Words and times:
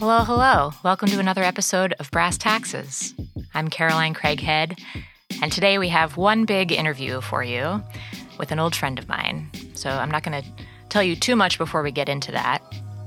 Hello, 0.00 0.24
hello. 0.24 0.72
Welcome 0.82 1.10
to 1.10 1.18
another 1.18 1.42
episode 1.42 1.92
of 2.00 2.10
Brass 2.10 2.38
Taxes. 2.38 3.12
I'm 3.52 3.68
Caroline 3.68 4.14
Craighead, 4.14 4.80
and 5.42 5.52
today 5.52 5.76
we 5.76 5.90
have 5.90 6.16
one 6.16 6.46
big 6.46 6.72
interview 6.72 7.20
for 7.20 7.44
you 7.44 7.82
with 8.38 8.50
an 8.50 8.58
old 8.58 8.74
friend 8.74 8.98
of 8.98 9.10
mine. 9.10 9.50
So 9.74 9.90
I'm 9.90 10.10
not 10.10 10.22
going 10.22 10.42
to 10.42 10.48
tell 10.88 11.02
you 11.02 11.16
too 11.16 11.36
much 11.36 11.58
before 11.58 11.82
we 11.82 11.92
get 11.92 12.08
into 12.08 12.32
that, 12.32 12.62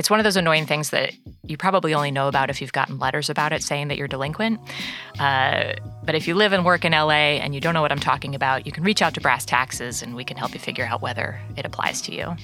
it's 0.00 0.08
one 0.08 0.18
of 0.18 0.24
those 0.24 0.36
annoying 0.36 0.64
things 0.64 0.88
that 0.90 1.12
you 1.44 1.58
probably 1.58 1.92
only 1.92 2.10
know 2.10 2.26
about 2.26 2.48
if 2.48 2.62
you've 2.62 2.72
gotten 2.72 2.98
letters 2.98 3.28
about 3.28 3.52
it 3.52 3.62
saying 3.62 3.88
that 3.88 3.98
you're 3.98 4.08
delinquent. 4.08 4.58
Uh, 5.18 5.74
but 6.02 6.14
if 6.14 6.26
you 6.26 6.34
live 6.34 6.54
and 6.54 6.64
work 6.64 6.86
in 6.86 6.92
LA 6.92 7.36
and 7.36 7.54
you 7.54 7.60
don't 7.60 7.74
know 7.74 7.82
what 7.82 7.92
I'm 7.92 8.00
talking 8.00 8.34
about, 8.34 8.64
you 8.64 8.72
can 8.72 8.82
reach 8.82 9.02
out 9.02 9.12
to 9.12 9.20
Brass 9.20 9.44
Taxes 9.44 10.00
and 10.00 10.16
we 10.16 10.24
can 10.24 10.38
help 10.38 10.54
you 10.54 10.58
figure 10.58 10.86
out 10.86 11.02
whether 11.02 11.38
it 11.58 11.66
applies 11.66 12.00
to 12.02 12.14
you. 12.14 12.34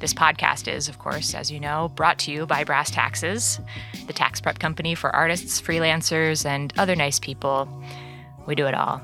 This 0.00 0.12
podcast 0.12 0.70
is, 0.70 0.86
of 0.86 0.98
course, 0.98 1.34
as 1.34 1.50
you 1.50 1.58
know, 1.58 1.90
brought 1.94 2.18
to 2.18 2.30
you 2.30 2.44
by 2.44 2.62
Brass 2.62 2.90
Taxes, 2.90 3.58
the 4.06 4.12
tax 4.12 4.38
prep 4.38 4.58
company 4.58 4.94
for 4.94 5.08
artists, 5.16 5.62
freelancers, 5.62 6.44
and 6.44 6.74
other 6.76 6.94
nice 6.94 7.18
people. 7.18 7.66
We 8.46 8.54
do 8.54 8.66
it 8.66 8.74
all. 8.74 9.00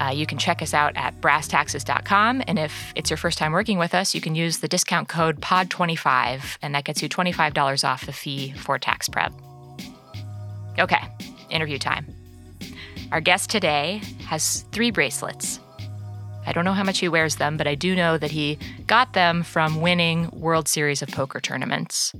Uh, 0.00 0.12
you 0.14 0.26
can 0.26 0.38
check 0.38 0.62
us 0.62 0.74
out 0.74 0.92
at 0.96 1.20
brasstaxes.com. 1.20 2.42
And 2.46 2.58
if 2.58 2.92
it's 2.94 3.10
your 3.10 3.16
first 3.16 3.38
time 3.38 3.52
working 3.52 3.78
with 3.78 3.94
us, 3.94 4.14
you 4.14 4.20
can 4.20 4.34
use 4.34 4.58
the 4.58 4.68
discount 4.68 5.08
code 5.08 5.40
POD25, 5.40 6.58
and 6.62 6.74
that 6.74 6.84
gets 6.84 7.02
you 7.02 7.08
$25 7.08 7.84
off 7.84 8.06
the 8.06 8.12
fee 8.12 8.52
for 8.52 8.78
tax 8.78 9.08
prep. 9.08 9.32
Okay, 10.78 11.02
interview 11.50 11.78
time. 11.78 12.06
Our 13.12 13.20
guest 13.20 13.50
today 13.50 14.02
has 14.26 14.64
three 14.72 14.90
bracelets. 14.90 15.60
I 16.46 16.52
don't 16.52 16.64
know 16.64 16.72
how 16.72 16.84
much 16.84 17.00
he 17.00 17.08
wears 17.08 17.36
them, 17.36 17.56
but 17.56 17.66
I 17.66 17.74
do 17.74 17.96
know 17.96 18.18
that 18.18 18.30
he 18.30 18.58
got 18.86 19.14
them 19.14 19.42
from 19.42 19.80
winning 19.80 20.30
World 20.30 20.68
Series 20.68 21.02
of 21.02 21.08
Poker 21.08 21.40
tournaments. 21.40 22.12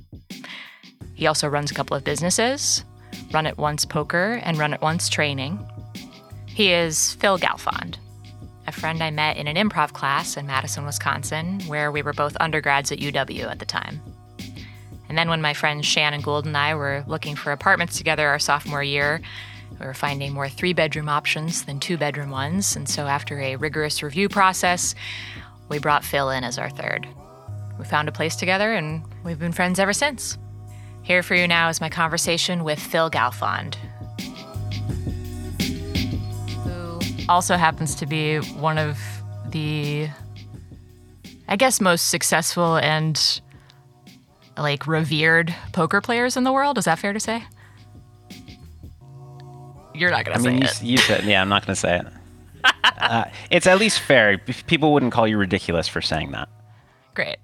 He 1.13 1.27
also 1.27 1.47
runs 1.47 1.71
a 1.71 1.73
couple 1.73 1.95
of 1.95 2.03
businesses 2.03 2.83
Run 3.31 3.45
It 3.45 3.57
Once 3.57 3.85
Poker 3.85 4.39
and 4.43 4.57
Run 4.57 4.73
It 4.73 4.81
Once 4.81 5.09
Training. 5.09 5.59
He 6.57 6.73
is 6.73 7.13
Phil 7.13 7.37
Galfond, 7.37 7.97
a 8.65 8.71
friend 8.71 9.03
I 9.03 9.11
met 9.11 9.37
in 9.37 9.47
an 9.47 9.57
improv 9.57 9.93
class 9.93 10.37
in 10.37 10.47
Madison, 10.47 10.87
Wisconsin, 10.87 11.61
where 11.67 11.91
we 11.91 12.01
were 12.01 12.13
both 12.13 12.35
undergrads 12.39 12.91
at 12.91 12.97
UW 12.97 13.43
at 13.43 13.59
the 13.59 13.65
time. 13.65 14.01
And 15.07 15.15
then 15.15 15.29
when 15.29 15.39
my 15.39 15.53
friends 15.53 15.85
Shannon 15.85 16.21
Gould 16.21 16.47
and 16.47 16.57
I 16.57 16.73
were 16.73 17.03
looking 17.05 17.35
for 17.35 17.51
apartments 17.51 17.95
together 17.95 18.27
our 18.27 18.39
sophomore 18.39 18.81
year, 18.81 19.21
we 19.79 19.85
were 19.85 19.93
finding 19.93 20.33
more 20.33 20.49
three 20.49 20.73
bedroom 20.73 21.09
options 21.09 21.63
than 21.65 21.79
two 21.79 21.95
bedroom 21.95 22.31
ones. 22.31 22.75
And 22.75 22.89
so 22.89 23.05
after 23.05 23.39
a 23.39 23.57
rigorous 23.57 24.01
review 24.01 24.27
process, 24.27 24.95
we 25.69 25.77
brought 25.77 26.03
Phil 26.03 26.31
in 26.31 26.43
as 26.43 26.57
our 26.57 26.71
third. 26.71 27.07
We 27.77 27.85
found 27.85 28.09
a 28.09 28.11
place 28.11 28.35
together 28.35 28.73
and 28.73 29.03
we've 29.23 29.37
been 29.37 29.51
friends 29.51 29.77
ever 29.77 29.93
since. 29.93 30.39
Here 31.03 31.21
for 31.21 31.35
you 31.35 31.47
now 31.47 31.69
is 31.69 31.79
my 31.79 31.89
conversation 31.89 32.63
with 32.63 32.79
Phil 32.79 33.11
Galfond, 33.11 33.75
also 37.29 37.55
happens 37.55 37.95
to 37.95 38.05
be 38.05 38.37
one 38.37 38.77
of 38.77 38.97
the, 39.49 40.09
I 41.47 41.55
guess, 41.55 41.81
most 41.81 42.09
successful 42.09 42.77
and 42.77 43.41
like 44.57 44.87
revered 44.87 45.53
poker 45.73 46.01
players 46.01 46.37
in 46.37 46.43
the 46.43 46.51
world. 46.51 46.77
Is 46.77 46.85
that 46.85 46.99
fair 46.99 47.13
to 47.13 47.19
say? 47.19 47.43
You're 49.93 50.11
not 50.11 50.25
gonna 50.25 50.37
I 50.37 50.41
say 50.41 50.49
mean, 50.49 50.61
you, 50.61 50.67
it. 50.67 50.83
you 50.83 50.97
said, 50.97 51.23
yeah, 51.23 51.41
I'm 51.41 51.49
not 51.49 51.65
gonna 51.65 51.75
say 51.75 51.99
it. 51.99 52.07
uh, 52.83 53.25
it's 53.49 53.67
at 53.67 53.79
least 53.79 53.99
fair. 53.99 54.37
People 54.37 54.93
wouldn't 54.93 55.11
call 55.11 55.27
you 55.27 55.37
ridiculous 55.37 55.87
for 55.87 56.01
saying 56.01 56.31
that. 56.31 56.49
Great. 57.13 57.37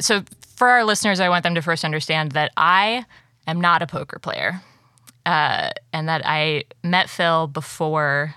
So 0.00 0.22
for 0.56 0.68
our 0.68 0.84
listeners, 0.84 1.20
I 1.20 1.28
want 1.28 1.42
them 1.42 1.54
to 1.54 1.62
first 1.62 1.84
understand 1.84 2.32
that 2.32 2.50
I 2.56 3.04
am 3.46 3.60
not 3.60 3.82
a 3.82 3.86
poker 3.86 4.18
player, 4.18 4.62
uh, 5.26 5.70
and 5.92 6.08
that 6.08 6.22
I 6.24 6.64
met 6.82 7.10
Phil 7.10 7.46
before 7.46 8.34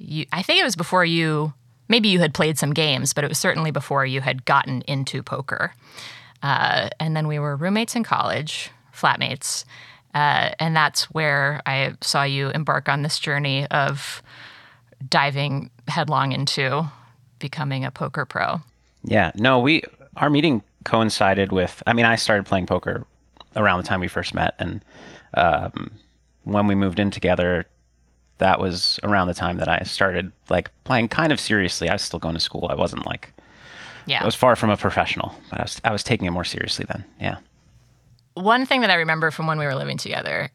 you 0.00 0.26
I 0.32 0.42
think 0.42 0.60
it 0.60 0.64
was 0.64 0.76
before 0.76 1.04
you 1.04 1.52
maybe 1.88 2.08
you 2.08 2.20
had 2.20 2.32
played 2.32 2.58
some 2.58 2.72
games, 2.72 3.12
but 3.12 3.24
it 3.24 3.28
was 3.28 3.38
certainly 3.38 3.70
before 3.70 4.06
you 4.06 4.20
had 4.20 4.44
gotten 4.44 4.82
into 4.82 5.22
poker. 5.22 5.74
Uh, 6.42 6.88
and 6.98 7.14
then 7.14 7.28
we 7.28 7.38
were 7.38 7.56
roommates 7.56 7.94
in 7.94 8.02
college, 8.04 8.70
flatmates. 8.94 9.64
Uh, 10.14 10.50
and 10.58 10.74
that's 10.74 11.04
where 11.10 11.60
I 11.66 11.94
saw 12.00 12.22
you 12.22 12.48
embark 12.50 12.88
on 12.88 13.02
this 13.02 13.18
journey 13.18 13.66
of 13.68 14.22
diving 15.08 15.70
headlong 15.88 16.32
into 16.32 16.90
becoming 17.38 17.84
a 17.84 17.90
poker 17.90 18.24
pro. 18.24 18.60
Yeah, 19.04 19.32
no, 19.34 19.58
we 19.58 19.82
our 20.16 20.30
meeting 20.30 20.62
coincided 20.84 21.52
with. 21.52 21.82
I 21.86 21.92
mean, 21.92 22.06
I 22.06 22.16
started 22.16 22.46
playing 22.46 22.66
poker 22.66 23.06
around 23.56 23.82
the 23.82 23.86
time 23.86 24.00
we 24.00 24.08
first 24.08 24.34
met, 24.34 24.54
and 24.58 24.84
um, 25.34 25.92
when 26.44 26.66
we 26.66 26.74
moved 26.74 26.98
in 26.98 27.10
together, 27.10 27.66
that 28.40 28.58
was 28.60 28.98
around 29.02 29.28
the 29.28 29.34
time 29.34 29.56
that 29.58 29.68
I 29.68 29.82
started 29.84 30.32
like 30.48 30.70
playing 30.84 31.08
kind 31.08 31.32
of 31.32 31.38
seriously. 31.40 31.88
I 31.88 31.94
was 31.94 32.02
still 32.02 32.18
going 32.18 32.34
to 32.34 32.40
school. 32.40 32.66
I 32.68 32.74
wasn't 32.74 33.06
like 33.06 33.32
yeah. 34.06 34.22
I 34.22 34.24
was 34.24 34.34
far 34.34 34.56
from 34.56 34.70
a 34.70 34.76
professional, 34.76 35.34
but 35.50 35.60
I 35.60 35.62
was 35.62 35.80
I 35.84 35.92
was 35.92 36.02
taking 36.02 36.26
it 36.26 36.32
more 36.32 36.44
seriously 36.44 36.84
then. 36.88 37.04
Yeah. 37.20 37.36
One 38.34 38.66
thing 38.66 38.80
that 38.80 38.90
I 38.90 38.94
remember 38.94 39.30
from 39.30 39.46
when 39.46 39.58
we 39.58 39.64
were 39.64 39.74
living 39.74 39.96
together, 39.96 40.50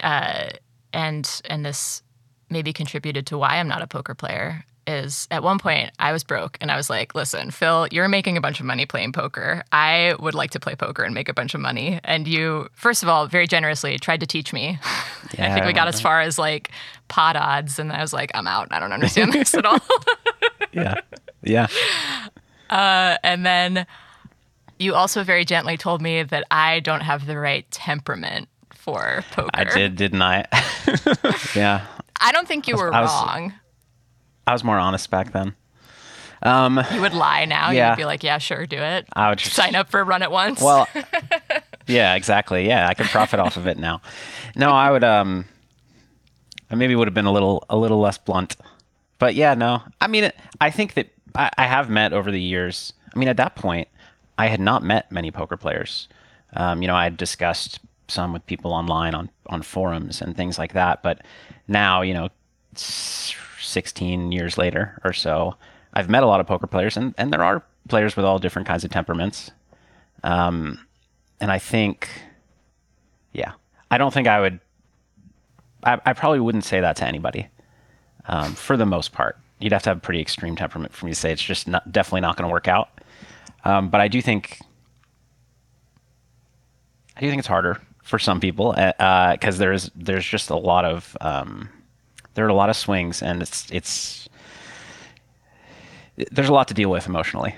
uh, 0.00 0.48
and 0.92 1.40
and 1.44 1.64
this 1.64 2.02
maybe 2.50 2.72
contributed 2.72 3.26
to 3.28 3.38
why 3.38 3.56
I'm 3.56 3.68
not 3.68 3.82
a 3.82 3.86
poker 3.86 4.14
player, 4.14 4.64
is 4.86 5.26
at 5.30 5.42
one 5.42 5.58
point 5.58 5.90
I 5.98 6.12
was 6.12 6.24
broke 6.24 6.58
and 6.60 6.70
I 6.70 6.76
was 6.76 6.88
like, 6.88 7.14
listen, 7.14 7.50
Phil, 7.50 7.88
you're 7.90 8.08
making 8.08 8.36
a 8.36 8.40
bunch 8.40 8.60
of 8.60 8.66
money 8.66 8.86
playing 8.86 9.12
poker. 9.12 9.62
I 9.72 10.14
would 10.18 10.34
like 10.34 10.50
to 10.52 10.60
play 10.60 10.74
poker 10.74 11.02
and 11.02 11.14
make 11.14 11.28
a 11.28 11.34
bunch 11.34 11.54
of 11.54 11.60
money. 11.60 12.00
And 12.04 12.26
you, 12.26 12.68
first 12.72 13.02
of 13.02 13.08
all, 13.08 13.26
very 13.26 13.46
generously 13.46 13.98
tried 13.98 14.20
to 14.20 14.26
teach 14.26 14.52
me. 14.52 14.78
Yeah, 15.36 15.50
I 15.50 15.54
think 15.54 15.66
we 15.66 15.72
got 15.72 15.88
as 15.88 16.00
far 16.00 16.20
as 16.20 16.38
like 16.38 16.70
pot 17.08 17.36
odds. 17.36 17.78
And 17.78 17.92
I 17.92 18.00
was 18.00 18.12
like, 18.12 18.30
I'm 18.34 18.46
out. 18.46 18.68
I 18.70 18.80
don't 18.80 18.92
understand 18.92 19.32
this 19.32 19.54
at 19.54 19.64
all. 19.64 19.78
yeah. 20.72 21.00
Yeah. 21.42 21.66
Uh, 22.70 23.16
and 23.22 23.46
then 23.46 23.86
you 24.78 24.94
also 24.94 25.24
very 25.24 25.44
gently 25.44 25.76
told 25.76 26.02
me 26.02 26.22
that 26.22 26.44
I 26.50 26.80
don't 26.80 27.02
have 27.02 27.26
the 27.26 27.38
right 27.38 27.68
temperament 27.70 28.48
for 28.74 29.24
poker. 29.32 29.50
I 29.54 29.64
did, 29.64 29.96
didn't 29.96 30.22
I? 30.22 30.44
yeah. 31.56 31.86
I 32.20 32.32
don't 32.32 32.48
think 32.48 32.68
you 32.68 32.76
were 32.76 32.92
I 32.92 33.02
was, 33.02 33.10
wrong. 33.10 33.52
I 34.46 34.52
was 34.52 34.62
more 34.62 34.78
honest 34.78 35.10
back 35.10 35.32
then. 35.32 35.54
Um, 36.42 36.80
you 36.92 37.00
would 37.00 37.14
lie 37.14 37.44
now. 37.44 37.70
Yeah. 37.70 37.90
You'd 37.90 37.96
be 37.96 38.04
like, 38.04 38.22
"Yeah, 38.22 38.38
sure, 38.38 38.66
do 38.66 38.76
it." 38.76 39.06
I 39.12 39.30
would 39.30 39.38
just, 39.38 39.54
sign 39.54 39.74
up 39.74 39.90
for 39.90 40.00
a 40.00 40.04
Run 40.04 40.22
It 40.22 40.30
Once. 40.30 40.60
Well, 40.60 40.86
yeah, 41.86 42.14
exactly. 42.14 42.66
Yeah, 42.66 42.86
I 42.86 42.94
can 42.94 43.06
profit 43.06 43.40
off 43.40 43.56
of 43.56 43.66
it 43.66 43.78
now. 43.78 44.00
No, 44.54 44.70
I 44.70 44.90
would. 44.90 45.04
Um, 45.04 45.46
I 46.70 46.74
maybe 46.74 46.94
would 46.94 47.08
have 47.08 47.14
been 47.14 47.26
a 47.26 47.32
little 47.32 47.64
a 47.70 47.76
little 47.76 47.98
less 47.98 48.18
blunt, 48.18 48.56
but 49.18 49.34
yeah, 49.34 49.54
no. 49.54 49.82
I 50.00 50.06
mean, 50.06 50.30
I 50.60 50.70
think 50.70 50.94
that 50.94 51.08
I, 51.34 51.50
I 51.58 51.66
have 51.66 51.88
met 51.88 52.12
over 52.12 52.30
the 52.30 52.40
years. 52.40 52.92
I 53.14 53.18
mean, 53.18 53.28
at 53.28 53.38
that 53.38 53.56
point, 53.56 53.88
I 54.36 54.48
had 54.48 54.60
not 54.60 54.82
met 54.82 55.10
many 55.10 55.30
poker 55.30 55.56
players. 55.56 56.08
Um, 56.52 56.82
you 56.82 56.88
know, 56.88 56.94
I 56.94 57.04
had 57.04 57.16
discussed 57.16 57.80
some 58.08 58.32
with 58.32 58.46
people 58.46 58.72
online 58.72 59.14
on 59.14 59.30
on 59.46 59.62
forums 59.62 60.20
and 60.20 60.36
things 60.36 60.58
like 60.58 60.74
that, 60.74 61.02
but 61.02 61.22
now, 61.66 62.02
you 62.02 62.14
know. 62.14 62.28
16 63.66 64.32
years 64.32 64.58
later 64.58 65.00
or 65.04 65.12
so, 65.12 65.56
I've 65.92 66.10
met 66.10 66.22
a 66.22 66.26
lot 66.26 66.40
of 66.40 66.46
poker 66.46 66.66
players, 66.66 66.96
and, 66.96 67.14
and 67.16 67.32
there 67.32 67.42
are 67.42 67.62
players 67.88 68.16
with 68.16 68.24
all 68.24 68.38
different 68.38 68.68
kinds 68.68 68.84
of 68.84 68.90
temperaments. 68.90 69.50
Um, 70.22 70.86
and 71.40 71.50
I 71.50 71.58
think, 71.58 72.08
yeah, 73.32 73.52
I 73.90 73.98
don't 73.98 74.12
think 74.12 74.28
I 74.28 74.40
would, 74.40 74.60
I, 75.84 76.00
I 76.04 76.12
probably 76.12 76.40
wouldn't 76.40 76.64
say 76.64 76.80
that 76.80 76.96
to 76.96 77.06
anybody 77.06 77.48
um, 78.26 78.54
for 78.54 78.76
the 78.76 78.86
most 78.86 79.12
part. 79.12 79.38
You'd 79.58 79.72
have 79.72 79.82
to 79.84 79.90
have 79.90 79.98
a 79.98 80.00
pretty 80.00 80.20
extreme 80.20 80.56
temperament 80.56 80.92
for 80.92 81.06
me 81.06 81.12
to 81.12 81.16
say 81.16 81.32
it's 81.32 81.42
just 81.42 81.66
not, 81.66 81.90
definitely 81.90 82.20
not 82.22 82.36
going 82.36 82.48
to 82.48 82.52
work 82.52 82.68
out. 82.68 82.88
Um, 83.64 83.88
but 83.88 84.00
I 84.00 84.08
do 84.08 84.20
think, 84.20 84.60
I 87.16 87.20
do 87.20 87.28
think 87.28 87.38
it's 87.38 87.48
harder 87.48 87.80
for 88.02 88.18
some 88.18 88.38
people 88.38 88.72
because 88.72 89.56
uh, 89.56 89.58
there's 89.58 89.90
there's 89.96 90.24
just 90.24 90.50
a 90.50 90.56
lot 90.56 90.84
of 90.84 91.16
um, 91.20 91.68
there 92.36 92.44
are 92.44 92.48
a 92.48 92.54
lot 92.54 92.70
of 92.70 92.76
swings, 92.76 93.22
and 93.22 93.42
it's 93.42 93.66
it's 93.72 94.28
there's 96.30 96.48
a 96.48 96.52
lot 96.52 96.68
to 96.68 96.74
deal 96.74 96.90
with 96.90 97.06
emotionally. 97.06 97.56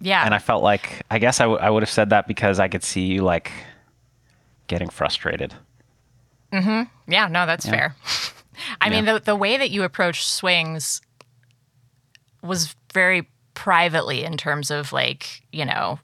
Yeah. 0.00 0.24
And 0.24 0.34
I 0.34 0.38
felt 0.38 0.62
like 0.62 1.02
I 1.10 1.18
guess 1.18 1.40
I, 1.40 1.44
w- 1.44 1.60
I 1.60 1.70
would 1.70 1.82
have 1.82 1.90
said 1.90 2.10
that 2.10 2.28
because 2.28 2.60
I 2.60 2.68
could 2.68 2.84
see 2.84 3.06
you 3.06 3.22
like 3.22 3.50
getting 4.66 4.90
frustrated. 4.90 5.54
Mm-hmm. 6.52 7.12
Yeah, 7.12 7.26
no, 7.28 7.46
that's 7.46 7.66
fair. 7.66 7.96
I 8.80 8.90
mean, 8.90 9.06
the 9.06 9.18
the 9.18 9.34
way 9.34 9.56
that 9.56 9.70
you 9.70 9.82
approach 9.82 10.26
swings 10.26 11.00
was 12.42 12.76
very 12.92 13.26
privately 13.54 14.24
in 14.24 14.36
terms 14.36 14.70
of 14.70 14.92
like, 14.92 15.42
you 15.50 15.64
know, 15.64 15.98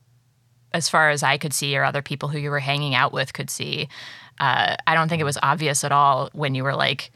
as 0.72 0.88
far 0.88 1.10
as 1.10 1.22
I 1.22 1.36
could 1.36 1.52
see 1.52 1.76
or 1.76 1.84
other 1.84 2.02
people 2.02 2.30
who 2.30 2.38
you 2.38 2.50
were 2.50 2.60
hanging 2.60 2.94
out 2.94 3.12
with 3.12 3.32
could 3.32 3.50
see. 3.50 3.88
Uh, 4.40 4.74
I 4.86 4.94
don't 4.94 5.08
think 5.08 5.20
it 5.20 5.24
was 5.24 5.38
obvious 5.42 5.84
at 5.84 5.92
all 5.92 6.30
when 6.32 6.54
you 6.54 6.64
were 6.64 6.74
like 6.74 7.12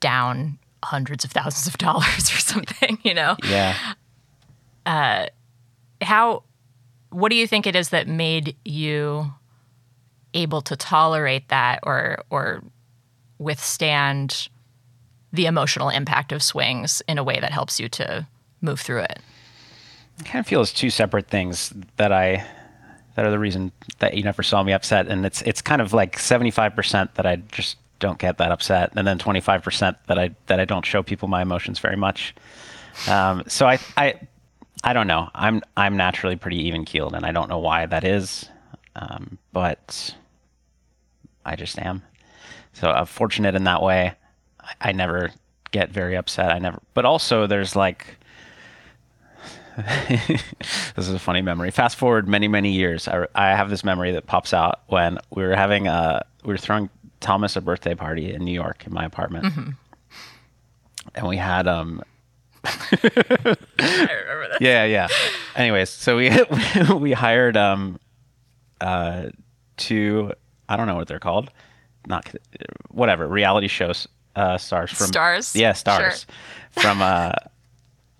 down 0.00 0.58
hundreds 0.84 1.24
of 1.24 1.30
thousands 1.30 1.66
of 1.66 1.78
dollars 1.78 2.30
or 2.34 2.38
something, 2.38 2.98
you 3.02 3.14
know? 3.14 3.36
Yeah. 3.48 3.74
how 6.02 6.42
what 7.10 7.30
do 7.30 7.36
you 7.36 7.46
think 7.46 7.66
it 7.66 7.74
is 7.74 7.90
that 7.90 8.06
made 8.06 8.56
you 8.64 9.32
able 10.34 10.60
to 10.62 10.76
tolerate 10.76 11.48
that 11.48 11.80
or 11.82 12.18
or 12.30 12.62
withstand 13.38 14.48
the 15.32 15.46
emotional 15.46 15.88
impact 15.88 16.32
of 16.32 16.42
swings 16.42 17.02
in 17.08 17.18
a 17.18 17.24
way 17.24 17.38
that 17.40 17.52
helps 17.52 17.78
you 17.78 17.88
to 17.88 18.26
move 18.60 18.80
through 18.80 19.00
it 19.00 19.20
I 20.20 20.22
kind 20.24 20.40
of 20.40 20.46
feel 20.46 20.60
it's 20.60 20.72
two 20.72 20.90
separate 20.90 21.28
things 21.28 21.72
that 21.96 22.12
I 22.12 22.44
that 23.18 23.26
are 23.26 23.32
the 23.32 23.38
reason 23.40 23.72
that 23.98 24.14
you 24.14 24.22
never 24.22 24.44
saw 24.44 24.62
me 24.62 24.72
upset, 24.72 25.08
and 25.08 25.26
it's 25.26 25.42
it's 25.42 25.60
kind 25.60 25.82
of 25.82 25.92
like 25.92 26.20
seventy 26.20 26.52
five 26.52 26.76
percent 26.76 27.16
that 27.16 27.26
I 27.26 27.34
just 27.50 27.76
don't 27.98 28.16
get 28.16 28.38
that 28.38 28.52
upset, 28.52 28.92
and 28.94 29.04
then 29.04 29.18
twenty 29.18 29.40
five 29.40 29.60
percent 29.60 29.96
that 30.06 30.20
I 30.20 30.30
that 30.46 30.60
I 30.60 30.64
don't 30.64 30.86
show 30.86 31.02
people 31.02 31.26
my 31.26 31.42
emotions 31.42 31.80
very 31.80 31.96
much. 31.96 32.32
Um, 33.08 33.42
so 33.48 33.66
I 33.66 33.80
I 33.96 34.14
I 34.84 34.92
don't 34.92 35.08
know. 35.08 35.30
I'm 35.34 35.62
I'm 35.76 35.96
naturally 35.96 36.36
pretty 36.36 36.58
even 36.68 36.84
keeled, 36.84 37.12
and 37.12 37.26
I 37.26 37.32
don't 37.32 37.48
know 37.48 37.58
why 37.58 37.86
that 37.86 38.04
is, 38.04 38.48
um, 38.94 39.36
but 39.52 40.14
I 41.44 41.56
just 41.56 41.76
am. 41.80 42.04
So 42.72 42.88
I'm 42.88 43.06
fortunate 43.06 43.56
in 43.56 43.64
that 43.64 43.82
way. 43.82 44.12
I, 44.60 44.90
I 44.90 44.92
never 44.92 45.32
get 45.72 45.90
very 45.90 46.16
upset. 46.16 46.52
I 46.52 46.60
never, 46.60 46.80
but 46.94 47.04
also 47.04 47.48
there's 47.48 47.74
like 47.74 48.16
this 50.08 50.42
is 50.96 51.10
a 51.10 51.18
funny 51.18 51.40
memory. 51.40 51.70
Fast 51.70 51.96
forward 51.96 52.26
many, 52.28 52.48
many 52.48 52.72
years. 52.72 53.06
I, 53.06 53.26
I 53.34 53.48
have 53.48 53.70
this 53.70 53.84
memory 53.84 54.12
that 54.12 54.26
pops 54.26 54.52
out 54.52 54.80
when 54.88 55.18
we 55.30 55.44
were 55.44 55.54
having 55.54 55.86
a, 55.86 56.24
we 56.42 56.52
were 56.52 56.58
throwing 56.58 56.90
Thomas 57.20 57.54
a 57.54 57.60
birthday 57.60 57.94
party 57.94 58.32
in 58.32 58.44
New 58.44 58.52
York 58.52 58.86
in 58.86 58.92
my 58.92 59.04
apartment. 59.04 59.76
And 61.14 61.28
we 61.28 61.36
had, 61.36 61.68
um, 61.68 62.02
i 62.64 62.98
remember 63.00 64.48
that 64.50 64.58
yeah, 64.60 64.84
yeah. 64.84 65.08
Anyways, 65.54 65.90
so 65.90 66.16
we, 66.16 66.30
we 66.94 67.12
hired, 67.12 67.56
um, 67.56 68.00
uh, 68.80 69.26
two, 69.76 70.32
I 70.68 70.76
don't 70.76 70.88
know 70.88 70.96
what 70.96 71.06
they're 71.06 71.20
called. 71.20 71.50
Not, 72.06 72.28
whatever, 72.90 73.28
reality 73.28 73.68
shows, 73.68 74.08
uh, 74.34 74.58
stars 74.58 74.90
from, 74.90 75.06
Stars? 75.06 75.54
Yeah, 75.54 75.72
stars 75.72 76.26
from, 76.72 77.00
uh, 77.00 77.32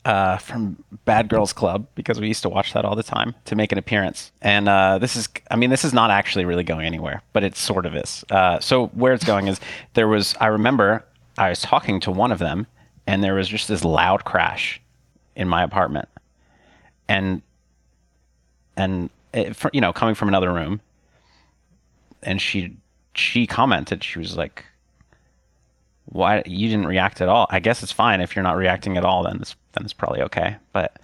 uh, 0.04 0.38
from 0.38 0.82
Bad 1.04 1.28
Girls 1.28 1.52
Club 1.52 1.86
because 1.94 2.20
we 2.20 2.28
used 2.28 2.42
to 2.42 2.48
watch 2.48 2.72
that 2.72 2.84
all 2.84 2.96
the 2.96 3.02
time 3.02 3.34
to 3.44 3.56
make 3.56 3.72
an 3.72 3.78
appearance. 3.78 4.32
And 4.40 4.68
uh, 4.68 4.98
this 4.98 5.16
is, 5.16 5.28
I 5.50 5.56
mean, 5.56 5.70
this 5.70 5.84
is 5.84 5.92
not 5.92 6.10
actually 6.10 6.44
really 6.44 6.64
going 6.64 6.86
anywhere, 6.86 7.22
but 7.32 7.44
it 7.44 7.56
sort 7.56 7.84
of 7.86 7.94
is. 7.94 8.24
Uh, 8.30 8.60
so 8.60 8.86
where 8.88 9.12
it's 9.12 9.24
going 9.24 9.48
is 9.48 9.60
there 9.94 10.08
was, 10.08 10.34
I 10.40 10.46
remember 10.46 11.04
I 11.36 11.50
was 11.50 11.60
talking 11.60 12.00
to 12.00 12.10
one 12.10 12.32
of 12.32 12.38
them, 12.38 12.66
and 13.06 13.22
there 13.22 13.34
was 13.34 13.48
just 13.48 13.68
this 13.68 13.84
loud 13.84 14.24
crash 14.24 14.80
in 15.36 15.48
my 15.48 15.62
apartment, 15.62 16.08
and 17.08 17.40
and 18.76 19.08
it, 19.32 19.56
you 19.72 19.80
know 19.80 19.92
coming 19.92 20.14
from 20.14 20.28
another 20.28 20.52
room, 20.52 20.80
and 22.22 22.42
she 22.42 22.76
she 23.14 23.46
commented, 23.46 24.02
she 24.04 24.18
was 24.18 24.36
like, 24.36 24.64
why 26.10 26.42
you 26.46 26.68
didn't 26.68 26.86
react 26.86 27.20
at 27.20 27.28
all. 27.28 27.46
I 27.50 27.60
guess 27.60 27.82
it's 27.82 27.92
fine 27.92 28.20
if 28.20 28.34
you're 28.34 28.42
not 28.42 28.56
reacting 28.56 28.96
at 28.96 29.04
all. 29.04 29.22
Then 29.24 29.36
it's 29.40 29.54
then 29.72 29.84
it's 29.84 29.92
probably 29.92 30.22
okay. 30.22 30.56
But 30.72 30.98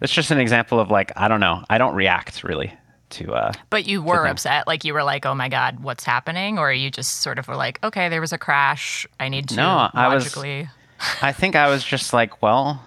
it's 0.00 0.12
just 0.12 0.30
an 0.30 0.38
example 0.38 0.80
of 0.80 0.90
like 0.90 1.12
I 1.16 1.28
don't 1.28 1.40
know. 1.40 1.64
I 1.70 1.78
don't 1.78 1.94
react 1.94 2.42
really 2.44 2.72
to. 3.10 3.32
uh 3.34 3.52
but 3.70 3.86
you 3.86 4.00
were 4.02 4.26
upset 4.28 4.68
like 4.68 4.84
you 4.84 4.94
were 4.94 5.02
like 5.02 5.26
oh 5.26 5.34
my 5.34 5.48
god 5.48 5.80
what's 5.80 6.04
happening 6.04 6.58
or 6.60 6.72
you 6.72 6.92
just 6.92 7.22
sort 7.22 7.40
of 7.40 7.48
were 7.48 7.56
like 7.56 7.82
okay 7.82 8.08
there 8.08 8.20
was 8.20 8.32
a 8.32 8.38
crash 8.38 9.04
i 9.18 9.28
need 9.28 9.48
to 9.48 9.56
No, 9.56 9.88
I 9.92 10.14
was- 10.14 10.32
I 11.20 11.32
think 11.32 11.56
I 11.56 11.68
was 11.68 11.82
just 11.82 12.12
like, 12.12 12.40
well, 12.42 12.80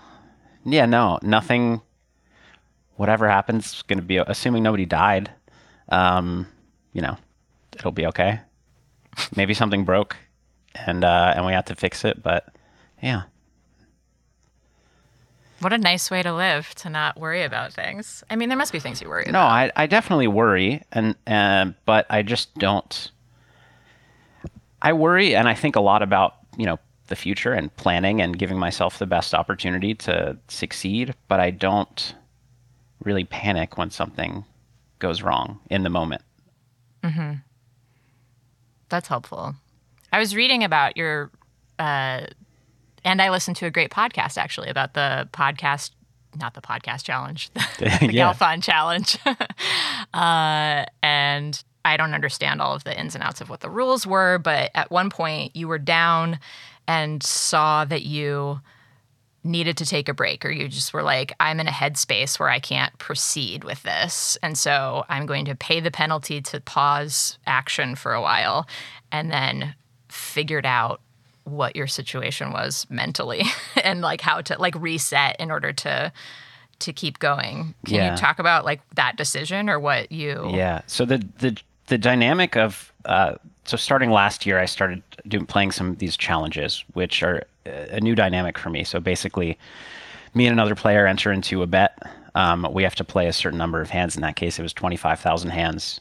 yeah, 0.63 0.85
no, 0.85 1.19
nothing. 1.23 1.81
Whatever 2.95 3.27
happens, 3.27 3.73
is 3.73 3.81
going 3.81 3.97
to 3.99 4.05
be 4.05 4.17
assuming 4.17 4.63
nobody 4.63 4.85
died. 4.85 5.31
Um, 5.89 6.47
you 6.93 7.01
know, 7.01 7.17
it'll 7.75 7.91
be 7.91 8.05
okay. 8.05 8.39
Maybe 9.35 9.53
something 9.55 9.83
broke, 9.83 10.15
and 10.75 11.03
uh, 11.03 11.33
and 11.35 11.45
we 11.45 11.53
had 11.53 11.65
to 11.67 11.75
fix 11.75 12.03
it. 12.05 12.21
But 12.23 12.47
yeah, 13.01 13.23
what 15.59 15.73
a 15.73 15.77
nice 15.77 16.11
way 16.11 16.21
to 16.21 16.33
live 16.33 16.73
to 16.75 16.89
not 16.89 17.17
worry 17.17 17.43
about 17.43 17.71
things 17.71 18.23
i 18.29 18.35
mean 18.35 18.49
there 18.49 18.57
must 18.57 18.73
be 18.73 18.79
things 18.79 19.01
you 19.01 19.07
worry 19.07 19.23
No, 19.25 19.39
about 19.39 19.51
I, 19.51 19.71
I 19.75 19.85
definitely 19.87 20.27
worry, 20.27 20.81
and 20.91 21.15
and 21.25 21.75
but 21.85 22.05
I 22.09 22.21
just 22.21 22.53
don't. 22.55 23.11
I 24.81 24.91
worry, 24.91 25.33
and 25.35 25.47
I 25.47 25.53
think 25.53 25.75
a 25.77 25.81
lot 25.81 26.01
about 26.01 26.35
you 26.57 26.65
know 26.65 26.79
the 27.07 27.15
future 27.15 27.53
and 27.53 27.73
planning 27.77 28.21
and 28.21 28.37
giving 28.37 28.59
myself 28.59 28.99
the 28.99 29.05
best 29.05 29.33
opportunity 29.33 29.93
to 29.95 30.37
succeed. 30.49 31.15
But 31.29 31.39
I 31.39 31.51
don't 31.51 32.15
really 33.03 33.23
panic 33.23 33.77
when 33.77 33.89
something 33.89 34.43
goes 34.99 35.21
wrong 35.21 35.59
in 35.69 35.83
the 35.83 35.89
moment. 35.89 36.21
Mm-hmm. 37.03 37.33
That's 38.89 39.07
helpful. 39.07 39.55
I 40.13 40.19
was 40.19 40.35
reading 40.35 40.63
about 40.63 40.95
your, 40.95 41.31
uh, 41.79 42.27
and 43.03 43.21
I 43.21 43.31
listened 43.31 43.57
to 43.57 43.65
a 43.65 43.71
great 43.71 43.89
podcast 43.89 44.37
actually 44.37 44.69
about 44.69 44.93
the 44.93 45.27
podcast, 45.33 45.89
not 46.39 46.53
the 46.53 46.61
podcast 46.61 47.03
challenge, 47.03 47.49
the, 47.79 47.97
the 47.99 48.09
Yeah. 48.13 48.31
Galfond 48.31 48.63
challenge. 48.63 49.17
uh, 50.13 50.85
and 51.01 51.63
I 51.83 51.97
don't 51.97 52.13
understand 52.13 52.61
all 52.61 52.75
of 52.75 52.83
the 52.83 52.97
ins 52.97 53.15
and 53.15 53.23
outs 53.23 53.41
of 53.41 53.49
what 53.49 53.61
the 53.61 53.71
rules 53.71 54.05
were, 54.05 54.37
but 54.37 54.69
at 54.75 54.91
one 54.91 55.09
point 55.09 55.55
you 55.55 55.67
were 55.67 55.79
down 55.79 56.39
and 56.87 57.23
saw 57.23 57.83
that 57.85 58.03
you 58.03 58.61
needed 59.43 59.77
to 59.77 59.85
take 59.85 60.07
a 60.07 60.13
break 60.13 60.45
or 60.45 60.51
you 60.51 60.69
just 60.69 60.93
were 60.93 61.03
like 61.03 61.33
i'm 61.41 61.59
in 61.59 61.67
a 61.67 61.71
headspace 61.71 62.39
where 62.39 62.47
i 62.49 62.59
can't 62.59 62.97
proceed 62.97 63.65
with 63.65 63.83
this 63.83 64.37
and 64.41 64.57
so 64.57 65.03
i'm 65.09 65.25
going 65.25 65.43
to 65.43 65.53
pay 65.53 65.81
the 65.81 65.91
penalty 65.91 66.39
to 66.39 66.61
pause 66.61 67.37
action 67.45 67.93
for 67.93 68.13
a 68.13 68.21
while 68.21 68.65
and 69.11 69.29
then 69.31 69.75
figured 70.13 70.65
out 70.65 71.01
what 71.45 71.75
your 71.75 71.87
situation 71.87 72.51
was 72.53 72.85
mentally 72.89 73.43
and 73.83 74.01
like 74.01 74.21
how 74.21 74.39
to 74.41 74.57
like 74.59 74.75
reset 74.75 75.35
in 75.39 75.51
order 75.51 75.73
to 75.73 76.11
to 76.79 76.93
keep 76.93 77.19
going 77.19 77.73
can 77.85 77.95
Yeah. 77.95 78.11
you 78.11 78.17
talk 78.17 78.39
about 78.39 78.65
like 78.65 78.81
that 78.95 79.15
decision 79.17 79.69
or 79.69 79.79
what 79.79 80.11
you 80.11 80.49
Yeah. 80.53 80.81
So 80.87 81.05
the 81.05 81.17
the 81.39 81.57
the 81.87 81.97
dynamic 81.97 82.55
of 82.55 82.91
uh, 83.05 83.35
so 83.65 83.75
starting 83.77 84.09
last 84.11 84.45
year, 84.45 84.59
I 84.59 84.65
started 84.65 85.01
doing 85.27 85.45
playing 85.45 85.71
some 85.71 85.89
of 85.91 85.99
these 85.99 86.15
challenges, 86.17 86.83
which 86.93 87.21
are 87.23 87.43
a 87.65 87.99
new 88.01 88.15
dynamic 88.15 88.57
for 88.57 88.69
me. 88.69 88.83
So 88.85 88.99
basically, 88.99 89.57
me 90.33 90.45
and 90.47 90.53
another 90.53 90.75
player 90.75 91.05
enter 91.07 91.31
into 91.31 91.61
a 91.61 91.67
bet. 91.67 91.97
Um, 92.35 92.67
we 92.71 92.83
have 92.83 92.95
to 92.95 93.03
play 93.03 93.27
a 93.27 93.33
certain 93.33 93.57
number 93.59 93.79
of 93.81 93.89
hands. 93.89 94.15
In 94.15 94.21
that 94.21 94.35
case, 94.37 94.57
it 94.59 94.63
was 94.63 94.73
twenty 94.73 94.95
five 94.97 95.19
thousand 95.19 95.51
hands, 95.51 95.99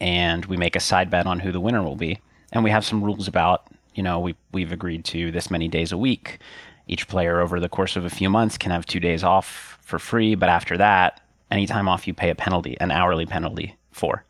and 0.00 0.44
we 0.46 0.56
make 0.56 0.76
a 0.76 0.80
side 0.80 1.10
bet 1.10 1.26
on 1.26 1.40
who 1.40 1.52
the 1.52 1.60
winner 1.60 1.82
will 1.82 1.96
be. 1.96 2.20
And 2.52 2.64
we 2.64 2.70
have 2.70 2.84
some 2.84 3.02
rules 3.02 3.28
about 3.28 3.66
you 3.94 4.02
know 4.02 4.20
we 4.20 4.34
we've 4.52 4.72
agreed 4.72 5.04
to 5.06 5.30
this 5.30 5.50
many 5.50 5.68
days 5.68 5.92
a 5.92 5.98
week. 5.98 6.38
Each 6.86 7.06
player 7.06 7.40
over 7.40 7.60
the 7.60 7.68
course 7.68 7.96
of 7.96 8.04
a 8.04 8.10
few 8.10 8.30
months 8.30 8.56
can 8.56 8.70
have 8.70 8.86
two 8.86 9.00
days 9.00 9.22
off 9.22 9.78
for 9.82 9.98
free, 9.98 10.34
but 10.34 10.48
after 10.48 10.76
that, 10.78 11.20
any 11.50 11.66
time 11.66 11.88
off 11.88 12.06
you 12.06 12.14
pay 12.14 12.30
a 12.30 12.34
penalty, 12.34 12.76
an 12.80 12.90
hourly 12.90 13.26
penalty 13.26 13.76
for, 13.92 14.24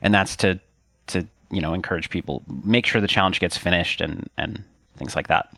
and 0.00 0.14
that's 0.14 0.36
to 0.36 0.58
to 1.08 1.26
you 1.50 1.60
know 1.60 1.74
encourage 1.74 2.10
people 2.10 2.42
make 2.64 2.86
sure 2.86 3.00
the 3.00 3.08
challenge 3.08 3.40
gets 3.40 3.56
finished 3.56 4.00
and 4.00 4.28
and 4.38 4.64
things 4.96 5.14
like 5.14 5.28
that. 5.28 5.52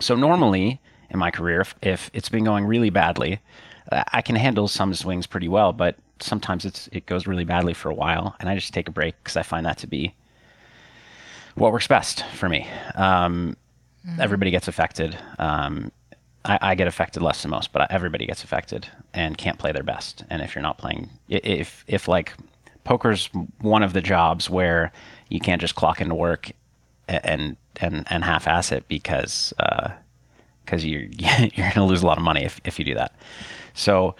So 0.00 0.14
normally 0.14 0.80
in 1.10 1.18
my 1.18 1.30
career, 1.30 1.60
if, 1.60 1.74
if 1.82 2.10
it's 2.12 2.28
been 2.28 2.44
going 2.44 2.64
really 2.64 2.90
badly, 2.90 3.40
I 3.90 4.20
can 4.22 4.36
handle 4.36 4.68
some 4.68 4.92
swings 4.94 5.26
pretty 5.26 5.48
well, 5.48 5.72
but 5.72 5.96
sometimes 6.20 6.64
it's 6.64 6.88
it 6.92 7.06
goes 7.06 7.26
really 7.26 7.44
badly 7.44 7.74
for 7.74 7.90
a 7.90 7.94
while, 7.94 8.34
and 8.40 8.48
I 8.48 8.54
just 8.54 8.74
take 8.74 8.88
a 8.88 8.92
break 8.92 9.14
because 9.22 9.36
I 9.36 9.42
find 9.42 9.64
that 9.66 9.78
to 9.78 9.86
be 9.86 10.14
what 11.56 11.72
works 11.72 11.86
best 11.88 12.24
for 12.26 12.48
me. 12.48 12.68
Um, 12.94 13.56
Everybody 14.20 14.52
gets 14.52 14.68
affected. 14.68 15.18
Um, 15.40 15.90
I, 16.44 16.58
I 16.62 16.74
get 16.76 16.86
affected 16.86 17.22
less 17.22 17.42
than 17.42 17.50
most, 17.50 17.72
but 17.72 17.90
everybody 17.90 18.24
gets 18.24 18.44
affected 18.44 18.86
and 19.12 19.36
can't 19.36 19.58
play 19.58 19.72
their 19.72 19.82
best. 19.82 20.22
And 20.30 20.42
if 20.42 20.54
you're 20.54 20.62
not 20.62 20.78
playing, 20.78 21.10
if 21.28 21.84
if 21.88 22.06
like 22.06 22.32
poker's 22.84 23.28
one 23.60 23.82
of 23.82 23.94
the 23.94 24.00
jobs 24.00 24.48
where 24.48 24.92
you 25.28 25.40
can't 25.40 25.60
just 25.60 25.74
clock 25.74 26.00
into 26.00 26.14
work 26.14 26.52
and 27.08 27.56
and 27.80 28.06
and 28.08 28.24
half-ass 28.24 28.70
it 28.70 28.86
because 28.86 29.52
because 30.64 30.84
you're 30.84 31.02
you're 31.18 31.48
going 31.56 31.72
to 31.72 31.84
lose 31.84 32.02
a 32.02 32.06
lot 32.06 32.16
of 32.16 32.22
money 32.22 32.44
if 32.44 32.60
if 32.64 32.78
you 32.78 32.84
do 32.84 32.94
that. 32.94 33.12
So 33.74 34.14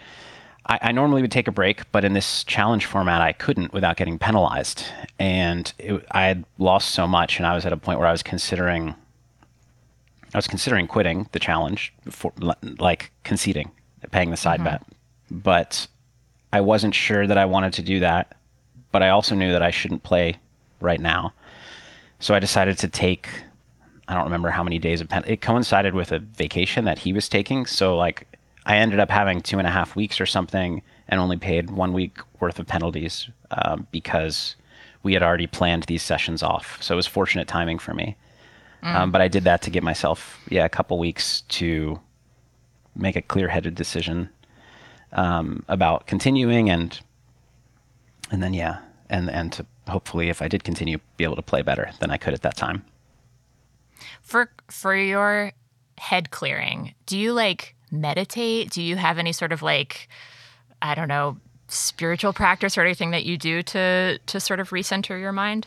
I, 0.67 0.79
I 0.83 0.93
normally 0.93 1.23
would 1.23 1.33
take 1.33 1.49
a 1.49 1.53
break, 1.53 1.91
but 1.93 2.05
in 2.05 2.13
this 2.13 2.45
challenge 2.45 2.87
format, 2.87 3.21
I 3.21 3.33
couldn't 3.33 3.73
without 3.73 3.97
getting 3.97 4.19
penalized. 4.19 4.85
And 5.19 5.73
it, 5.79 6.05
I 6.11 6.25
had 6.25 6.45
lost 6.59 6.91
so 6.91 7.07
much, 7.07 7.39
and 7.39 7.47
I 7.47 7.55
was 7.55 7.65
at 7.67 7.73
a 7.73 7.77
point 7.77 7.99
where 7.99 8.09
I 8.09 8.13
was 8.13 8.23
considering, 8.23 8.95
I 10.35 10.39
was 10.39 10.47
considering 10.47 10.87
quitting 10.87 11.29
the 11.33 11.39
challenge, 11.39 11.93
for, 12.11 12.33
like 12.79 13.11
conceding, 13.25 13.71
paying 14.11 14.31
the 14.31 14.37
side 14.37 14.61
mm-hmm. 14.61 14.71
bet. 14.71 14.83
But 15.31 15.87
I 16.53 16.61
wasn't 16.61 16.95
sure 16.95 17.27
that 17.27 17.39
I 17.39 17.45
wanted 17.45 17.73
to 17.75 17.83
do 17.83 18.01
that. 18.01 18.37
But 18.93 19.03
I 19.03 19.11
also 19.11 19.35
knew 19.35 19.53
that 19.53 19.63
I 19.63 19.71
shouldn't 19.71 20.05
play 20.05 20.37
right 20.81 21.01
now. 21.01 21.33
So 22.21 22.35
I 22.35 22.39
decided 22.39 22.79
to 22.79 22.89
take 22.89 23.29
I 24.09 24.15
don't 24.15 24.25
remember 24.25 24.51
how 24.51 24.63
many 24.63 24.79
days 24.79 25.01
of 25.01 25.09
pen. 25.09 25.25
It 25.27 25.41
coincided 25.41 25.95
with 25.95 26.13
a 26.13 26.21
vacation 26.21 26.85
that 26.85 26.99
he 26.99 27.13
was 27.13 27.29
taking, 27.29 27.67
so 27.67 27.97
like 27.97 28.36
I 28.67 28.77
ended 28.79 28.99
up 28.99 29.11
having 29.11 29.41
two 29.41 29.59
and 29.59 29.67
a 29.67 29.71
half 29.71 29.95
weeks 29.95 30.21
or 30.21 30.27
something, 30.27 30.83
and 31.09 31.21
only 31.21 31.37
paid 31.37 31.71
one 31.71 31.93
week 31.93 32.19
worth 32.41 32.59
of 32.59 32.67
penalties 32.67 33.29
um, 33.53 33.87
because 33.93 34.57
we 35.05 35.15
had 35.15 35.23
already 35.23 35.47
planned 35.47 35.85
these 35.85 36.03
sessions 36.03 36.43
off. 36.43 36.83
So 36.83 36.95
it 36.95 36.97
was 36.97 37.07
fortunate 37.07 37.47
timing 37.47 37.79
for 37.79 37.95
me. 37.95 38.17
Mm. 38.83 38.95
Um, 38.95 39.13
but 39.13 39.21
I 39.21 39.29
did 39.29 39.45
that 39.45 39.63
to 39.63 39.71
give 39.71 39.85
myself 39.85 40.39
yeah 40.51 40.65
a 40.65 40.69
couple 40.69 40.99
weeks 40.99 41.43
to 41.43 42.01
make 42.97 43.15
a 43.15 43.23
clear-headed 43.23 43.77
decision 43.77 44.29
um, 45.13 45.65
about 45.69 46.07
continuing 46.07 46.69
and 46.69 46.99
and 48.33 48.43
then 48.43 48.53
yeah 48.53 48.79
and 49.09 49.31
and 49.31 49.53
to 49.53 49.67
hopefully 49.89 50.29
if 50.29 50.43
I 50.43 50.49
did 50.49 50.65
continue 50.65 50.99
be 51.17 51.25
able 51.25 51.37
to 51.37 51.43
play 51.43 51.63
better 51.63 51.91
than 52.01 52.11
I 52.11 52.17
could 52.17 52.35
at 52.35 52.43
that 52.43 52.57
time. 52.57 52.85
For 54.23 54.51
for 54.69 54.95
your 54.95 55.53
head 55.99 56.33
clearing, 56.33 56.95
do 57.07 57.17
you 57.17 57.33
like 57.33 57.75
meditate? 57.90 58.71
Do 58.71 58.83
you 58.83 58.97
have 58.97 59.19
any 59.19 59.33
sort 59.33 59.52
of 59.52 59.62
like 59.62 60.09
I 60.83 60.95
don't 60.95 61.09
know, 61.09 61.38
spiritual 61.69 62.33
practice 62.33 62.76
or 62.76 62.83
anything 62.83 63.11
that 63.11 63.25
you 63.25 63.37
do 63.37 63.62
to 63.62 64.19
to 64.19 64.40
sort 64.40 64.61
of 64.61 64.71
recenter 64.71 65.19
your 65.21 65.33
mind? 65.33 65.66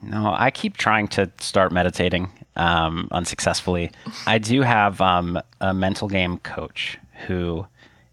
No, 0.00 0.32
I 0.36 0.50
keep 0.50 0.76
trying 0.76 1.08
to 1.08 1.30
start 1.40 1.72
meditating 1.72 2.30
um, 2.54 3.08
unsuccessfully. 3.10 3.90
I 4.26 4.38
do 4.38 4.62
have 4.62 5.00
um, 5.00 5.40
a 5.60 5.74
mental 5.74 6.06
game 6.06 6.38
coach 6.38 6.98
who 7.26 7.66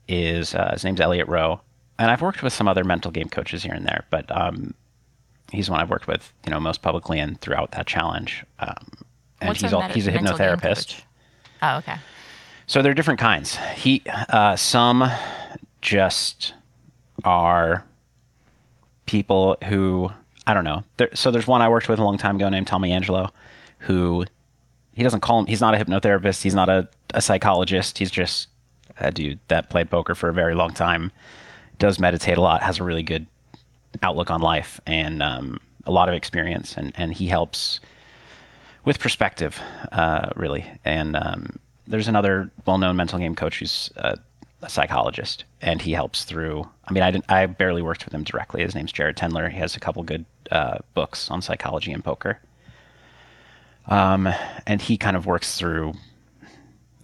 is 0.07 0.55
uh, 0.55 0.71
his 0.73 0.83
name's 0.83 0.99
Elliot 0.99 1.27
Roe, 1.27 1.61
and 1.99 2.09
I've 2.09 2.21
worked 2.21 2.41
with 2.41 2.53
some 2.53 2.67
other 2.67 2.83
mental 2.83 3.11
game 3.11 3.29
coaches 3.29 3.61
here 3.61 3.73
and 3.73 3.85
there, 3.85 4.03
but 4.09 4.35
um, 4.35 4.73
he's 5.51 5.69
one 5.69 5.79
I've 5.79 5.89
worked 5.89 6.07
with, 6.07 6.33
you 6.45 6.51
know, 6.51 6.59
most 6.59 6.81
publicly 6.81 7.19
and 7.19 7.39
throughout 7.39 7.71
that 7.71 7.85
challenge. 7.85 8.43
Um, 8.59 9.05
and 9.41 9.49
What's 9.49 9.61
he's 9.61 9.71
a 9.71 9.75
all, 9.77 9.81
he's 9.83 10.07
a 10.07 10.11
hypnotherapist. 10.11 11.01
Oh, 11.61 11.77
okay. 11.77 11.95
So 12.67 12.81
there 12.81 12.91
are 12.91 12.95
different 12.95 13.19
kinds. 13.19 13.57
He 13.75 14.01
uh, 14.07 14.55
some 14.55 15.09
just 15.81 16.53
are 17.23 17.85
people 19.05 19.57
who 19.65 20.09
I 20.47 20.53
don't 20.53 20.63
know. 20.63 20.83
There, 20.97 21.09
so 21.13 21.31
there's 21.31 21.47
one 21.47 21.61
I 21.61 21.69
worked 21.69 21.89
with 21.89 21.99
a 21.99 22.03
long 22.03 22.17
time 22.17 22.35
ago 22.37 22.49
named 22.49 22.67
Tommy 22.67 22.91
Angelo, 22.91 23.31
who 23.79 24.25
he 24.93 25.03
doesn't 25.03 25.21
call 25.21 25.39
him. 25.39 25.45
He's 25.45 25.61
not 25.61 25.75
a 25.75 25.77
hypnotherapist. 25.77 26.41
He's 26.41 26.55
not 26.55 26.69
a, 26.69 26.87
a 27.13 27.21
psychologist. 27.21 27.97
He's 27.97 28.11
just 28.11 28.47
a 28.99 29.11
dude 29.11 29.39
that 29.47 29.69
played 29.69 29.89
poker 29.89 30.15
for 30.15 30.29
a 30.29 30.33
very 30.33 30.55
long 30.55 30.73
time, 30.73 31.11
does 31.79 31.99
meditate 31.99 32.37
a 32.37 32.41
lot, 32.41 32.63
has 32.63 32.79
a 32.79 32.83
really 32.83 33.03
good 33.03 33.27
outlook 34.01 34.31
on 34.31 34.41
life, 34.41 34.79
and 34.85 35.21
um, 35.21 35.59
a 35.85 35.91
lot 35.91 36.09
of 36.09 36.15
experience. 36.15 36.75
And 36.77 36.93
and 36.95 37.13
he 37.13 37.27
helps 37.27 37.79
with 38.85 38.99
perspective, 38.99 39.59
uh, 39.91 40.29
really. 40.35 40.65
And 40.83 41.15
um, 41.15 41.59
there's 41.87 42.07
another 42.07 42.51
well-known 42.65 42.95
mental 42.95 43.19
game 43.19 43.35
coach 43.35 43.59
who's 43.59 43.91
a, 43.97 44.17
a 44.61 44.69
psychologist, 44.69 45.45
and 45.61 45.81
he 45.81 45.91
helps 45.91 46.23
through. 46.23 46.67
I 46.85 46.93
mean, 46.93 47.03
I 47.03 47.11
didn't. 47.11 47.25
I 47.29 47.45
barely 47.45 47.81
worked 47.81 48.05
with 48.05 48.13
him 48.13 48.23
directly. 48.23 48.61
His 48.61 48.75
name's 48.75 48.91
Jared 48.91 49.17
Tendler. 49.17 49.51
He 49.51 49.57
has 49.59 49.75
a 49.75 49.79
couple 49.79 50.03
good 50.03 50.25
uh, 50.51 50.79
books 50.93 51.29
on 51.29 51.41
psychology 51.41 51.91
and 51.91 52.03
poker. 52.03 52.39
Um, 53.87 54.29
and 54.65 54.81
he 54.81 54.97
kind 54.97 55.15
of 55.15 55.25
works 55.25 55.57
through. 55.57 55.93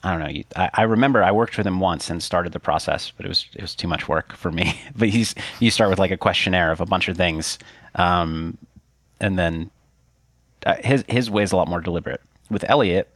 I 0.03 0.11
don't 0.11 0.19
know. 0.19 0.41
I, 0.55 0.69
I 0.73 0.81
remember 0.83 1.23
I 1.23 1.31
worked 1.31 1.57
with 1.57 1.67
him 1.67 1.79
once 1.79 2.09
and 2.09 2.23
started 2.23 2.53
the 2.53 2.59
process, 2.59 3.11
but 3.15 3.25
it 3.25 3.29
was 3.29 3.45
it 3.53 3.61
was 3.61 3.75
too 3.75 3.87
much 3.87 4.07
work 4.07 4.33
for 4.33 4.51
me. 4.51 4.79
but 4.95 5.09
he's 5.09 5.35
you 5.59 5.69
start 5.69 5.89
with 5.89 5.99
like 5.99 6.11
a 6.11 6.17
questionnaire 6.17 6.71
of 6.71 6.81
a 6.81 6.85
bunch 6.85 7.07
of 7.07 7.17
things, 7.17 7.59
um, 7.95 8.57
and 9.19 9.37
then 9.37 9.69
uh, 10.65 10.75
his 10.83 11.05
his 11.07 11.29
way 11.29 11.43
is 11.43 11.51
a 11.51 11.55
lot 11.55 11.67
more 11.67 11.81
deliberate. 11.81 12.21
With 12.49 12.65
Elliot, 12.67 13.15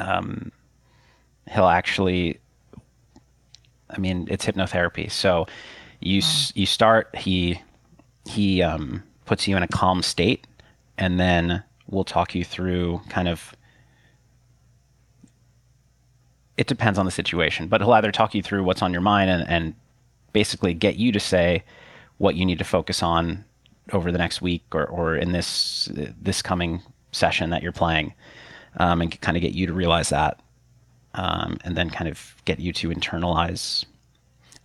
um, 0.00 0.52
he'll 1.50 1.66
actually. 1.66 2.38
I 3.88 3.98
mean, 3.98 4.28
it's 4.30 4.46
hypnotherapy, 4.46 5.10
so 5.10 5.46
you 6.00 6.18
s 6.18 6.52
you 6.54 6.66
start. 6.66 7.14
He 7.16 7.60
he 8.26 8.62
um, 8.62 9.02
puts 9.24 9.48
you 9.48 9.56
in 9.56 9.62
a 9.62 9.68
calm 9.68 10.02
state, 10.02 10.46
and 10.96 11.18
then 11.18 11.62
we'll 11.88 12.04
talk 12.04 12.34
you 12.34 12.44
through 12.44 13.00
kind 13.08 13.28
of. 13.28 13.54
It 16.56 16.66
depends 16.66 16.98
on 16.98 17.06
the 17.06 17.10
situation, 17.10 17.68
but 17.68 17.80
he'll 17.80 17.92
either 17.92 18.12
talk 18.12 18.34
you 18.34 18.42
through 18.42 18.64
what's 18.64 18.82
on 18.82 18.92
your 18.92 19.00
mind 19.00 19.30
and, 19.30 19.48
and 19.48 19.74
basically 20.32 20.74
get 20.74 20.96
you 20.96 21.10
to 21.10 21.20
say 21.20 21.64
what 22.18 22.36
you 22.36 22.44
need 22.44 22.58
to 22.58 22.64
focus 22.64 23.02
on 23.02 23.44
over 23.92 24.12
the 24.12 24.18
next 24.18 24.42
week 24.42 24.62
or, 24.72 24.84
or 24.84 25.16
in 25.16 25.32
this 25.32 25.88
this 26.20 26.42
coming 26.42 26.82
session 27.12 27.50
that 27.50 27.62
you're 27.62 27.72
playing, 27.72 28.12
um, 28.76 29.00
and 29.00 29.20
kind 29.20 29.36
of 29.36 29.42
get 29.42 29.52
you 29.52 29.66
to 29.66 29.72
realize 29.72 30.10
that, 30.10 30.40
um, 31.14 31.58
and 31.64 31.76
then 31.76 31.90
kind 31.90 32.08
of 32.08 32.34
get 32.44 32.58
you 32.60 32.72
to 32.72 32.90
internalize. 32.90 33.84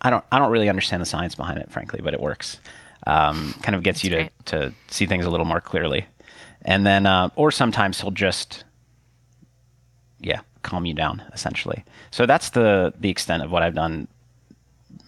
I 0.02 0.10
don't 0.10 0.24
I 0.32 0.40
don't 0.40 0.52
really 0.52 0.70
understand 0.70 1.02
the 1.02 1.06
science 1.06 1.36
behind 1.36 1.60
it, 1.60 1.72
frankly, 1.72 2.02
but 2.04 2.14
it 2.14 2.20
works. 2.20 2.60
Um, 3.08 3.54
kind 3.62 3.76
of 3.76 3.84
gets 3.84 4.04
you 4.04 4.10
to 4.12 4.16
great. 4.16 4.46
to 4.46 4.74
see 4.88 5.06
things 5.06 5.26
a 5.26 5.30
little 5.30 5.46
more 5.46 5.62
clearly, 5.62 6.06
and 6.64 6.86
then 6.86 7.06
uh, 7.06 7.30
or 7.36 7.52
sometimes 7.52 8.02
he'll 8.02 8.12
just 8.12 8.64
yeah 10.20 10.42
calm 10.64 10.86
you 10.86 10.94
down 10.94 11.24
essentially. 11.34 11.84
So 12.12 12.26
that's 12.26 12.50
the 12.52 12.94
the 13.00 13.10
extent 13.10 13.44
of 13.44 13.52
what 13.52 13.64
I've 13.64 13.76
done 13.76 14.08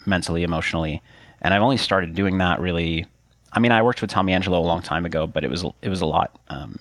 mentally, 0.06 0.44
emotionally, 0.44 1.02
and 1.42 1.54
I've 1.54 1.62
only 1.62 1.78
started 1.78 2.16
doing 2.16 2.38
that 2.40 2.60
really. 2.60 3.06
I 3.54 3.60
mean, 3.60 3.72
I 3.72 3.82
worked 3.82 4.02
with 4.02 4.12
Tommy 4.12 4.34
Angelo 4.34 4.60
a 4.60 4.62
long 4.62 4.82
time 4.82 5.06
ago, 5.06 5.26
but 5.28 5.44
it 5.44 5.50
was 5.50 5.66
it 5.82 5.90
was 5.90 6.02
a 6.02 6.06
lot. 6.06 6.40
Um, 6.50 6.80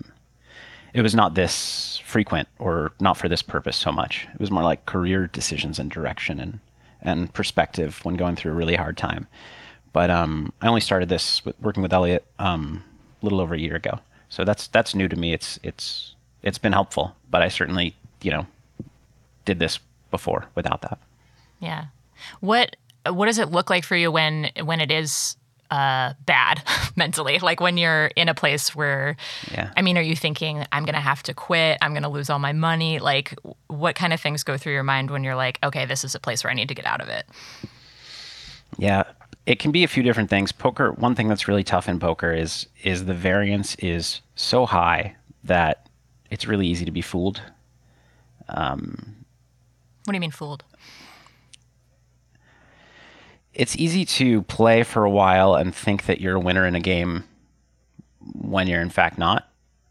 it 0.97 1.03
was 1.03 1.15
not 1.15 1.35
this 1.35 1.99
frequent 2.05 2.49
or 2.59 2.93
not 3.00 3.19
for 3.19 3.29
this 3.29 3.43
purpose 3.43 3.76
so 3.76 3.93
much. 3.93 4.26
It 4.33 4.41
was 4.41 4.50
more 4.50 4.62
like 4.62 4.87
career 4.87 5.26
decisions 5.26 5.79
and 5.79 5.91
direction 5.91 6.41
and 6.41 6.59
and 7.03 7.33
perspective 7.35 8.00
when 8.03 8.17
going 8.17 8.35
through 8.35 8.53
a 8.53 8.55
really 8.55 8.75
hard 8.75 8.97
time. 8.97 9.29
But 9.93 10.11
um, 10.11 10.53
I 10.62 10.69
only 10.69 10.81
started 10.81 11.09
this 11.09 11.45
with, 11.45 11.55
working 11.61 11.83
with 11.83 11.93
Elliot 11.93 12.25
um, 12.38 12.83
a 13.23 13.26
little 13.26 13.41
over 13.41 13.55
a 13.55 13.59
year 13.59 13.76
ago, 13.76 14.00
so 14.31 14.45
that's 14.45 14.69
that's 14.69 14.95
new 14.95 15.07
to 15.07 15.17
me. 15.17 15.35
It's 15.35 15.61
it's 15.62 16.15
it's 16.43 16.59
been 16.59 16.73
helpful, 16.73 17.15
but 17.31 17.43
I 17.43 17.49
certainly 17.49 17.95
you 18.23 18.31
know 18.31 18.47
did 19.45 19.59
this 19.59 19.79
before 20.11 20.47
without 20.55 20.81
that. 20.81 20.99
Yeah. 21.61 21.87
What 22.41 22.76
what 23.07 23.26
does 23.26 23.38
it 23.38 23.50
look 23.50 23.69
like 23.69 23.85
for 23.85 23.97
you 23.97 24.11
when 24.11 24.50
when 24.65 24.81
it 24.81 24.91
is 24.91 25.37
uh, 25.70 26.14
bad 26.25 26.62
mentally? 26.96 27.38
Like 27.38 27.61
when 27.61 27.76
you're 27.76 28.06
in 28.16 28.28
a 28.28 28.35
place 28.35 28.75
where, 28.75 29.16
Yeah. 29.50 29.70
I 29.76 29.82
mean, 29.82 29.96
are 29.99 30.02
you 30.02 30.16
thinking 30.16 30.64
I'm 30.73 30.85
gonna 30.85 31.00
have 31.00 31.23
to 31.25 31.35
quit? 31.35 31.78
I'm 31.82 31.94
gonna 31.94 32.08
lose 32.11 32.30
all 32.30 32.38
my 32.38 32.52
money? 32.52 32.99
Like, 32.99 33.35
what 33.68 33.94
kind 33.94 34.12
of 34.12 34.20
things 34.20 34.42
go 34.44 34.56
through 34.56 34.73
your 34.75 34.82
mind 34.82 35.11
when 35.11 35.25
you're 35.25 35.37
like, 35.37 35.58
okay, 35.62 35.85
this 35.87 36.04
is 36.04 36.14
a 36.14 36.20
place 36.20 36.42
where 36.44 36.50
I 36.50 36.54
need 36.54 36.68
to 36.68 36.75
get 36.75 36.87
out 36.87 37.00
of 37.00 37.08
it? 37.08 37.26
Yeah, 38.78 39.04
it 39.46 39.58
can 39.58 39.70
be 39.73 39.85
a 39.85 39.88
few 39.88 40.02
different 40.02 40.28
things. 40.30 40.52
Poker. 40.52 40.92
One 40.92 41.14
thing 41.14 41.28
that's 41.28 41.49
really 41.49 41.64
tough 41.64 41.88
in 41.88 41.99
poker 42.00 42.32
is 42.32 42.66
is 42.82 43.04
the 43.06 43.14
variance 43.14 43.75
is 43.76 44.20
so 44.35 44.66
high 44.66 45.16
that 45.44 45.88
it's 46.30 46.46
really 46.46 46.66
easy 46.66 46.85
to 46.85 46.90
be 46.90 47.00
fooled. 47.02 47.40
Um, 48.49 49.25
What 50.04 50.12
do 50.12 50.16
you 50.16 50.20
mean 50.20 50.30
fooled? 50.30 50.64
It's 53.56 53.75
easy 53.76 54.04
to 54.04 54.42
play 54.42 54.82
for 54.82 55.04
a 55.04 55.10
while 55.10 55.54
and 55.54 55.75
think 55.75 56.04
that 56.04 56.20
you're 56.20 56.36
a 56.36 56.40
winner 56.40 56.66
in 56.66 56.75
a 56.75 56.80
game 56.80 57.25
when 58.34 58.66
you're 58.66 58.82
in 58.82 58.90
fact 58.90 59.16
not. 59.16 59.48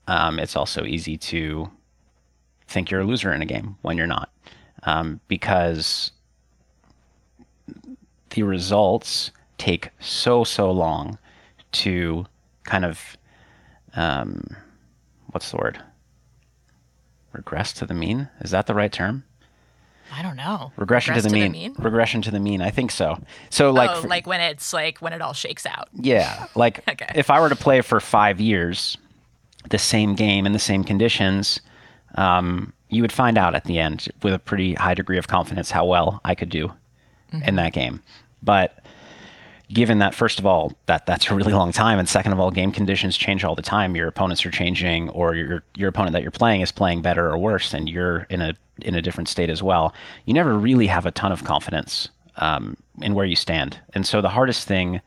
Um, 0.08 0.38
it's 0.38 0.56
also 0.56 0.86
easy 0.86 1.18
to 1.18 1.72
think 2.68 2.92
you're 2.92 3.02
a 3.02 3.06
loser 3.06 3.34
in 3.34 3.42
a 3.42 3.46
game 3.46 3.76
when 3.82 3.98
you're 3.98 4.06
not, 4.06 4.30
um, 4.84 5.20
because 5.28 6.12
the 8.30 8.44
results 8.44 9.32
take 9.58 9.90
so 10.00 10.44
so 10.44 10.70
long 10.70 11.18
to 11.72 12.28
kind 12.66 12.86
of 12.86 13.18
um, 13.96 14.44
what's 15.32 15.50
the 15.50 15.58
word? 15.58 15.82
Regress 17.32 17.74
to 17.74 17.88
the 17.88 17.96
mean? 17.96 18.30
Is 18.42 18.52
that 18.52 18.68
the 18.68 18.76
right 18.76 18.92
term 18.92 19.24
I 20.14 20.22
don't 20.22 20.36
know. 20.36 20.72
regression 20.78 21.16
to, 21.16 21.22
the, 21.22 21.30
Regress 21.30 21.52
mean. 21.52 21.76
regression 21.78 22.22
to 22.24 22.32
the 22.32 22.40
mean 22.40 22.62
i 22.62 22.70
think 22.70 22.92
so 22.92 23.18
so 23.50 23.72
like 23.72 23.90
oh, 23.92 24.02
for- 24.02 24.08
like 24.08 24.26
when 24.28 24.40
it's 24.42 24.72
like 24.74 25.00
when 25.00 25.14
it 25.14 25.22
all 25.22 25.34
shakes 25.34 25.66
out. 25.66 25.90
yeah 25.94 26.48
like 26.56 26.88
Okay. 26.90 27.12
if 27.16 27.30
i 27.30 27.40
were 27.40 27.50
to 27.50 27.56
play 27.56 27.82
for 27.82 28.00
five 28.00 28.40
years 28.40 28.98
the 29.70 29.78
same 29.80 30.16
game 30.16 30.46
in 30.46 30.52
the 30.54 30.60
same 30.60 30.84
conditions 30.84 31.60
um, 32.16 32.72
you 32.90 33.02
would 33.02 33.12
find 33.12 33.38
out 33.38 33.56
at 33.56 33.66
the 33.66 33.78
end 33.80 34.08
with 34.24 34.34
a 34.34 34.40
pretty 34.40 34.74
high 34.76 34.94
degree 34.94 35.18
of 35.18 35.28
confidence 35.28 35.72
how 35.72 35.86
well 35.86 36.22
i 36.24 36.34
could 36.36 36.50
do 36.50 36.72
in 37.46 37.56
that 37.56 37.74
game. 37.74 38.02
But 38.42 38.78
given 39.76 40.00
that 40.00 40.16
first 40.16 40.40
of 40.40 40.46
all 40.46 40.74
that 40.88 41.06
that's 41.06 41.30
a 41.30 41.36
really 41.36 41.54
long 41.54 41.72
time 41.72 42.00
and 42.00 42.10
second 42.10 42.32
of 42.32 42.40
all 42.40 42.50
game 42.50 42.72
conditions 42.72 43.16
change 43.18 43.44
all 43.44 43.56
the 43.56 43.62
time. 43.62 43.96
Your 43.96 44.08
opponents 44.08 44.46
are 44.46 44.52
changing 44.52 45.10
or 45.10 45.36
your 45.36 45.64
your 45.76 45.90
opponent 45.90 46.14
that 46.14 46.22
you're 46.22 46.32
playing 46.32 46.62
is 46.62 46.72
playing 46.72 47.02
better 47.02 47.30
or 47.30 47.38
worse 47.38 47.74
and 47.74 47.88
you're 47.88 48.26
in 48.30 48.42
a 48.42 48.56
in 48.82 48.96
a 48.96 49.02
different 49.02 49.28
state 49.28 49.50
as 49.50 49.62
well. 49.62 49.94
You 50.26 50.34
never 50.34 50.58
really 50.58 50.88
have 50.88 51.06
a 51.06 51.12
ton 51.12 51.32
of 51.32 51.44
confidence 51.44 52.10
um, 52.38 52.78
in 53.02 53.14
where 53.14 53.26
you 53.26 53.36
stand. 53.36 53.80
And 53.94 54.08
so 54.08 54.22
the 54.22 54.30
hardest 54.30 54.68
thing 54.68 55.02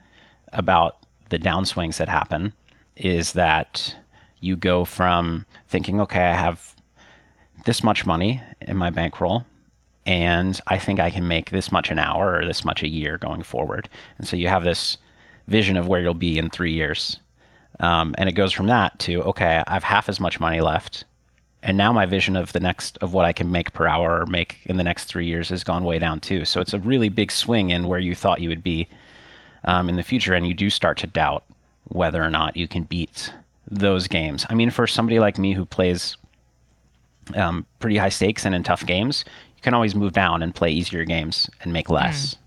about 0.53 0.99
the 1.31 1.39
downswings 1.39 1.97
that 1.97 2.09
happen 2.09 2.53
is 2.97 3.33
that 3.33 3.97
you 4.41 4.57
go 4.57 4.85
from 4.85 5.45
thinking 5.69 6.01
okay 6.01 6.27
i 6.27 6.35
have 6.35 6.75
this 7.65 7.83
much 7.83 8.07
money 8.07 8.41
in 8.63 8.77
my 8.77 8.91
bankroll 8.91 9.45
and 10.09 10.59
I 10.69 10.79
think 10.79 11.01
I 11.01 11.11
can 11.11 11.29
make 11.29 11.51
this 11.51 11.71
much 11.71 11.91
an 11.91 11.99
hour 11.99 12.37
or 12.37 12.47
this 12.47 12.65
much 12.65 12.83
a 12.83 12.89
year 12.89 13.19
going 13.19 13.43
forward. 13.43 13.91
And 14.17 14.27
so 14.27 14.37
you 14.37 14.49
have 14.49 14.65
this 14.65 14.97
vision 15.49 15.77
of 15.77 15.87
where 15.87 16.01
you'll 16.01 16.15
be 16.15 16.39
in 16.39 16.49
three 16.49 16.73
years. 16.73 17.21
Um, 17.81 18.15
and 18.17 18.27
it 18.27 18.33
goes 18.33 18.51
from 18.51 18.69
that 18.69 18.99
to, 19.01 19.23
okay, 19.25 19.63
I 19.67 19.75
have 19.75 19.85
half 19.85 20.09
as 20.09 20.19
much 20.19 20.41
money 20.41 20.63
left. 20.63 21.05
And 21.63 21.77
now 21.77 21.93
my 21.93 22.07
vision 22.07 22.37
of 22.37 22.55
the 22.55 22.61
next, 22.61 22.97
of 23.03 23.13
what 23.13 23.27
I 23.27 23.35
can 23.35 23.53
make 23.53 23.75
per 23.75 23.87
hour 23.87 24.23
or 24.23 24.27
make 24.27 24.61
in 24.65 24.79
the 24.79 24.83
next 24.83 25.05
three 25.05 25.27
years 25.27 25.51
has 25.51 25.63
gone 25.63 25.85
way 25.85 25.99
down 25.99 26.21
too. 26.21 26.47
So 26.47 26.63
it's 26.63 26.73
a 26.73 26.79
really 26.79 27.11
big 27.11 27.31
swing 27.31 27.69
in 27.69 27.87
where 27.87 28.01
you 28.01 28.15
thought 28.15 28.41
you 28.41 28.49
would 28.49 28.65
be 28.65 28.89
um, 29.65 29.91
in 29.91 29.97
the 29.97 30.03
future. 30.03 30.33
And 30.33 30.49
you 30.49 30.55
do 30.55 30.71
start 30.71 30.97
to 30.99 31.07
doubt 31.07 31.45
whether 31.89 32.23
or 32.23 32.31
not 32.31 32.57
you 32.57 32.67
can 32.67 32.85
beat 32.85 33.31
those 33.71 34.09
games. 34.09 34.47
I 34.49 34.55
mean, 34.55 34.71
for 34.71 34.87
somebody 34.87 35.19
like 35.19 35.37
me 35.37 35.53
who 35.53 35.67
plays 35.67 36.17
um, 37.35 37.67
pretty 37.79 37.99
high 37.99 38.09
stakes 38.09 38.47
and 38.47 38.55
in 38.55 38.63
tough 38.63 38.87
games, 38.87 39.27
you 39.59 39.63
can 39.63 39.75
always 39.75 39.97
move 39.97 40.13
down 40.13 40.41
and 40.41 40.55
play 40.55 40.71
easier 40.71 41.05
games 41.05 41.51
and 41.63 41.73
make 41.73 41.91
less. 41.91 42.35
Mm. 42.35 42.39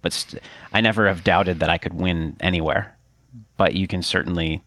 But 0.00 0.12
st- 0.14 0.42
I 0.72 0.80
never 0.80 1.06
have 1.06 1.22
doubted 1.22 1.60
that 1.60 1.68
I 1.68 1.76
could 1.76 1.92
win 1.92 2.36
anywhere. 2.40 2.96
But 3.58 3.74
you 3.74 3.86
can 3.86 4.02
certainly 4.02 4.62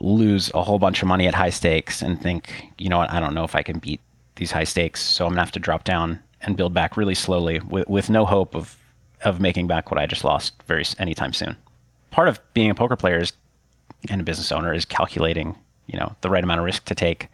lose 0.00 0.50
a 0.54 0.62
whole 0.62 0.80
bunch 0.80 1.00
of 1.00 1.06
money 1.06 1.28
at 1.28 1.34
high 1.34 1.50
stakes 1.50 2.02
and 2.02 2.20
think, 2.20 2.72
you 2.78 2.88
know 2.88 2.98
what, 2.98 3.12
I 3.12 3.20
don't 3.20 3.32
know 3.32 3.44
if 3.44 3.54
I 3.54 3.62
can 3.62 3.78
beat 3.78 4.00
these 4.34 4.50
high 4.50 4.64
stakes, 4.64 5.00
so 5.00 5.24
I'm 5.24 5.32
gonna 5.32 5.42
have 5.42 5.52
to 5.52 5.60
drop 5.60 5.84
down 5.84 6.18
and 6.40 6.56
build 6.56 6.74
back 6.74 6.96
really 6.96 7.14
slowly 7.14 7.60
with, 7.60 7.88
with 7.88 8.10
no 8.10 8.26
hope 8.26 8.56
of 8.56 8.76
of 9.22 9.38
making 9.38 9.68
back 9.68 9.92
what 9.92 10.00
I 10.00 10.06
just 10.06 10.24
lost 10.24 10.52
very 10.66 10.84
anytime 10.98 11.32
soon. 11.32 11.56
Part 12.10 12.26
of 12.26 12.40
being 12.54 12.70
a 12.70 12.74
poker 12.74 12.96
player 12.96 13.20
is, 13.20 13.32
and 14.10 14.20
a 14.20 14.24
business 14.24 14.50
owner 14.50 14.74
is 14.74 14.84
calculating, 14.84 15.54
you 15.86 15.96
know, 15.96 16.16
the 16.22 16.28
right 16.28 16.42
amount 16.42 16.58
of 16.58 16.66
risk 16.66 16.86
to 16.86 16.94
take. 16.96 17.28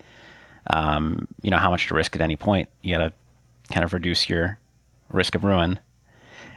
Um, 0.70 1.26
you 1.40 1.50
know, 1.50 1.56
how 1.56 1.70
much 1.70 1.86
to 1.86 1.94
risk 1.94 2.14
at 2.14 2.20
any 2.20 2.36
point. 2.36 2.68
You 2.82 2.94
gotta 2.94 3.14
kind 3.70 3.84
of 3.84 3.92
reduce 3.92 4.28
your 4.28 4.58
risk 5.10 5.34
of 5.34 5.44
ruin. 5.44 5.78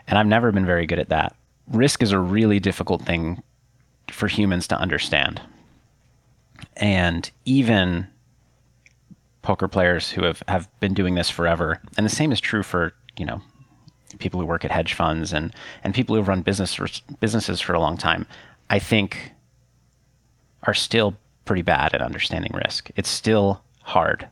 And 0.08 0.18
I've 0.18 0.28
never 0.28 0.52
been 0.52 0.66
very 0.66 0.86
good 0.86 1.00
at 1.00 1.10
that. 1.10 1.36
Risk 1.68 2.04
is 2.04 2.12
a 2.12 2.20
really 2.20 2.60
difficult 2.60 3.04
thing 3.04 3.42
for 4.10 4.28
humans 4.28 4.68
to 4.68 4.78
understand. 4.78 5.42
And 6.78 7.30
even 7.46 8.08
poker 9.42 9.68
players 9.68 10.12
who 10.12 10.24
have, 10.24 10.44
have 10.48 10.70
been 10.80 10.94
doing 10.94 11.16
this 11.16 11.30
forever, 11.30 11.82
and 11.98 12.06
the 12.06 12.10
same 12.10 12.32
is 12.32 12.40
true 12.40 12.64
for, 12.64 12.94
you 13.18 13.26
know, 13.26 13.42
people 14.20 14.40
who 14.40 14.46
work 14.46 14.66
at 14.66 14.72
hedge 14.72 14.94
funds 14.94 15.34
and, 15.34 15.54
and 15.84 15.96
people 15.96 16.16
who 16.16 16.22
run 16.22 16.42
business 16.42 16.78
businesses 17.20 17.62
for 17.62 17.74
a 17.74 17.80
long 17.80 17.98
time, 17.98 18.28
I 18.70 18.80
think 18.80 19.32
are 20.64 20.74
still 20.74 21.16
pretty 21.46 21.62
bad 21.62 21.94
at 21.94 22.02
understanding 22.02 22.52
risk. 22.54 22.92
It's 22.96 23.10
still 23.10 23.64
hard 23.82 24.28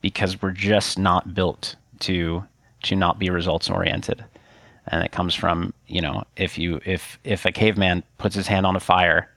because 0.00 0.40
we're 0.40 0.52
just 0.52 0.98
not 0.98 1.34
built 1.34 1.76
to 2.02 2.44
to 2.82 2.96
not 2.96 3.18
be 3.18 3.30
results 3.30 3.70
oriented 3.70 4.24
and 4.88 5.04
it 5.04 5.12
comes 5.12 5.34
from 5.34 5.72
you 5.86 6.00
know 6.00 6.24
if 6.36 6.58
you 6.58 6.80
if 6.84 7.18
if 7.24 7.44
a 7.44 7.52
caveman 7.52 8.02
puts 8.18 8.34
his 8.34 8.46
hand 8.46 8.66
on 8.66 8.76
a 8.76 8.80
fire 8.80 9.28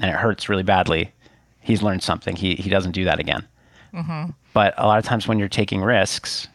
and 0.00 0.10
it 0.10 0.16
hurts 0.16 0.48
really 0.48 0.62
badly 0.62 1.12
he's 1.60 1.82
learned 1.82 2.02
something. 2.02 2.36
He 2.36 2.54
he 2.56 2.68
doesn't 2.68 2.92
do 2.92 3.04
that 3.04 3.18
again. 3.18 3.46
Mm-hmm. 3.92 4.30
but 4.52 4.72
a 4.78 4.86
lot 4.86 5.00
of 5.00 5.04
times 5.04 5.26
when 5.26 5.40
you're 5.40 5.48
taking 5.48 5.82
risks 5.82 6.46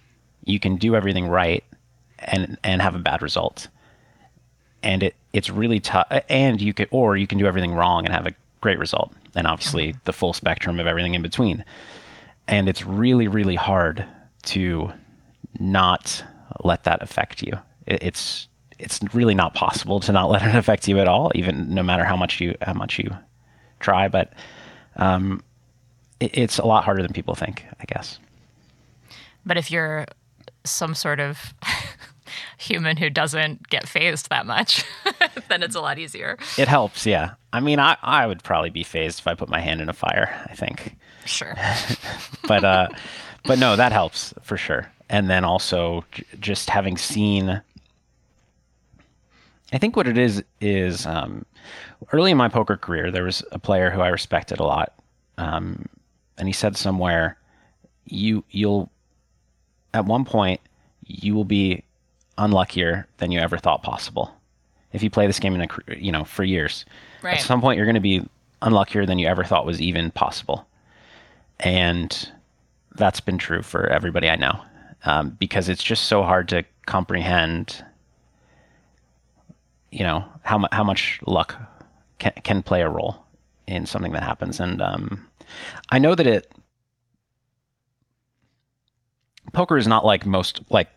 you 0.46 0.58
can 0.58 0.78
do 0.78 0.96
everything 0.96 1.28
right 1.28 1.66
and 2.20 2.58
and 2.64 2.82
have 2.82 2.96
a 2.96 3.00
bad 3.00 3.22
result. 3.22 3.68
And 4.84 5.04
it 5.04 5.16
it's 5.34 5.50
really 5.50 5.80
tough 5.82 6.08
and 6.30 6.62
you 6.62 6.74
could 6.74 6.88
or 6.92 7.18
you 7.18 7.28
can 7.28 7.38
do 7.38 7.46
everything 7.46 7.74
wrong 7.74 8.06
and 8.06 8.14
have 8.14 8.26
a 8.26 8.34
great 8.62 8.80
result. 8.80 9.14
And 9.36 9.48
obviously 9.48 9.90
mm-hmm. 9.90 10.00
the 10.06 10.14
full 10.14 10.34
spectrum 10.34 10.80
of 10.80 10.88
everything 10.88 11.14
in 11.14 11.22
between. 11.22 11.66
And 12.48 12.70
it's 12.70 12.86
really 12.86 13.28
really 13.28 13.56
hard 13.56 14.06
to 14.44 14.94
not 15.60 16.24
let 16.64 16.84
that 16.84 17.02
affect 17.02 17.42
you. 17.42 17.54
it's 17.88 18.48
it's 18.78 19.00
really 19.14 19.36
not 19.36 19.54
possible 19.54 20.00
to 20.02 20.12
not 20.12 20.30
let 20.30 20.44
it 20.44 20.56
affect 20.56 20.88
you 20.88 21.00
at 21.00 21.08
all, 21.08 21.32
even 21.36 21.74
no 21.74 21.84
matter 21.84 22.04
how 22.04 22.16
much 22.16 22.40
you 22.40 22.56
how 22.62 22.74
much 22.74 23.00
you 23.00 23.10
try. 23.80 24.08
But 24.08 24.34
um, 24.96 25.44
it, 26.20 26.38
it's 26.38 26.58
a 26.60 26.66
lot 26.66 26.84
harder 26.84 27.02
than 27.02 27.14
people 27.14 27.36
think, 27.36 27.66
I 27.80 27.86
guess. 27.86 28.20
But 29.46 29.58
if 29.58 29.70
you're 29.70 30.06
some 30.64 30.96
sort 30.96 31.20
of 31.20 31.54
human 32.58 32.98
who 32.98 33.10
doesn't 33.10 33.70
get 33.70 33.88
fazed 33.88 34.30
that 34.30 34.46
much, 34.46 34.84
then 35.50 35.62
it's 35.62 35.76
a 35.76 35.82
lot 35.82 36.00
easier. 36.00 36.38
It 36.58 36.68
helps, 36.68 37.06
yeah. 37.06 37.36
I 37.54 37.60
mean, 37.60 37.80
I, 37.80 37.96
I 38.02 38.26
would 38.26 38.44
probably 38.44 38.72
be 38.72 38.84
fazed 38.84 39.20
if 39.20 39.28
I 39.28 39.36
put 39.36 39.50
my 39.50 39.60
hand 39.62 39.82
in 39.82 39.90
a 39.90 39.94
fire, 39.94 40.36
I 40.50 40.56
think. 40.56 40.96
Sure. 41.26 41.56
but 42.48 42.64
uh, 42.64 42.88
but 43.46 43.60
no, 43.60 43.76
that 43.76 43.92
helps 43.92 44.34
for 44.42 44.58
sure 44.58 44.88
and 45.10 45.30
then 45.30 45.44
also 45.44 46.04
j- 46.12 46.24
just 46.40 46.70
having 46.70 46.98
seen 46.98 47.62
I 49.74 49.78
think 49.78 49.96
what 49.96 50.08
it 50.08 50.18
is 50.18 50.44
is 50.62 51.06
um, 51.06 51.46
early 52.14 52.32
in 52.32 52.38
my 52.38 52.48
poker 52.48 52.78
career, 52.78 53.12
there 53.12 53.24
was 53.24 53.44
a 53.52 53.60
player 53.60 53.90
who 53.90 54.02
I 54.02 54.10
respected 54.10 54.60
a 54.60 54.64
lot, 54.64 54.94
um, 55.38 55.86
and 56.38 56.48
he 56.48 56.54
said 56.54 56.78
somewhere, 56.78 57.38
"You 58.06 58.44
you'll 58.52 58.90
at 59.94 60.06
one 60.06 60.24
point 60.24 60.62
you 61.06 61.34
will 61.34 61.46
be 61.46 61.84
unluckier 62.38 63.08
than 63.18 63.32
you 63.32 63.40
ever 63.40 63.58
thought 63.58 63.82
possible 63.82 64.34
if 64.94 65.02
you 65.02 65.10
play 65.10 65.28
this 65.28 65.40
game 65.40 65.56
in 65.56 65.62
a 65.62 65.96
you 65.96 66.12
know 66.12 66.24
for 66.24 66.44
years. 66.44 66.86
Right. 67.22 67.38
At 67.38 67.44
some 67.44 67.60
point, 67.60 67.78
you're 67.78 67.86
going 67.86 67.96
to 67.96 68.00
be 68.00 68.24
unluckier 68.62 69.06
than 69.06 69.20
you 69.20 69.28
ever 69.28 69.44
thought 69.44 69.66
was 69.66 69.82
even 69.82 70.12
possible, 70.12 70.68
and 71.60 72.32
that's 72.96 73.20
been 73.20 73.40
true 73.40 73.62
for 73.62 73.88
everybody 73.88 74.30
I 74.30 74.36
know 74.36 74.62
um, 75.06 75.32
because 75.40 75.70
it's 75.70 75.84
just 75.84 76.06
so 76.06 76.24
hard 76.24 76.50
to 76.50 76.64
comprehend. 76.86 77.84
You 79.92 80.04
know 80.04 80.26
how 80.42 80.66
how 80.72 80.84
much 80.84 81.20
luck 81.26 81.56
can 82.20 82.34
can 82.44 82.64
play 82.64 82.82
a 82.82 82.90
role 82.90 83.24
in 83.68 83.86
something 83.86 84.12
that 84.12 84.24
happens, 84.24 84.60
and 84.60 84.82
um, 84.82 85.28
I 85.90 86.00
know 86.00 86.16
that 86.16 86.28
it 86.28 86.52
poker 89.54 89.78
is 89.78 89.88
not 89.88 90.06
like 90.06 90.26
most 90.26 90.62
like 90.70 90.90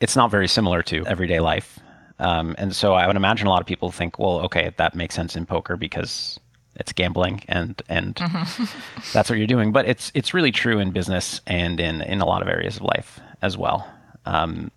it's 0.00 0.16
not 0.16 0.30
very 0.30 0.48
similar 0.48 0.82
to 0.82 1.06
everyday 1.06 1.40
life. 1.40 1.78
Um, 2.18 2.54
and 2.58 2.74
so 2.74 2.94
I 2.94 3.06
would 3.06 3.16
imagine 3.16 3.46
a 3.46 3.50
lot 3.50 3.60
of 3.60 3.66
people 3.66 3.90
think, 3.90 4.18
well, 4.18 4.40
okay, 4.40 4.72
that 4.76 4.94
makes 4.94 5.14
sense 5.14 5.36
in 5.36 5.46
poker 5.46 5.76
because 5.76 6.38
it's 6.76 6.92
gambling 6.92 7.42
and 7.48 7.80
and 7.88 8.16
mm-hmm. 8.16 8.64
that's 9.12 9.28
what 9.30 9.38
you're 9.38 9.46
doing. 9.46 9.72
But 9.72 9.86
it's 9.86 10.10
it's 10.14 10.34
really 10.34 10.52
true 10.52 10.78
in 10.78 10.90
business 10.90 11.40
and 11.46 11.78
in 11.78 12.02
in 12.02 12.20
a 12.20 12.26
lot 12.26 12.42
of 12.42 12.48
areas 12.48 12.76
of 12.76 12.82
life 12.82 13.20
as 13.42 13.58
well. 13.58 13.88
Um, 14.24 14.70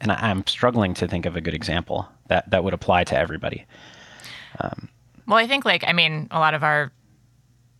and 0.00 0.12
I, 0.12 0.30
am 0.30 0.46
struggling 0.46 0.94
to 0.94 1.08
think 1.08 1.26
of 1.26 1.36
a 1.36 1.40
good 1.40 1.54
example 1.54 2.08
that 2.28 2.50
that 2.50 2.64
would 2.64 2.74
apply 2.74 3.04
to 3.04 3.18
everybody. 3.18 3.66
Um, 4.60 4.88
well, 5.26 5.38
I 5.38 5.46
think 5.46 5.64
like 5.64 5.84
I 5.86 5.92
mean, 5.92 6.28
a 6.30 6.38
lot 6.38 6.54
of 6.54 6.62
our 6.62 6.92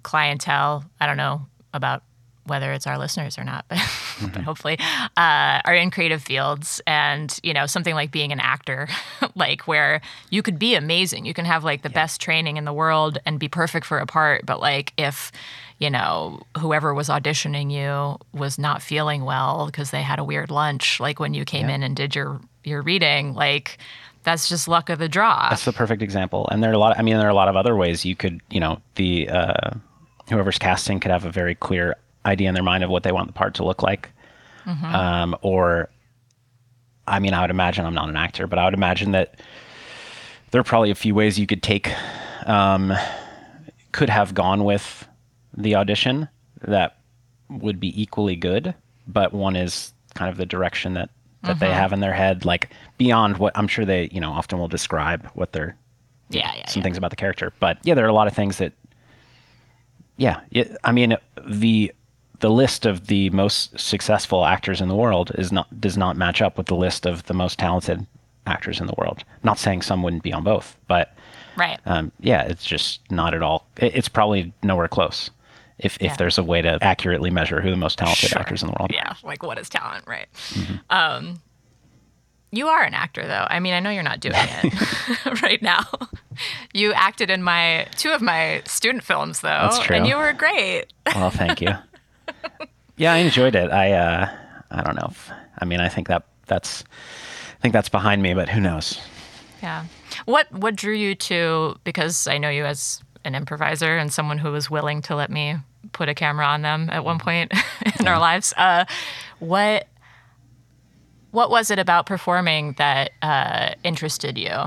clientele. 0.03 0.85
I 1.01 1.07
don't 1.07 1.17
know 1.17 1.47
about 1.73 2.03
whether 2.49 2.73
it's 2.73 2.87
our 2.87 2.99
listeners 2.99 3.39
or 3.39 3.45
not, 3.45 3.67
but, 3.69 3.79
mm-hmm. 3.79 4.27
but 4.29 4.43
hopefully, 4.43 4.79
uh, 5.17 5.61
are 5.65 5.75
in 5.75 5.91
creative 5.91 6.23
fields. 6.23 6.81
And, 6.87 7.39
you 7.43 7.53
know, 7.53 7.67
something 7.67 7.95
like 7.95 8.11
being 8.11 8.33
an 8.33 8.41
actor, 8.41 8.89
like 9.35 9.63
where 9.69 10.01
you 10.31 10.43
could 10.43 10.59
be 10.59 10.75
amazing. 10.75 11.25
You 11.27 11.35
can 11.35 11.45
have 11.45 11.63
like 11.65 11.83
the 11.83 11.91
yeah. 11.91 11.95
best 11.95 12.21
training 12.21 12.57
in 12.57 12.65
the 12.65 12.73
world 12.73 13.19
and 13.25 13.39
be 13.39 13.49
perfect 13.49 13.87
for 13.87 13.99
a 13.99 14.07
part. 14.07 14.47
But 14.47 14.61
like 14.61 14.93
if, 14.97 15.31
you 15.79 15.91
know, 15.91 16.41
whoever 16.59 16.93
was 16.93 17.09
auditioning 17.09 17.71
you 17.71 18.19
was 18.39 18.59
not 18.59 18.83
feeling 18.83 19.25
well 19.25 19.67
because 19.67 19.91
they 19.91 20.03
had 20.03 20.19
a 20.19 20.25
weird 20.25 20.51
lunch, 20.51 20.99
like 20.99 21.21
when 21.21 21.35
you 21.35 21.45
came 21.45 21.69
yeah. 21.69 21.77
in 21.77 21.83
and 21.83 21.95
did 21.95 22.15
your, 22.15 22.41
your 22.65 22.83
reading, 22.83 23.35
like, 23.35 23.79
that's 24.25 24.49
just 24.49 24.67
luck 24.67 24.91
of 24.91 24.99
the 24.99 25.09
draw. 25.09 25.49
That's 25.49 25.65
the 25.65 25.73
perfect 25.73 26.03
example. 26.03 26.49
And 26.51 26.63
there 26.63 26.71
are 26.71 26.75
a 26.75 26.79
lot. 26.79 26.93
Of, 26.93 26.99
I 26.99 27.03
mean, 27.03 27.17
there 27.17 27.29
are 27.29 27.31
a 27.31 27.35
lot 27.35 27.49
of 27.49 27.57
other 27.57 27.77
ways 27.77 28.05
you 28.05 28.17
could, 28.17 28.41
you 28.51 28.61
know, 28.61 28.83
the 28.97 29.29
uh, 29.31 29.71
whoever's 30.29 30.59
casting 30.59 31.01
could 31.01 31.13
have 31.13 31.25
a 31.25 31.31
very 31.31 31.55
clear 31.55 31.97
idea 32.27 32.49
in 32.49 32.55
their 32.55 32.65
mind 32.65 32.85
of 32.85 32.91
what 32.91 33.05
they 33.05 33.13
want 33.13 33.29
the 33.29 33.33
part 33.33 33.55
to 33.55 33.65
look 33.65 33.83
like. 33.83 34.11
Mm-hmm. 34.67 34.85
Um, 34.85 35.37
or, 35.41 35.89
I 37.07 37.21
mean, 37.21 37.33
I 37.33 37.41
would 37.41 37.51
imagine 37.51 37.87
I'm 37.87 37.95
not 37.95 38.11
an 38.11 38.17
actor, 38.17 38.47
but 38.47 38.59
I 38.59 38.65
would 38.67 38.75
imagine 38.75 39.13
that 39.13 39.41
there 40.51 40.61
are 40.61 40.65
probably 40.65 40.91
a 40.91 40.97
few 40.97 41.15
ways 41.15 41.39
you 41.39 41.47
could 41.47 41.63
take, 41.63 41.91
um, 42.45 42.93
could 43.93 44.11
have 44.11 44.35
gone 44.35 44.65
with 44.65 45.08
the 45.57 45.75
audition 45.75 46.29
that 46.63 46.97
would 47.49 47.81
be 47.81 48.01
equally 48.01 48.37
good, 48.37 48.75
but 49.07 49.33
one 49.33 49.57
is 49.57 49.93
kind 50.15 50.31
of 50.31 50.37
the 50.37 50.47
direction 50.47 50.95
that 50.95 51.11
that 51.45 51.61
they 51.61 51.71
have 51.73 51.93
in 51.93 52.01
their 52.01 52.13
head, 52.13 52.45
like 52.45 52.69
beyond 52.99 53.39
what 53.39 53.57
I'm 53.57 53.69
sure 53.69 53.85
they, 53.85 54.09
you 54.13 54.21
know, 54.21 54.33
often 54.33 54.59
will 54.59 54.67
describe 54.69 55.25
what 55.35 55.53
they're 55.53 55.77
Yeah, 56.31 56.53
yeah, 56.57 56.67
some 56.67 56.81
yeah. 56.81 56.85
things 56.85 56.99
about 56.99 57.11
the 57.11 57.17
character. 57.17 57.53
But 57.61 57.79
yeah, 57.85 57.95
there 57.95 58.05
are 58.05 58.09
a 58.09 58.13
lot 58.13 58.27
of 58.27 58.35
things 58.35 58.59
that, 58.59 58.73
yeah, 60.17 60.41
it, 60.51 60.77
I 60.85 60.93
mean, 60.93 61.17
the 61.47 61.93
the 62.41 62.51
list 62.51 62.87
of 62.87 63.07
the 63.07 63.31
most 63.31 63.79
successful 63.79 64.45
actors 64.45 64.81
in 64.81 64.89
the 64.89 64.95
world 64.95 65.33
is 65.37 65.51
not 65.53 65.81
does 65.81 65.97
not 65.97 66.17
match 66.17 66.43
up 66.43 66.59
with 66.59 66.67
the 66.67 66.77
list 66.77 67.07
of 67.07 67.25
the 67.25 67.35
most 67.35 67.59
talented 67.59 68.05
actors 68.47 68.81
in 68.81 68.87
the 68.87 68.95
world. 68.99 69.25
Not 69.43 69.59
saying 69.59 69.83
some 69.83 70.03
wouldn't 70.03 70.23
be 70.23 70.33
on 70.33 70.43
both, 70.45 70.77
but 70.89 71.15
Right. 71.57 71.79
um, 71.87 72.13
yeah, 72.21 72.43
it's 72.43 72.65
just 72.65 73.01
not 73.11 73.35
at 73.35 73.43
all. 73.43 73.67
It, 73.77 73.95
it's 73.97 74.09
probably 74.09 74.53
nowhere 74.63 74.89
close. 74.89 75.31
If 75.79 75.97
if 76.01 76.17
there's 76.17 76.39
a 76.39 76.43
way 76.43 76.61
to 76.63 76.79
accurately 76.83 77.31
measure 77.31 77.61
who 77.61 77.71
the 77.71 77.77
most 77.77 77.99
talented 77.99 78.31
Sure. 78.31 78.41
actors 78.41 78.63
in 78.63 78.69
the 78.69 78.75
world. 78.79 78.91
Yeah, 78.93 79.15
like 79.23 79.43
what 79.43 79.59
is 79.59 79.69
talent, 79.69 80.05
right? 80.09 80.27
Mm-hmm. 80.51 80.75
Um, 80.91 81.41
you 82.51 82.67
are 82.69 82.83
an 82.83 82.95
actor, 82.95 83.27
though. 83.27 83.47
I 83.49 83.61
mean, 83.61 83.75
I 83.75 83.81
know 83.81 83.91
you're 83.91 84.03
not 84.03 84.21
doing 84.21 84.35
it 84.37 85.43
right 85.43 85.61
now. 85.63 85.85
You 86.73 86.93
acted 86.95 87.31
in 87.31 87.43
my 87.43 87.87
two 87.97 88.11
of 88.11 88.23
my 88.23 88.63
student 88.65 89.05
films, 89.05 89.41
though, 89.41 89.49
That's 89.49 89.79
true. 89.81 89.97
and 89.97 90.07
you 90.07 90.17
were 90.17 90.33
great. 90.33 90.87
Well, 91.15 91.31
thank 91.31 91.61
you. 91.61 91.71
yeah, 92.97 93.13
I 93.13 93.19
enjoyed 93.19 93.55
it. 93.55 93.71
I 93.71 93.93
uh, 93.93 94.29
I 94.71 94.83
don't 94.83 94.97
know. 94.97 95.09
If, 95.11 95.31
I 95.61 95.65
mean, 95.65 95.81
I 95.81 95.89
think 95.89 96.09
that 96.09 96.25
that's 96.47 96.85
I 97.59 97.61
think 97.61 97.73
that's 97.73 97.89
behind 97.89 98.23
me, 98.23 98.35
but 98.35 98.49
who 98.49 98.61
knows? 98.61 99.01
Yeah. 99.63 99.85
What 100.25 100.51
what 100.53 100.75
drew 100.75 100.95
you 100.95 101.15
to? 101.15 101.77
Because 101.85 102.27
I 102.27 102.39
know 102.39 102.49
you 102.51 102.65
as 102.65 103.03
an 103.25 103.35
improviser 103.35 103.97
and 103.97 104.13
someone 104.13 104.39
who 104.39 104.51
was 104.53 104.71
willing 104.71 105.03
to 105.03 105.15
let 105.17 105.31
me 105.31 105.57
put 105.99 106.09
a 106.09 106.15
camera 106.15 106.47
on 106.47 106.63
them 106.63 106.89
at 106.91 107.05
one 107.05 107.19
point 107.19 107.53
in 108.01 108.07
our 108.07 108.19
lives. 108.19 108.55
Uh, 108.57 108.85
what 109.41 109.89
what 111.33 111.51
was 111.51 111.71
it 111.71 111.79
about 111.79 112.07
performing 112.07 112.73
that 112.79 113.11
uh, 113.21 113.75
interested 113.85 114.39
you? 114.39 114.65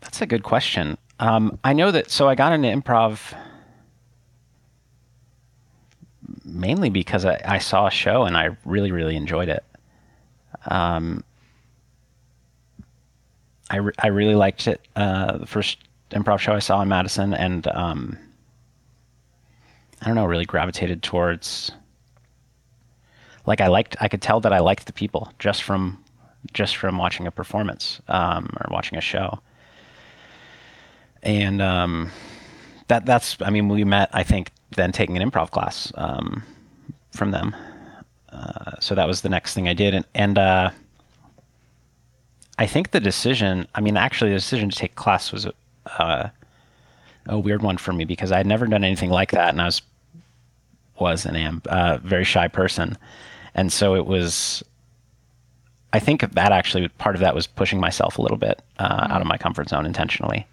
That's 0.00 0.22
a 0.22 0.26
good 0.26 0.42
question. 0.42 0.96
Um, 1.18 1.58
I 1.64 1.74
know 1.74 1.90
that. 1.90 2.10
So 2.10 2.28
I 2.28 2.34
got 2.34 2.52
into 2.52 2.68
improv 2.68 3.34
mainly 6.44 6.88
because 6.88 7.24
I, 7.26 7.40
I 7.44 7.58
saw 7.58 7.88
a 7.88 7.90
show 7.90 8.24
and 8.24 8.36
I 8.36 8.56
really, 8.64 8.90
really 8.90 9.16
enjoyed 9.16 9.48
it. 9.48 9.64
Um, 10.66 11.24
I, 13.70 13.76
re- 13.76 13.92
I 13.98 14.06
really 14.06 14.34
liked 14.34 14.66
it. 14.66 14.80
Uh, 14.96 15.38
the 15.38 15.46
first 15.46 15.78
improv 16.10 16.38
show 16.38 16.52
I 16.52 16.58
saw 16.58 16.80
in 16.80 16.88
Madison, 16.88 17.34
and 17.34 17.66
um, 17.68 18.18
I 20.02 20.06
don't 20.06 20.14
know, 20.14 20.26
really 20.26 20.44
gravitated 20.44 21.02
towards. 21.02 21.72
Like 23.46 23.60
I 23.60 23.68
liked, 23.68 23.96
I 24.00 24.08
could 24.08 24.22
tell 24.22 24.40
that 24.40 24.52
I 24.52 24.58
liked 24.58 24.86
the 24.86 24.92
people 24.92 25.32
just 25.38 25.62
from, 25.62 26.02
just 26.52 26.76
from 26.76 26.98
watching 26.98 27.26
a 27.26 27.30
performance 27.30 28.00
um, 28.08 28.50
or 28.60 28.66
watching 28.70 28.98
a 28.98 29.00
show 29.00 29.40
and 31.22 31.60
um, 31.60 32.10
that 32.88 33.06
that's 33.06 33.36
I 33.40 33.50
mean 33.50 33.68
we 33.68 33.84
met 33.84 34.10
I 34.12 34.22
think 34.22 34.50
then 34.70 34.92
taking 34.92 35.16
an 35.16 35.28
improv 35.28 35.50
class 35.50 35.92
um, 35.96 36.42
from 37.12 37.30
them. 37.30 37.54
Uh, 38.30 38.72
so 38.80 38.94
that 38.94 39.06
was 39.06 39.22
the 39.22 39.28
next 39.28 39.54
thing 39.54 39.68
I 39.68 39.74
did, 39.74 39.94
and 39.94 40.04
and 40.14 40.38
uh, 40.38 40.70
I 42.58 42.66
think 42.66 42.90
the 42.90 43.00
decision. 43.00 43.66
I 43.74 43.80
mean, 43.80 43.96
actually, 43.96 44.30
the 44.30 44.36
decision 44.36 44.70
to 44.70 44.76
take 44.76 44.94
class 44.94 45.32
was 45.32 45.46
uh, 45.98 46.28
a 47.28 47.38
weird 47.38 47.62
one 47.62 47.76
for 47.76 47.92
me 47.92 48.04
because 48.04 48.32
I 48.32 48.38
had 48.38 48.46
never 48.46 48.66
done 48.66 48.84
anything 48.84 49.10
like 49.10 49.30
that, 49.32 49.50
and 49.50 49.60
I 49.60 49.66
was 49.66 49.82
was 50.98 51.24
and 51.26 51.36
am 51.36 51.62
a 51.66 51.98
very 51.98 52.24
shy 52.24 52.48
person, 52.48 52.98
and 53.54 53.72
so 53.72 53.94
it 53.94 54.06
was. 54.06 54.62
I 55.90 56.00
think 56.00 56.20
that 56.20 56.52
actually 56.52 56.86
part 56.88 57.14
of 57.14 57.20
that 57.20 57.34
was 57.34 57.46
pushing 57.46 57.80
myself 57.80 58.18
a 58.18 58.22
little 58.22 58.36
bit 58.36 58.60
uh, 58.78 59.06
out 59.08 59.22
of 59.22 59.26
my 59.26 59.38
comfort 59.38 59.70
zone 59.70 59.86
intentionally. 59.86 60.46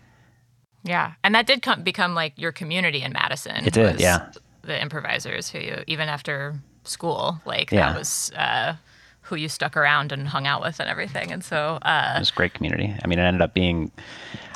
Yeah, 0.84 1.14
and 1.24 1.36
that 1.36 1.46
did 1.46 1.62
come, 1.62 1.84
become 1.84 2.16
like 2.16 2.34
your 2.38 2.52
community 2.54 3.02
in 3.02 3.12
Madison. 3.12 3.66
It 3.66 3.74
did, 3.74 3.94
was 3.94 4.02
yeah. 4.02 4.32
The 4.62 4.82
improvisers 4.82 5.50
who 5.50 5.60
you 5.60 5.84
even 5.88 6.08
after 6.08 6.56
school, 6.84 7.42
like 7.46 7.72
Yeah. 7.72 7.90
that 7.92 7.98
was 8.00 8.32
uh, 8.38 8.76
who 9.22 9.36
you 9.36 9.50
stuck 9.50 9.76
around 9.76 10.12
and 10.12 10.28
hung 10.28 10.48
out 10.48 10.62
with 10.62 10.80
and 10.80 10.88
everything. 10.90 11.32
And 11.32 11.44
so, 11.44 11.80
uh, 11.82 12.14
It 12.16 12.20
was 12.20 12.30
a 12.30 12.34
great 12.34 12.54
community. 12.54 12.96
I 13.04 13.08
mean, 13.08 13.20
it 13.20 13.24
ended 13.24 13.42
up 13.42 13.54
being, 13.54 13.92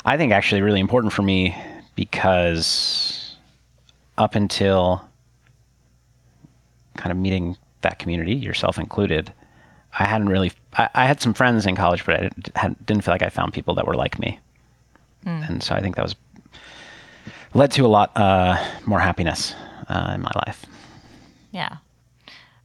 I 0.05 0.15
think, 0.17 0.31
actually 0.31 0.61
really 0.61 0.79
important 0.79 1.11
for 1.13 1.23
me 1.23 1.55
because 1.99 3.35
up 4.17 4.33
until 4.33 5.03
kind 6.95 7.11
of 7.11 7.17
meeting 7.17 7.57
that 7.81 7.99
community, 7.99 8.35
yourself 8.35 8.77
included, 8.77 9.33
I 9.99 10.05
hadn't 10.05 10.29
really. 10.29 10.53
I, 10.73 10.87
I 10.95 11.05
had 11.05 11.19
some 11.19 11.33
friends 11.33 11.65
in 11.65 11.75
college, 11.75 12.05
but 12.05 12.15
I 12.15 12.19
didn't, 12.21 12.55
had, 12.55 12.85
didn't 12.85 13.03
feel 13.03 13.13
like 13.13 13.21
I 13.21 13.27
found 13.27 13.51
people 13.51 13.75
that 13.75 13.85
were 13.85 13.95
like 13.95 14.17
me, 14.17 14.39
and 15.25 15.61
so 15.61 15.75
I 15.75 15.81
think 15.81 15.97
that 15.97 16.03
was 16.03 16.15
led 17.53 17.71
to 17.73 17.85
a 17.85 17.87
lot 17.87 18.15
uh, 18.15 18.57
more 18.85 19.01
happiness 19.01 19.53
uh, 19.89 20.13
in 20.15 20.21
my 20.21 20.31
life. 20.47 20.65
yeah. 21.51 21.77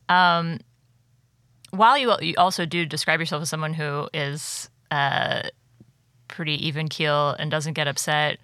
Um, 0.09 0.61
while 1.71 1.99
you, 1.99 2.15
you 2.21 2.35
also 2.39 2.67
do 2.67 2.87
describe 2.87 3.19
yourself 3.19 3.43
as 3.43 3.49
someone 3.49 3.75
who 3.75 4.09
is 4.15 4.69
uh, 4.93 5.43
pretty 6.29 6.65
even 6.65 6.89
keel 6.89 7.31
and 7.31 7.51
doesn't 7.51 7.73
get 7.73 7.89
upset, 7.89 8.39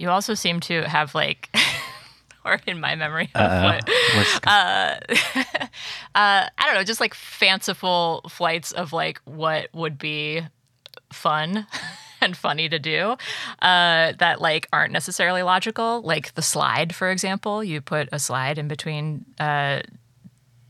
you 0.00 0.08
also 0.10 0.34
seem 0.34 0.60
to 0.60 0.82
have 0.88 1.14
like, 1.14 1.54
or 2.44 2.58
in 2.66 2.80
my 2.80 2.94
memory 2.96 3.28
of 3.34 3.62
what 3.62 3.88
What's- 4.16 4.40
I 6.14 6.48
don't 6.58 6.74
know, 6.74 6.84
just 6.84 7.00
like 7.00 7.14
fanciful 7.14 8.22
flights 8.28 8.72
of 8.72 8.92
like 8.92 9.20
what 9.24 9.68
would 9.74 9.98
be 9.98 10.42
fun 11.12 11.66
and 12.20 12.36
funny 12.36 12.68
to 12.68 12.78
do 12.78 13.16
uh, 13.62 14.12
that 14.18 14.40
like 14.40 14.68
aren't 14.72 14.92
necessarily 14.92 15.42
logical. 15.42 16.00
Like 16.02 16.34
the 16.34 16.42
slide, 16.42 16.94
for 16.94 17.10
example, 17.10 17.62
you 17.62 17.80
put 17.80 18.08
a 18.12 18.18
slide 18.18 18.58
in 18.58 18.68
between 18.68 19.24
uh, 19.38 19.80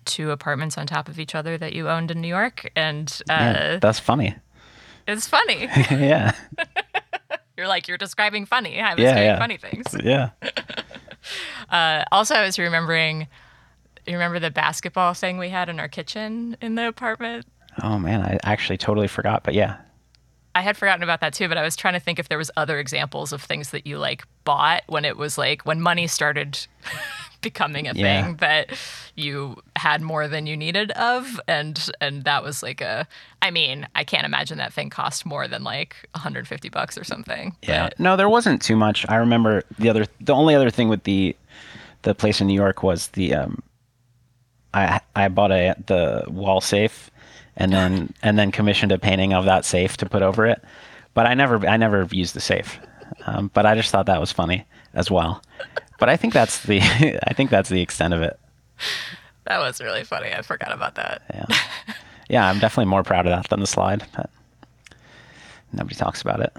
two 0.04 0.30
apartments 0.30 0.76
on 0.76 0.86
top 0.86 1.08
of 1.08 1.18
each 1.20 1.34
other 1.34 1.56
that 1.58 1.72
you 1.72 1.88
owned 1.88 2.10
in 2.10 2.20
New 2.20 2.28
York, 2.28 2.70
and 2.74 3.20
uh, 3.30 3.32
yeah, 3.34 3.78
that's 3.80 4.00
funny. 4.00 4.34
it's 5.06 5.28
funny. 5.28 5.68
yeah, 5.90 6.32
you're 7.60 7.68
like 7.68 7.86
you're 7.88 7.98
describing 7.98 8.46
funny. 8.46 8.80
I 8.80 8.94
was 8.94 9.02
Yeah, 9.02 9.14
doing 9.14 9.26
yeah. 9.26 9.38
funny 9.38 9.56
things. 9.58 9.94
yeah. 10.02 10.30
Uh, 11.68 12.02
also, 12.10 12.34
I 12.34 12.44
was 12.46 12.58
remembering. 12.58 13.28
You 14.06 14.14
remember 14.14 14.38
the 14.38 14.50
basketball 14.50 15.12
thing 15.12 15.36
we 15.36 15.50
had 15.50 15.68
in 15.68 15.78
our 15.78 15.86
kitchen 15.86 16.56
in 16.62 16.74
the 16.74 16.88
apartment? 16.88 17.44
Oh 17.82 17.98
man, 17.98 18.22
I 18.22 18.38
actually 18.42 18.78
totally 18.78 19.06
forgot. 19.06 19.44
But 19.44 19.52
yeah, 19.52 19.76
I 20.54 20.62
had 20.62 20.78
forgotten 20.78 21.02
about 21.02 21.20
that 21.20 21.34
too, 21.34 21.46
but 21.46 21.58
I 21.58 21.62
was 21.62 21.76
trying 21.76 21.92
to 21.94 22.00
think 22.00 22.18
if 22.18 22.30
there 22.30 22.38
was 22.38 22.50
other 22.56 22.78
examples 22.78 23.32
of 23.34 23.42
things 23.42 23.70
that 23.70 23.86
you 23.86 23.98
like 23.98 24.24
bought 24.44 24.82
when 24.86 25.04
it 25.04 25.18
was 25.18 25.36
like 25.36 25.62
when 25.66 25.80
money 25.82 26.06
started 26.06 26.66
becoming 27.40 27.88
a 27.88 27.92
Yeah. 27.94 28.24
thing 28.24 28.36
that 28.36 28.70
you 29.16 29.56
had 29.76 30.02
more 30.02 30.28
than 30.28 30.46
you 30.46 30.56
needed 30.56 30.90
of 30.92 31.40
and 31.48 31.90
and 32.00 32.24
that 32.24 32.42
was 32.42 32.62
like 32.62 32.80
a 32.80 33.06
I 33.42 33.50
mean, 33.50 33.86
I 33.94 34.04
can't 34.04 34.24
imagine 34.26 34.58
that 34.58 34.72
thing 34.72 34.90
cost 34.90 35.24
more 35.24 35.48
than 35.48 35.64
like 35.64 35.96
150 36.12 36.68
bucks 36.68 36.98
or 36.98 37.04
something. 37.04 37.56
Yeah. 37.62 37.84
But- 37.84 38.00
No, 38.00 38.16
there 38.16 38.28
wasn't 38.28 38.60
too 38.62 38.76
much. 38.76 39.06
I 39.08 39.16
remember 39.16 39.62
the 39.78 39.88
other 39.90 40.06
the 40.20 40.34
only 40.34 40.54
other 40.54 40.70
thing 40.70 40.88
with 40.88 41.04
the 41.04 41.36
the 42.02 42.14
place 42.14 42.40
in 42.40 42.46
New 42.46 42.54
York 42.54 42.82
was 42.82 43.08
the 43.08 43.34
um 43.34 43.62
I 44.74 45.00
I 45.16 45.28
bought 45.28 45.52
a 45.52 45.74
the 45.86 46.24
wall 46.28 46.60
safe 46.60 47.10
and 47.56 47.72
then 47.72 48.12
and 48.22 48.38
then 48.38 48.50
commissioned 48.52 48.92
a 48.92 48.98
painting 48.98 49.32
of 49.34 49.44
that 49.46 49.64
safe 49.64 49.96
to 49.98 50.06
put 50.08 50.22
over 50.22 50.46
it. 50.46 50.62
But 51.14 51.26
I 51.26 51.34
never 51.34 51.66
I 51.66 51.76
never 51.76 52.06
used 52.10 52.34
the 52.34 52.40
safe. 52.40 52.78
Um, 53.26 53.50
but 53.52 53.66
I 53.66 53.74
just 53.74 53.90
thought 53.90 54.06
that 54.06 54.20
was 54.20 54.30
funny 54.30 54.64
as 54.94 55.10
well. 55.10 55.42
But 56.00 56.08
I 56.08 56.16
think 56.16 56.32
that's 56.32 56.62
the 56.64 56.80
I 57.26 57.32
think 57.34 57.50
that's 57.50 57.68
the 57.68 57.80
extent 57.80 58.12
of 58.14 58.22
it. 58.22 58.38
that 59.44 59.58
was 59.58 59.80
really 59.80 60.02
funny. 60.02 60.32
I 60.32 60.42
forgot 60.42 60.72
about 60.72 60.96
that. 60.96 61.22
Yeah. 61.32 61.94
Yeah, 62.28 62.48
I'm 62.48 62.58
definitely 62.58 62.90
more 62.90 63.02
proud 63.02 63.26
of 63.26 63.30
that 63.32 63.48
than 63.50 63.60
the 63.60 63.66
slide, 63.66 64.04
but 64.16 64.30
nobody 65.72 65.94
talks 65.96 66.22
about 66.22 66.40
it. 66.40 66.52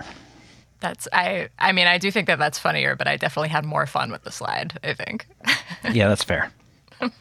That's 0.81 1.07
I 1.13 1.49
I 1.59 1.71
mean, 1.71 1.87
I 1.87 1.97
do 1.97 2.11
think 2.11 2.27
that 2.27 2.39
that's 2.39 2.59
funnier, 2.59 2.95
but 2.95 3.07
I 3.07 3.17
definitely 3.17 3.49
had 3.49 3.65
more 3.65 3.85
fun 3.85 4.11
with 4.11 4.23
the 4.23 4.31
slide, 4.31 4.79
I 4.83 4.93
think. 4.93 5.27
Yeah, 5.91 6.07
that's 6.07 6.23
fair. 6.23 6.51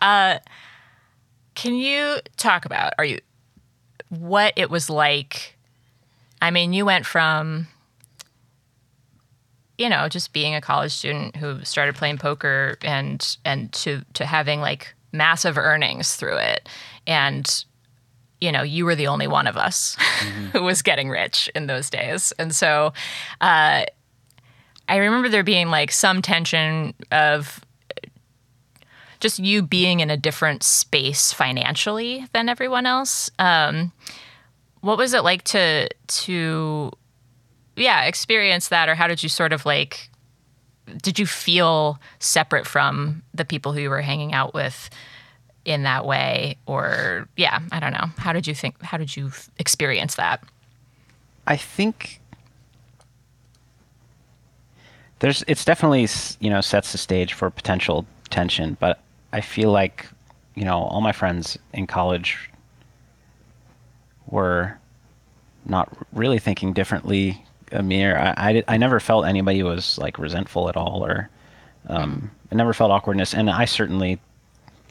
Uh, 0.00 0.38
can 1.54 1.74
you 1.74 2.16
talk 2.38 2.64
about 2.64 2.94
are 2.96 3.04
you 3.04 3.20
what 4.08 4.54
it 4.56 4.70
was 4.70 4.88
like? 4.88 5.58
I 6.40 6.50
mean, 6.50 6.72
you 6.72 6.86
went 6.86 7.04
from 7.04 7.66
you 9.80 9.88
know, 9.88 10.10
just 10.10 10.34
being 10.34 10.54
a 10.54 10.60
college 10.60 10.92
student 10.92 11.36
who 11.36 11.64
started 11.64 11.94
playing 11.94 12.18
poker 12.18 12.76
and 12.82 13.38
and 13.46 13.72
to 13.72 14.04
to 14.12 14.26
having 14.26 14.60
like 14.60 14.94
massive 15.10 15.56
earnings 15.56 16.16
through 16.16 16.36
it. 16.36 16.68
And 17.06 17.64
you 18.42 18.52
know, 18.52 18.62
you 18.62 18.84
were 18.84 18.94
the 18.94 19.06
only 19.06 19.26
one 19.26 19.46
of 19.46 19.56
us 19.56 19.96
who 20.52 20.62
was 20.62 20.82
getting 20.82 21.08
rich 21.08 21.48
in 21.54 21.66
those 21.66 21.88
days. 21.88 22.30
And 22.38 22.54
so 22.54 22.92
uh 23.40 23.84
I 24.86 24.96
remember 24.96 25.30
there 25.30 25.42
being 25.42 25.68
like 25.68 25.92
some 25.92 26.20
tension 26.20 26.92
of 27.10 27.64
just 29.18 29.38
you 29.38 29.62
being 29.62 30.00
in 30.00 30.10
a 30.10 30.16
different 30.16 30.62
space 30.62 31.32
financially 31.32 32.26
than 32.34 32.50
everyone 32.50 32.84
else. 32.84 33.30
Um, 33.38 33.92
what 34.80 34.98
was 34.98 35.14
it 35.14 35.24
like 35.24 35.44
to 35.44 35.88
to 35.88 36.92
yeah 37.76 38.04
experience 38.04 38.68
that, 38.68 38.88
or 38.88 38.94
how 38.94 39.06
did 39.06 39.22
you 39.22 39.28
sort 39.28 39.52
of 39.52 39.64
like? 39.64 40.10
Did 41.02 41.18
you 41.18 41.26
feel 41.26 42.00
separate 42.18 42.66
from 42.66 43.22
the 43.32 43.44
people 43.44 43.72
who 43.72 43.80
you 43.80 43.90
were 43.90 44.00
hanging 44.00 44.32
out 44.32 44.54
with 44.54 44.90
in 45.64 45.82
that 45.82 46.04
way, 46.04 46.56
or 46.66 47.28
yeah, 47.36 47.60
I 47.70 47.80
don't 47.80 47.92
know. 47.92 48.06
How 48.16 48.32
did 48.32 48.46
you 48.46 48.54
think? 48.54 48.80
How 48.82 48.96
did 48.96 49.16
you 49.16 49.30
experience 49.58 50.14
that? 50.16 50.42
I 51.46 51.56
think 51.56 52.20
there's 55.20 55.44
it's 55.46 55.64
definitely 55.64 56.08
you 56.40 56.50
know 56.50 56.60
sets 56.60 56.92
the 56.92 56.98
stage 56.98 57.32
for 57.32 57.50
potential 57.50 58.06
tension, 58.30 58.76
but 58.80 59.00
I 59.32 59.40
feel 59.40 59.70
like 59.70 60.06
you 60.54 60.64
know 60.64 60.78
all 60.78 61.00
my 61.00 61.12
friends 61.12 61.58
in 61.72 61.86
college 61.86 62.50
were 64.26 64.78
not 65.66 65.94
really 66.12 66.38
thinking 66.38 66.72
differently 66.72 67.44
me. 67.82 68.04
I, 68.06 68.30
I, 68.50 68.64
I 68.68 68.76
never 68.76 69.00
felt 69.00 69.26
anybody 69.26 69.62
was 69.62 69.98
like 69.98 70.18
resentful 70.18 70.68
at 70.68 70.76
all, 70.76 71.04
or 71.04 71.28
um, 71.88 72.30
I 72.50 72.54
never 72.54 72.72
felt 72.72 72.90
awkwardness, 72.90 73.34
and 73.34 73.48
I 73.50 73.64
certainly, 73.64 74.18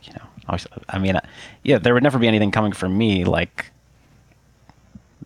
you 0.04 0.14
know, 0.14 0.26
I, 0.48 0.52
was, 0.54 0.68
I 0.90 0.98
mean, 1.00 1.20
yeah, 1.64 1.78
there 1.80 1.94
would 1.94 2.04
never 2.04 2.18
be 2.20 2.28
anything 2.28 2.52
coming 2.52 2.72
from 2.72 2.98
me 2.98 3.26
like. 3.26 3.72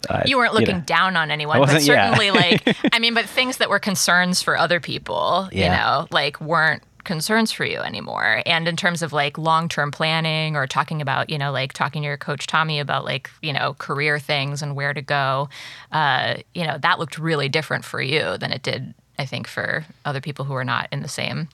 uh, 0.09 0.23
you 0.25 0.37
weren't 0.37 0.53
looking 0.53 0.77
know. 0.77 0.83
down 0.85 1.15
on 1.15 1.31
anyone, 1.31 1.55
but 1.57 1.61
wasn't- 1.61 1.83
yeah. 1.85 2.09
certainly 2.13 2.31
like 2.31 2.75
I 2.93 2.99
mean, 2.99 3.13
but 3.13 3.25
things 3.25 3.57
that 3.57 3.69
were 3.69 3.79
concerns 3.79 4.41
for 4.41 4.57
other 4.57 4.79
people, 4.79 5.47
you 5.51 5.65
know, 5.65 6.07
like 6.11 6.41
weren't 6.41 6.83
concerns 7.03 7.51
for 7.51 7.65
you 7.65 7.79
anymore. 7.79 8.41
And 8.45 8.67
in 8.67 8.75
terms 8.75 9.01
of 9.01 9.13
like 9.13 9.37
long-term 9.37 9.91
planning 9.91 10.55
or 10.55 10.67
talking 10.67 11.01
about, 11.01 11.29
you 11.29 11.37
know, 11.37 11.51
like 11.51 11.73
talking 11.73 12.01
to 12.01 12.07
your 12.07 12.17
coach 12.17 12.47
Tommy 12.47 12.79
about 12.79 13.05
like, 13.05 13.29
you 13.41 13.53
know, 13.53 13.73
career 13.75 14.19
things 14.19 14.61
and 14.61 14.75
where 14.75 14.93
to 14.93 15.01
go, 15.01 15.49
uh, 15.91 16.35
you 16.53 16.65
know, 16.65 16.77
that 16.79 16.99
looked 16.99 17.17
really 17.17 17.49
different 17.49 17.85
for 17.85 18.01
you 18.01 18.37
than 18.37 18.51
it 18.51 18.63
did 18.63 18.93
I 19.19 19.25
think 19.25 19.47
for 19.47 19.85
other 20.05 20.21
people 20.21 20.43
who 20.45 20.55
are 20.55 20.63
not 20.63 20.87
in 20.91 21.01
the 21.01 21.07
same 21.07 21.47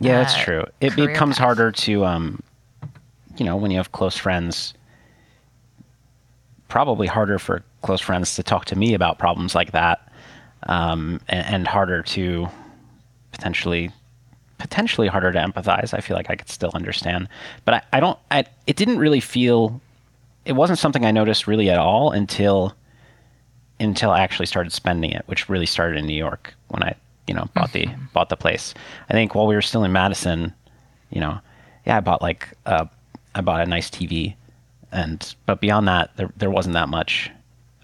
Yeah, 0.00 0.18
that's 0.18 0.34
uh, 0.34 0.42
true. 0.42 0.64
It 0.80 0.96
becomes 0.96 1.36
path. 1.36 1.44
harder 1.44 1.72
to, 1.72 2.04
um, 2.04 2.42
you 3.36 3.44
know, 3.44 3.56
when 3.56 3.70
you 3.70 3.76
have 3.76 3.92
close 3.92 4.16
friends. 4.16 4.74
Probably 6.66 7.06
harder 7.06 7.38
for 7.38 7.62
close 7.82 8.00
friends 8.00 8.36
to 8.36 8.42
talk 8.42 8.66
to 8.66 8.76
me 8.76 8.92
about 8.92 9.18
problems 9.18 9.54
like 9.54 9.72
that, 9.72 10.12
um, 10.64 11.20
and, 11.28 11.46
and 11.46 11.68
harder 11.68 12.02
to 12.02 12.48
potentially, 13.32 13.90
potentially 14.58 15.08
harder 15.08 15.32
to 15.32 15.38
empathize. 15.38 15.94
I 15.94 16.00
feel 16.00 16.16
like 16.16 16.30
I 16.30 16.36
could 16.36 16.48
still 16.48 16.70
understand, 16.74 17.28
but 17.64 17.74
I, 17.74 17.82
I 17.94 18.00
don't. 18.00 18.18
I, 18.30 18.44
it 18.66 18.76
didn't 18.76 18.98
really 18.98 19.20
feel. 19.20 19.80
It 20.44 20.52
wasn't 20.52 20.78
something 20.78 21.04
I 21.04 21.10
noticed 21.10 21.46
really 21.46 21.70
at 21.70 21.78
all 21.78 22.10
until 22.10 22.74
until 23.80 24.10
I 24.10 24.20
actually 24.20 24.46
started 24.46 24.72
spending 24.72 25.12
it, 25.12 25.22
which 25.26 25.48
really 25.48 25.66
started 25.66 25.98
in 25.98 26.06
New 26.06 26.16
York 26.16 26.54
when 26.68 26.82
I, 26.82 26.94
you 27.26 27.34
know, 27.34 27.48
bought 27.54 27.72
the 27.72 27.88
bought 28.12 28.28
the 28.28 28.36
place. 28.36 28.74
I 29.08 29.12
think 29.12 29.34
while 29.34 29.46
we 29.46 29.54
were 29.54 29.62
still 29.62 29.84
in 29.84 29.92
Madison, 29.92 30.52
you 31.10 31.20
know, 31.20 31.38
yeah, 31.86 31.96
I 31.96 32.00
bought 32.00 32.22
like 32.22 32.48
uh, 32.66 32.86
I 33.34 33.40
bought 33.40 33.60
a 33.60 33.66
nice 33.66 33.90
TV, 33.90 34.34
and 34.92 35.34
but 35.46 35.60
beyond 35.60 35.86
that, 35.88 36.16
there 36.16 36.30
there 36.36 36.50
wasn't 36.50 36.74
that 36.74 36.88
much. 36.88 37.30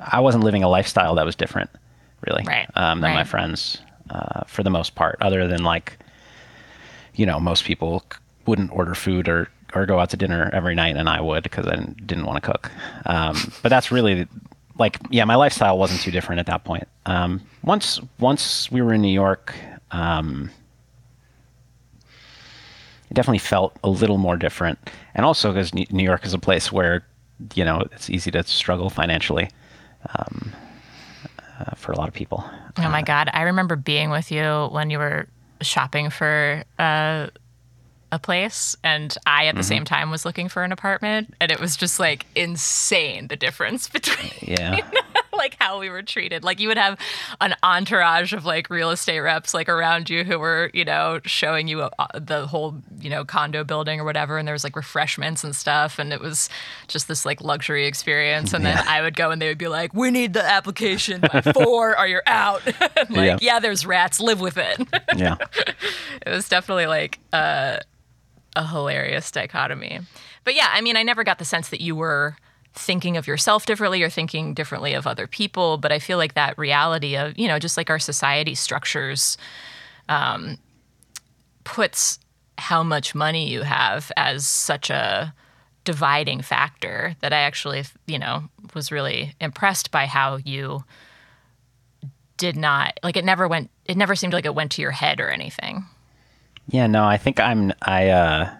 I 0.01 0.21
wasn't 0.21 0.45
living 0.45 0.63
a 0.63 0.69
lifestyle 0.69 1.15
that 1.15 1.25
was 1.25 1.37
different, 1.37 1.71
really, 2.27 2.43
Right, 2.45 2.69
um, 2.75 3.01
than 3.01 3.15
my 3.15 3.25
friends, 3.25 3.79
uh, 4.11 4.43
for 4.47 4.63
the 4.63 4.71
most 4.71 4.97
part. 4.97 5.17
Other 5.23 5.47
than 5.47 5.63
like, 5.63 5.99
you 7.15 7.27
know, 7.27 7.39
most 7.41 7.65
people 7.65 8.03
wouldn't 8.47 8.73
order 8.73 8.95
food 8.95 9.29
or 9.29 9.49
or 9.75 9.87
go 9.87 9.99
out 9.99 10.11
to 10.11 10.17
dinner 10.17 10.51
every 10.53 10.75
night, 10.75 10.97
and 10.97 11.09
I 11.09 11.21
would 11.21 11.43
because 11.43 11.67
I 11.67 11.75
didn't, 11.75 12.07
didn't 12.07 12.27
want 12.27 12.43
to 12.43 12.53
cook. 12.53 12.71
Um, 13.07 13.37
but 13.63 13.71
that's 13.71 13.91
really 13.91 14.29
like, 14.79 14.99
yeah, 15.11 15.25
my 15.25 15.35
lifestyle 15.35 15.79
wasn't 15.79 16.01
too 16.01 16.11
different 16.11 16.39
at 16.39 16.47
that 16.47 16.65
point. 16.65 16.87
Um, 17.07 17.41
once 17.63 18.01
once 18.19 18.71
we 18.71 18.83
were 18.83 18.95
in 18.95 19.03
New 19.03 19.13
York, 19.13 19.55
um, 19.91 20.51
it 23.11 23.15
definitely 23.15 23.39
felt 23.39 23.77
a 23.83 23.89
little 23.89 24.19
more 24.19 24.37
different, 24.37 24.79
and 25.15 25.27
also 25.27 25.53
because 25.53 25.75
New 25.75 26.05
York 26.05 26.25
is 26.25 26.35
a 26.35 26.39
place 26.39 26.71
where 26.71 27.05
you 27.55 27.65
know 27.65 27.85
it's 27.93 28.09
easy 28.11 28.31
to 28.31 28.43
struggle 28.45 28.91
financially 28.91 29.51
um, 30.17 30.53
uh, 31.59 31.75
for 31.75 31.93
a 31.93 31.97
lot 31.97 32.09
of 32.09 32.15
people. 32.15 32.45
Oh 32.79 32.89
my 32.89 33.03
God. 33.03 33.31
I 33.33 33.43
remember 33.43 33.77
being 33.77 34.11
with 34.11 34.33
you 34.33 34.69
when 34.73 34.91
you 34.91 34.99
were 34.99 35.29
shopping 35.67 36.11
for 36.11 36.65
uh, 36.79 37.29
a 38.13 38.19
place, 38.19 38.77
and 38.85 39.17
I 39.27 39.47
at 39.47 39.57
the 39.57 39.63
same 39.63 39.85
time 39.85 40.11
was 40.11 40.25
looking 40.25 40.49
for 40.49 40.63
an 40.63 40.73
apartment. 40.73 41.35
And 41.41 41.51
it 41.51 41.59
was 41.61 41.77
just 41.77 41.99
like 41.99 42.27
insane 42.35 43.29
the 43.29 43.37
difference 43.37 43.89
between 43.91 44.33
Yeah. 44.41 44.81
like 45.39 45.57
how 45.61 45.79
we 45.81 45.89
were 45.91 46.03
treated. 46.03 46.45
Like 46.45 46.61
you 46.61 46.69
would 46.69 46.77
have 46.79 46.99
an 47.41 47.55
entourage 47.63 48.33
of 48.33 48.45
like 48.45 48.71
real 48.71 48.91
estate 48.91 49.21
reps 49.21 49.55
like 49.55 49.69
around 49.69 50.09
you 50.11 50.25
who 50.25 50.39
were, 50.39 50.71
you 50.75 50.85
know, 50.85 51.21
showing 51.25 51.69
you 51.69 51.83
uh, 51.83 51.89
the 52.15 52.47
whole, 52.47 52.77
you 53.01 53.11
know, 53.11 53.25
condo 53.25 53.65
building 53.65 54.01
or 54.01 54.05
whatever. 54.05 54.39
And 54.39 54.47
there 54.47 54.53
was 54.55 54.65
like 54.65 54.77
refreshments 54.77 55.45
and 55.45 55.55
stuff. 55.55 55.99
And 55.99 56.13
it 56.13 56.21
was 56.21 56.49
just 56.89 57.09
this 57.09 57.25
like 57.25 57.41
luxury 57.41 57.87
experience. 57.87 58.53
And 58.53 58.65
then 58.65 58.79
I 58.89 59.03
would 59.03 59.17
go 59.17 59.31
and 59.31 59.41
they 59.41 59.49
would 59.49 59.59
be 59.59 59.69
like, 59.69 59.95
we 59.95 60.11
need 60.11 60.33
the 60.33 60.45
application 60.45 61.21
by 61.21 61.41
four 61.55 61.99
or 61.99 62.07
you're 62.07 62.23
out. 62.27 62.63
Like, 63.11 63.11
Yeah. 63.11 63.39
yeah. 63.41 63.61
there's 63.61 63.85
rats, 63.85 64.19
live 64.21 64.41
with 64.41 64.57
it. 64.57 64.81
yeah. 65.17 65.37
it 66.25 66.31
was 66.31 66.49
definitely 66.49 66.87
like 66.87 67.19
uh, 67.33 67.79
a 68.57 68.67
hilarious 68.67 69.31
dichotomy. 69.31 70.01
But 70.45 70.55
yeah, 70.55 70.69
I 70.73 70.81
mean, 70.81 70.97
I 70.97 71.03
never 71.03 71.23
got 71.25 71.39
the 71.39 71.45
sense 71.45 71.69
that 71.71 71.81
you 71.81 71.95
were 71.97 72.37
thinking 72.75 73.17
of 73.17 73.27
yourself 73.27 73.67
differently 73.67 74.03
or 74.03 74.11
thinking 74.11 74.53
differently 74.53 74.95
of 74.95 75.07
other 75.07 75.27
people. 75.27 75.79
But 75.79 75.93
I 75.93 75.99
feel 75.99 76.19
like 76.19 76.35
that 76.35 76.59
reality 76.59 77.17
of, 77.17 77.39
you 77.39 77.49
know, 77.49 77.59
just 77.59 77.77
like 77.77 77.91
our 77.91 77.99
society 77.99 78.55
structures 78.55 79.39
um, 80.09 80.59
puts 81.63 82.19
how 82.59 82.83
much 82.83 83.15
money 83.15 83.49
you 83.49 83.63
have 83.63 84.13
as 84.17 84.47
such 84.47 84.91
a 84.91 85.35
dividing 85.85 86.41
factor 86.41 87.15
that 87.21 87.33
I 87.33 87.41
actually, 87.41 87.85
you 88.07 88.19
know, 88.19 88.45
was 88.75 88.91
really 88.91 89.35
impressed 89.41 89.91
by 89.91 90.07
how 90.07 90.37
you 90.37 90.85
did 92.37 92.57
not 92.57 92.99
like 93.05 93.17
it 93.17 93.25
never 93.25 93.47
went 93.47 93.71
it 93.85 93.97
never 93.97 94.17
seemed 94.17 94.33
like 94.33 94.45
it 94.45 94.55
went 94.55 94.73
to 94.73 94.83
your 94.83 94.91
head 94.91 95.21
or 95.21 95.31
anything. 95.31 95.85
Yeah, 96.69 96.87
no, 96.87 97.05
I 97.05 97.17
think 97.17 97.39
I'm 97.39 97.73
I 97.83 98.09
uh 98.09 98.51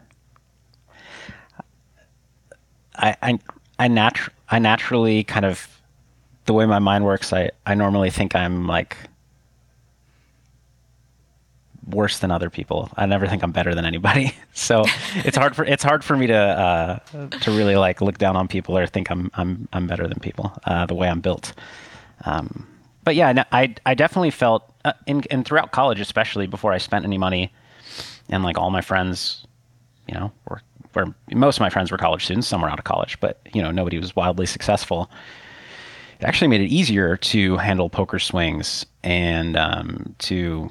I 2.97 3.17
I 3.23 3.39
I 3.79 3.89
natu- 3.89 4.31
I 4.49 4.59
naturally 4.59 5.25
kind 5.25 5.45
of 5.45 5.69
the 6.47 6.53
way 6.53 6.67
my 6.67 6.79
mind 6.79 7.05
works, 7.05 7.33
I 7.33 7.51
I 7.67 7.75
normally 7.75 8.11
think 8.11 8.35
I'm 8.35 8.67
like 8.67 8.97
worse 11.87 12.19
than 12.19 12.31
other 12.31 12.51
people. 12.51 12.91
I 12.97 13.07
never 13.07 13.27
think 13.27 13.43
I'm 13.43 13.53
better 13.53 13.75
than 13.75 13.85
anybody. 13.85 14.35
So 14.57 14.85
it's 15.17 15.37
hard 15.37 15.57
for 15.57 15.65
it's 15.65 15.83
hard 15.83 16.05
for 16.05 16.17
me 16.17 16.29
to 16.29 16.37
uh, 16.37 16.99
to 17.29 17.51
really 17.51 17.75
like 17.75 18.01
look 18.01 18.19
down 18.19 18.37
on 18.37 18.47
people 18.47 18.79
or 18.79 18.87
think 18.87 19.11
I'm 19.11 19.29
I'm 19.35 19.69
I'm 19.73 19.89
better 19.89 20.07
than 20.07 20.21
people 20.21 20.53
uh, 20.65 20.87
the 20.87 20.95
way 20.95 21.09
I'm 21.09 21.21
built. 21.21 21.53
Um, 22.25 22.65
but 23.03 23.17
yeah, 23.17 23.43
I 23.51 23.75
I 23.85 23.95
definitely 23.95 24.31
felt 24.31 24.73
uh, 24.85 24.93
in 25.07 25.25
and 25.33 25.45
throughout 25.45 25.73
college, 25.73 25.99
especially 25.99 26.47
before 26.47 26.73
I 26.73 26.79
spent 26.79 27.05
any 27.05 27.19
money, 27.19 27.53
and 28.29 28.45
like 28.45 28.57
all 28.57 28.71
my 28.71 28.81
friends, 28.81 29.45
you 30.07 30.15
know, 30.15 30.31
were 30.49 30.63
where 30.95 31.07
most 31.33 31.57
of 31.57 31.61
my 31.61 31.71
friends 31.71 31.91
were 31.91 31.99
college 31.99 32.25
students. 32.25 32.47
Some 32.49 32.63
were 32.63 32.69
out 32.71 32.79
of 32.79 32.85
college, 32.85 33.19
but 33.21 33.41
you 33.53 33.63
know, 33.63 33.71
nobody 33.71 33.99
was 33.99 34.15
wildly 34.17 34.47
successful. 34.47 35.11
It 36.21 36.25
actually 36.25 36.49
made 36.49 36.61
it 36.61 36.69
easier 36.69 37.17
to 37.17 37.57
handle 37.57 37.91
poker 37.91 38.19
swings 38.19 38.87
and 39.03 39.57
um, 39.57 40.15
to 40.21 40.71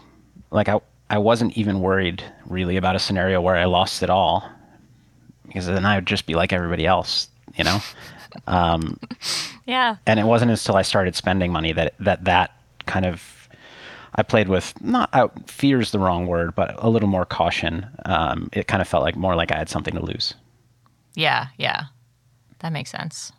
like 0.52 0.70
I 0.70 0.80
I 1.10 1.18
wasn't 1.18 1.56
even 1.58 1.82
worried 1.82 2.24
really 2.46 2.78
about 2.78 2.96
a 2.96 3.00
scenario 3.00 3.42
where 3.42 3.56
I 3.56 3.66
lost 3.66 4.02
it 4.04 4.10
all 4.10 4.50
because 5.46 5.68
then 5.68 5.86
I 5.86 5.96
would 5.96 6.08
just 6.08 6.26
be 6.26 6.34
like 6.34 6.52
everybody 6.54 6.86
else, 6.86 7.28
you 7.56 7.64
know. 7.64 7.80
Yeah. 9.66 9.98
and 10.08 10.20
it 10.20 10.26
wasn't 10.26 10.52
until 10.52 10.76
I 10.76 10.82
started 10.82 11.16
spending 11.16 11.52
money 11.52 11.72
that 11.74 11.94
that 12.00 12.26
that 12.26 12.52
kind 12.88 13.06
of 13.06 13.22
I 14.16 14.24
played 14.24 14.48
with 14.48 14.80
not 14.82 15.10
out 15.14 15.50
fear 15.50 15.82
is 15.82 15.92
the 15.92 16.00
wrong 16.00 16.28
word, 16.28 16.56
but 16.56 16.76
a 16.78 16.90
little 16.90 17.10
more 17.10 17.26
caution. 17.26 17.88
Um, 18.06 18.50
it 18.54 18.68
kind 18.68 18.82
of 18.82 18.88
felt 18.88 19.04
like 19.04 19.16
more 19.16 19.36
like 19.36 19.52
I 19.52 19.58
had 19.58 19.70
something 19.70 19.96
to 19.96 20.04
lose. 20.04 20.34
Yeah, 21.16 21.48
yeah. 21.58 21.86
That 22.60 22.72
makes 22.72 22.92
sense. 22.92 23.32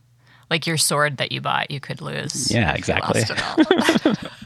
Like 0.51 0.67
your 0.67 0.77
sword 0.77 1.17
that 1.17 1.33
you 1.33 1.41
bought, 1.41 1.71
you 1.71 1.81
could 1.81 2.01
lose. 2.01 2.51
Yeah, 2.51 2.71
if 2.71 2.75
you 2.75 2.79
exactly. 2.79 3.21
lost 3.21 3.31
it 3.31 4.25
all. 4.25 4.31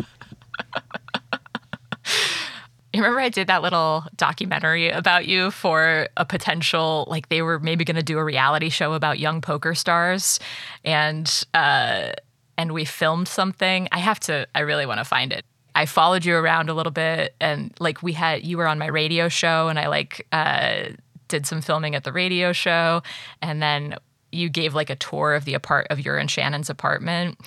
You 2.92 3.02
remember 3.02 3.20
I 3.20 3.28
did 3.28 3.48
that 3.48 3.62
little 3.62 4.06
documentary 4.16 4.88
about 4.88 5.26
you 5.26 5.50
for 5.50 6.08
a 6.16 6.24
potential, 6.24 7.06
like 7.08 7.28
they 7.28 7.42
were 7.42 7.58
maybe 7.60 7.84
going 7.84 7.96
to 7.96 8.02
do 8.02 8.18
a 8.18 8.24
reality 8.24 8.70
show 8.70 8.94
about 8.94 9.18
young 9.18 9.42
poker 9.42 9.74
stars, 9.74 10.40
and 10.84 11.44
uh, 11.52 12.12
and 12.56 12.72
we 12.72 12.86
filmed 12.86 13.28
something. 13.28 13.88
I 13.92 13.98
have 13.98 14.18
to. 14.20 14.48
I 14.54 14.60
really 14.60 14.86
want 14.86 14.98
to 14.98 15.04
find 15.04 15.32
it. 15.32 15.44
I 15.78 15.86
followed 15.86 16.24
you 16.24 16.34
around 16.34 16.68
a 16.68 16.74
little 16.74 16.90
bit, 16.90 17.36
and 17.40 17.72
like 17.78 18.02
we 18.02 18.12
had, 18.12 18.44
you 18.44 18.58
were 18.58 18.66
on 18.66 18.80
my 18.80 18.88
radio 18.88 19.28
show, 19.28 19.68
and 19.68 19.78
I 19.78 19.86
like 19.86 20.26
uh, 20.32 20.88
did 21.28 21.46
some 21.46 21.60
filming 21.60 21.94
at 21.94 22.02
the 22.02 22.12
radio 22.12 22.52
show, 22.52 23.04
and 23.40 23.62
then 23.62 23.94
you 24.32 24.48
gave 24.48 24.74
like 24.74 24.90
a 24.90 24.96
tour 24.96 25.34
of 25.34 25.44
the 25.44 25.54
apart 25.54 25.86
of 25.88 26.00
your 26.00 26.18
and 26.18 26.28
Shannon's 26.28 26.68
apartment. 26.68 27.38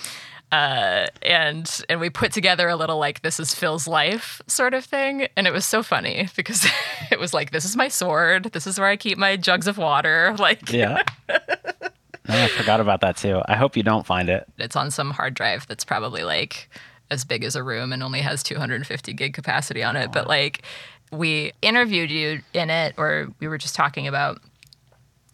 Uh, 0.49 1.07
and 1.23 1.81
and 1.89 1.99
we 1.99 2.09
put 2.09 2.31
together 2.31 2.69
a 2.69 2.77
little 2.77 2.97
like 2.97 3.21
this 3.21 3.37
is 3.37 3.53
Phil's 3.53 3.85
life 3.85 4.41
sort 4.47 4.73
of 4.73 4.85
thing, 4.85 5.27
and 5.35 5.45
it 5.45 5.51
was 5.51 5.65
so 5.65 5.83
funny 5.83 6.29
because 6.37 6.65
it 7.11 7.19
was 7.19 7.33
like 7.33 7.51
this 7.51 7.65
is 7.65 7.75
my 7.75 7.89
sword, 7.89 8.45
this 8.53 8.65
is 8.65 8.79
where 8.79 8.87
I 8.87 8.95
keep 8.95 9.17
my 9.17 9.35
jugs 9.35 9.67
of 9.67 9.77
water, 9.77 10.33
like 10.39 10.71
Yeah. 10.71 11.01
I 12.29 12.47
forgot 12.47 12.79
about 12.79 13.01
that 13.01 13.17
too. 13.17 13.41
I 13.45 13.57
hope 13.57 13.75
you 13.75 13.83
don't 13.83 14.05
find 14.05 14.29
it. 14.29 14.47
it's 14.57 14.77
on 14.77 14.89
some 14.89 15.11
hard 15.11 15.33
drive 15.33 15.67
that's 15.67 15.83
probably 15.83 16.23
like 16.23 16.69
as 17.11 17.23
big 17.25 17.43
as 17.43 17.55
a 17.55 17.61
room 17.61 17.93
and 17.93 18.01
only 18.01 18.21
has 18.21 18.41
250 18.41 19.13
gig 19.13 19.33
capacity 19.35 19.83
on 19.83 19.95
it. 19.95 20.11
But 20.11 20.27
like 20.27 20.63
we 21.11 21.51
interviewed 21.61 22.09
you 22.09 22.41
in 22.53 22.69
it, 22.71 22.95
or 22.97 23.27
we 23.39 23.47
were 23.47 23.57
just 23.59 23.75
talking 23.75 24.07
about 24.07 24.39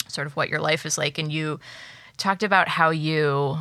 sort 0.10 0.28
of 0.28 0.36
what 0.36 0.50
your 0.50 0.60
life 0.60 0.86
is 0.86 0.98
like, 0.98 1.18
and 1.18 1.32
you 1.32 1.60
talked 2.18 2.44
about 2.44 2.68
how 2.68 2.90
you, 2.90 3.58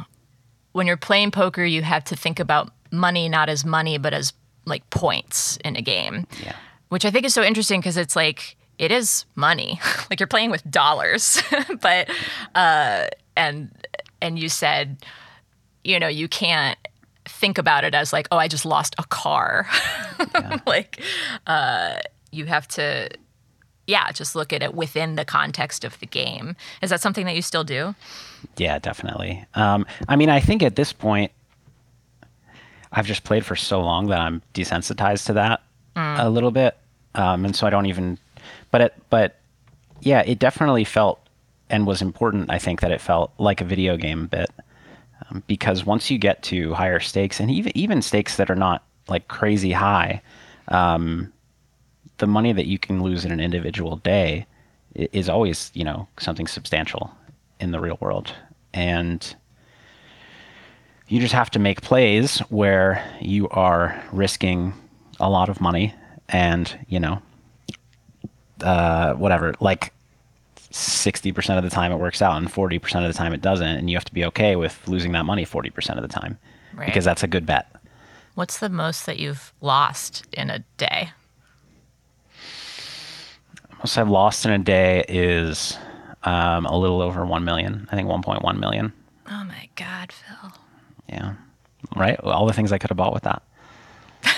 when 0.72 0.86
you're 0.86 0.96
playing 0.96 1.30
poker, 1.30 1.64
you 1.64 1.82
have 1.82 2.02
to 2.04 2.16
think 2.16 2.40
about 2.40 2.72
money 2.90 3.28
not 3.28 3.48
as 3.48 3.64
money, 3.64 3.98
but 3.98 4.14
as 4.14 4.32
like 4.64 4.88
points 4.90 5.58
in 5.64 5.76
a 5.76 5.82
game 5.82 6.26
Yeah. 6.42 6.56
which 6.88 7.04
I 7.04 7.10
think 7.10 7.24
is 7.26 7.34
so 7.34 7.42
interesting 7.42 7.80
because 7.80 7.96
it's 7.96 8.16
like 8.16 8.56
it 8.78 8.90
is 8.90 9.26
money, 9.34 9.78
like 10.10 10.18
you're 10.18 10.26
playing 10.26 10.50
with 10.50 10.68
dollars, 10.70 11.40
but 11.80 12.08
uh, 12.54 13.08
and 13.36 13.70
and 14.22 14.38
you 14.38 14.48
said, 14.48 15.04
you 15.84 16.00
know, 16.00 16.08
you 16.08 16.28
can't 16.28 16.78
think 17.28 17.58
about 17.58 17.84
it 17.84 17.94
as 17.94 18.12
like, 18.12 18.28
oh, 18.30 18.38
I 18.38 18.48
just 18.48 18.64
lost 18.64 18.94
a 18.98 19.04
car, 19.04 19.66
like 20.66 21.02
uh, 21.46 21.98
you 22.30 22.46
have 22.46 22.68
to. 22.68 23.08
Yeah, 23.88 24.10
just 24.10 24.34
look 24.34 24.52
at 24.52 24.64
it 24.64 24.74
within 24.74 25.14
the 25.14 25.24
context 25.24 25.84
of 25.84 25.96
the 26.00 26.06
game. 26.06 26.56
Is 26.82 26.90
that 26.90 27.00
something 27.00 27.24
that 27.26 27.36
you 27.36 27.42
still 27.42 27.62
do? 27.62 27.94
Yeah, 28.56 28.80
definitely. 28.80 29.44
Um, 29.54 29.86
I 30.08 30.16
mean, 30.16 30.28
I 30.28 30.40
think 30.40 30.64
at 30.64 30.74
this 30.74 30.92
point, 30.92 31.30
I've 32.90 33.06
just 33.06 33.22
played 33.22 33.46
for 33.46 33.54
so 33.54 33.80
long 33.80 34.08
that 34.08 34.18
I'm 34.18 34.42
desensitized 34.54 35.26
to 35.26 35.34
that 35.34 35.62
a 35.94 36.28
little 36.28 36.50
bit, 36.50 36.76
um, 37.14 37.44
and 37.44 37.54
so 37.54 37.64
I 37.64 37.70
don't 37.70 37.86
even. 37.86 38.18
But 38.72 38.80
it, 38.80 38.94
but 39.08 39.36
yeah, 40.00 40.22
it 40.26 40.40
definitely 40.40 40.84
felt 40.84 41.20
and 41.70 41.86
was 41.86 42.02
important. 42.02 42.50
I 42.50 42.58
think 42.58 42.80
that 42.80 42.90
it 42.90 43.00
felt 43.00 43.32
like 43.38 43.60
a 43.60 43.64
video 43.64 43.96
game 43.96 44.24
a 44.24 44.28
bit 44.28 44.50
because 45.46 45.84
once 45.84 46.10
you 46.10 46.18
get 46.18 46.42
to 46.44 46.74
higher 46.74 47.00
stakes 47.00 47.40
and 47.40 47.50
even 47.50 47.76
even 47.76 48.02
stakes 48.02 48.36
that 48.36 48.50
are 48.50 48.56
not 48.56 48.84
like 49.08 49.28
crazy 49.28 49.72
high, 49.72 50.22
um, 50.68 51.32
the 52.18 52.26
money 52.26 52.52
that 52.52 52.66
you 52.66 52.78
can 52.78 53.02
lose 53.02 53.24
in 53.24 53.32
an 53.32 53.40
individual 53.40 53.96
day 53.96 54.46
is 54.94 55.28
always 55.28 55.70
you 55.74 55.84
know 55.84 56.08
something 56.18 56.46
substantial 56.46 57.10
in 57.60 57.70
the 57.70 57.80
real 57.80 57.98
world. 58.00 58.32
And 58.72 59.34
you 61.08 61.20
just 61.20 61.32
have 61.32 61.50
to 61.50 61.58
make 61.58 61.82
plays 61.82 62.38
where 62.50 63.02
you 63.20 63.48
are 63.50 64.02
risking 64.12 64.74
a 65.20 65.30
lot 65.30 65.48
of 65.48 65.60
money 65.60 65.94
and 66.28 66.78
you 66.88 67.00
know 67.00 67.22
uh, 68.62 69.14
whatever. 69.14 69.54
Like 69.60 69.92
60% 70.72 71.56
of 71.58 71.64
the 71.64 71.70
time 71.70 71.92
it 71.92 71.96
works 71.96 72.20
out 72.22 72.36
and 72.36 72.52
40% 72.52 73.06
of 73.06 73.12
the 73.12 73.16
time 73.16 73.32
it 73.32 73.40
doesn't 73.42 73.66
and 73.66 73.88
you 73.90 73.96
have 73.96 74.04
to 74.04 74.12
be 74.14 74.24
okay 74.26 74.56
with 74.56 74.86
losing 74.88 75.12
that 75.12 75.24
money 75.24 75.44
40% 75.46 75.96
of 75.96 76.02
the 76.02 76.08
time 76.08 76.38
Right. 76.74 76.86
because 76.86 77.04
that's 77.04 77.22
a 77.22 77.26
good 77.28 77.46
bet 77.46 77.70
What's 78.34 78.58
the 78.58 78.68
most 78.68 79.06
that 79.06 79.18
you've 79.18 79.52
lost 79.62 80.26
in 80.32 80.50
a 80.50 80.58
day? 80.76 81.10
most 83.78 83.96
i've 83.98 84.08
lost 84.10 84.44
in 84.44 84.52
a 84.52 84.58
day 84.58 85.04
is 85.08 85.78
um, 86.24 86.66
a 86.66 86.76
little 86.76 87.00
over 87.02 87.24
1 87.24 87.44
million 87.44 87.88
i 87.92 87.96
think 87.96 88.08
1.1 88.08 88.58
million 88.58 88.92
Oh 89.30 89.44
my 89.44 89.68
God, 89.76 90.12
Phil. 90.12 90.52
yeah 91.08 91.34
right 91.94 92.18
all 92.20 92.46
the 92.46 92.52
things 92.52 92.72
i 92.72 92.78
could 92.78 92.90
have 92.90 92.96
bought 92.96 93.14
with 93.14 93.22
that 93.24 93.42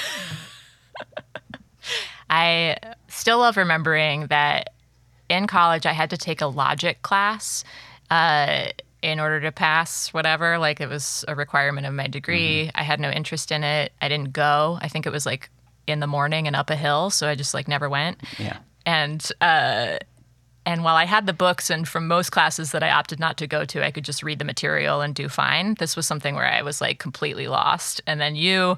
I 2.30 2.76
still 3.08 3.38
love 3.38 3.56
remembering 3.56 4.26
that 4.26 4.74
in 5.28 5.46
college 5.46 5.86
I 5.86 5.92
had 5.92 6.10
to 6.10 6.16
take 6.16 6.40
a 6.40 6.46
logic 6.46 7.02
class 7.02 7.64
uh, 8.10 8.66
in 9.02 9.20
order 9.20 9.40
to 9.40 9.52
pass 9.52 10.12
whatever. 10.12 10.58
Like 10.58 10.80
it 10.80 10.88
was 10.88 11.24
a 11.28 11.34
requirement 11.34 11.86
of 11.86 11.94
my 11.94 12.06
degree. 12.06 12.70
I 12.74 12.82
had 12.82 13.00
no 13.00 13.10
interest 13.10 13.52
in 13.52 13.64
it. 13.64 13.92
I 14.00 14.08
didn't 14.08 14.32
go. 14.32 14.78
I 14.80 14.88
think 14.88 15.06
it 15.06 15.12
was 15.12 15.26
like 15.26 15.50
in 15.86 16.00
the 16.00 16.06
morning 16.06 16.46
and 16.46 16.56
up 16.56 16.70
a 16.70 16.76
hill, 16.76 17.10
so 17.10 17.28
I 17.28 17.34
just 17.34 17.54
like 17.54 17.68
never 17.68 17.88
went. 17.88 18.20
yeah 18.38 18.58
And 18.84 19.26
uh, 19.40 19.98
and 20.68 20.84
while 20.84 20.96
I 20.96 21.06
had 21.06 21.24
the 21.24 21.32
books, 21.32 21.70
and 21.70 21.88
from 21.88 22.06
most 22.06 22.30
classes 22.30 22.72
that 22.72 22.82
I 22.82 22.90
opted 22.90 23.18
not 23.18 23.38
to 23.38 23.46
go 23.46 23.64
to, 23.64 23.82
I 23.82 23.90
could 23.90 24.04
just 24.04 24.22
read 24.22 24.38
the 24.38 24.44
material 24.44 25.00
and 25.00 25.14
do 25.14 25.30
fine. 25.30 25.76
This 25.78 25.96
was 25.96 26.06
something 26.06 26.34
where 26.34 26.44
I 26.44 26.60
was 26.60 26.82
like 26.82 26.98
completely 26.98 27.48
lost. 27.48 28.02
And 28.06 28.20
then 28.20 28.36
you, 28.36 28.76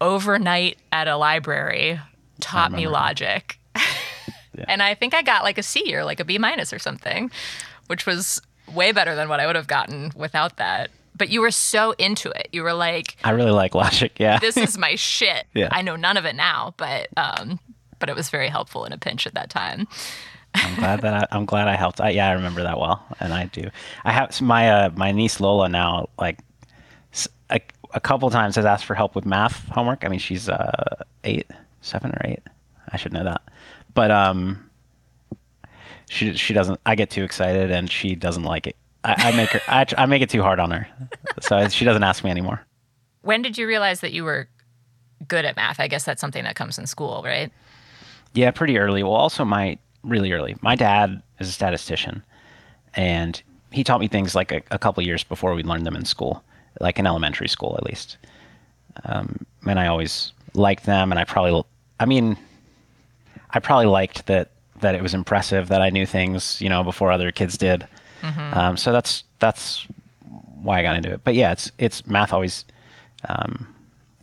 overnight 0.00 0.78
at 0.92 1.08
a 1.08 1.16
library, 1.16 1.98
taught 2.40 2.70
me 2.70 2.86
logic. 2.86 3.57
And 4.68 4.82
I 4.82 4.94
think 4.94 5.14
I 5.14 5.22
got 5.22 5.44
like 5.44 5.58
a 5.58 5.62
C 5.62 5.94
or 5.94 6.04
like 6.04 6.20
a 6.20 6.24
B 6.24 6.38
minus 6.38 6.72
or 6.72 6.78
something, 6.78 7.30
which 7.86 8.06
was 8.06 8.40
way 8.72 8.92
better 8.92 9.14
than 9.14 9.28
what 9.28 9.40
I 9.40 9.46
would 9.46 9.56
have 9.56 9.66
gotten 9.66 10.12
without 10.16 10.56
that. 10.56 10.90
But 11.16 11.30
you 11.30 11.40
were 11.40 11.50
so 11.50 11.92
into 11.92 12.30
it. 12.30 12.48
You 12.52 12.62
were 12.62 12.72
like, 12.72 13.16
i 13.24 13.30
really 13.30 13.50
like 13.50 13.74
logic 13.74 14.20
yeah 14.20 14.38
this 14.38 14.56
is 14.56 14.78
my 14.86 14.94
shit. 14.94 15.46
Yeah. 15.54 15.68
I 15.70 15.82
know 15.82 15.96
none 15.96 16.16
of 16.16 16.24
it 16.24 16.36
now, 16.36 16.74
but 16.76 17.08
um, 17.16 17.58
but 17.98 18.08
it 18.08 18.16
was 18.16 18.30
very 18.30 18.48
helpful 18.48 18.84
in 18.84 18.92
a 18.92 18.98
pinch 18.98 19.26
at 19.26 19.34
that 19.34 19.50
time. 19.50 19.88
I'm 20.54 20.76
glad 20.76 21.02
that 21.02 21.14
I, 21.14 21.36
I'm 21.36 21.44
glad 21.44 21.68
I 21.68 21.76
helped. 21.76 22.00
I, 22.00 22.10
yeah, 22.10 22.28
I 22.28 22.32
remember 22.32 22.62
that 22.62 22.80
well, 22.80 23.04
and 23.20 23.34
I 23.34 23.46
do. 23.46 23.68
I 24.04 24.12
have 24.12 24.40
my 24.40 24.70
uh, 24.70 24.90
my 24.94 25.12
niece 25.12 25.40
Lola 25.40 25.68
now. 25.68 26.08
Like 26.18 26.38
a 27.94 28.00
couple 28.00 28.28
times 28.30 28.56
has 28.56 28.64
asked 28.64 28.84
for 28.84 28.94
help 28.94 29.14
with 29.14 29.24
math 29.24 29.68
homework. 29.68 30.04
I 30.04 30.08
mean, 30.08 30.18
she's 30.18 30.48
uh, 30.48 31.02
eight, 31.24 31.50
seven 31.80 32.10
or 32.10 32.20
eight. 32.24 32.42
I 32.90 32.96
should 32.96 33.12
know 33.12 33.24
that, 33.24 33.42
but 33.98 34.12
um, 34.12 34.70
she 36.08 36.32
she 36.34 36.54
doesn't. 36.54 36.78
I 36.86 36.94
get 36.94 37.10
too 37.10 37.24
excited, 37.24 37.72
and 37.72 37.90
she 37.90 38.14
doesn't 38.14 38.44
like 38.44 38.68
it. 38.68 38.76
I, 39.02 39.14
I 39.18 39.36
make 39.36 39.48
her. 39.50 39.60
I, 39.66 39.84
I 39.98 40.06
make 40.06 40.22
it 40.22 40.30
too 40.30 40.40
hard 40.40 40.60
on 40.60 40.70
her, 40.70 40.86
so 41.40 41.66
she 41.68 41.84
doesn't 41.84 42.04
ask 42.04 42.22
me 42.22 42.30
anymore. 42.30 42.64
When 43.22 43.42
did 43.42 43.58
you 43.58 43.66
realize 43.66 44.00
that 44.02 44.12
you 44.12 44.22
were 44.22 44.48
good 45.26 45.44
at 45.44 45.56
math? 45.56 45.80
I 45.80 45.88
guess 45.88 46.04
that's 46.04 46.20
something 46.20 46.44
that 46.44 46.54
comes 46.54 46.78
in 46.78 46.86
school, 46.86 47.22
right? 47.24 47.50
Yeah, 48.34 48.52
pretty 48.52 48.78
early. 48.78 49.02
Well, 49.02 49.14
also 49.14 49.44
my 49.44 49.76
really 50.04 50.30
early. 50.30 50.54
My 50.60 50.76
dad 50.76 51.20
is 51.40 51.48
a 51.48 51.52
statistician, 51.52 52.22
and 52.94 53.42
he 53.72 53.82
taught 53.82 53.98
me 53.98 54.06
things 54.06 54.36
like 54.36 54.52
a, 54.52 54.62
a 54.70 54.78
couple 54.78 55.02
years 55.02 55.24
before 55.24 55.54
we 55.54 55.64
learned 55.64 55.86
them 55.86 55.96
in 55.96 56.04
school, 56.04 56.44
like 56.80 57.00
in 57.00 57.06
elementary 57.08 57.48
school 57.48 57.74
at 57.76 57.84
least. 57.84 58.16
Um, 59.06 59.44
and 59.66 59.80
I 59.80 59.88
always 59.88 60.32
liked 60.54 60.86
them, 60.86 61.10
and 61.10 61.18
I 61.18 61.24
probably, 61.24 61.64
I 61.98 62.06
mean, 62.06 62.36
I 63.50 63.60
probably 63.60 63.86
liked 63.86 64.26
that 64.26 64.50
that 64.80 64.94
it 64.94 65.02
was 65.02 65.12
impressive 65.14 65.68
that 65.68 65.82
I 65.82 65.90
knew 65.90 66.06
things, 66.06 66.60
you 66.60 66.68
know, 66.68 66.84
before 66.84 67.10
other 67.10 67.32
kids 67.32 67.58
did. 67.58 67.86
Um, 68.22 68.76
so 68.76 68.92
that's 68.92 69.24
that's 69.38 69.86
why 70.62 70.80
I 70.80 70.82
got 70.82 70.96
into 70.96 71.12
it. 71.12 71.20
But 71.24 71.34
yeah, 71.34 71.52
it's 71.52 71.70
it's 71.78 72.06
math 72.06 72.32
always 72.32 72.64
um, 73.28 73.74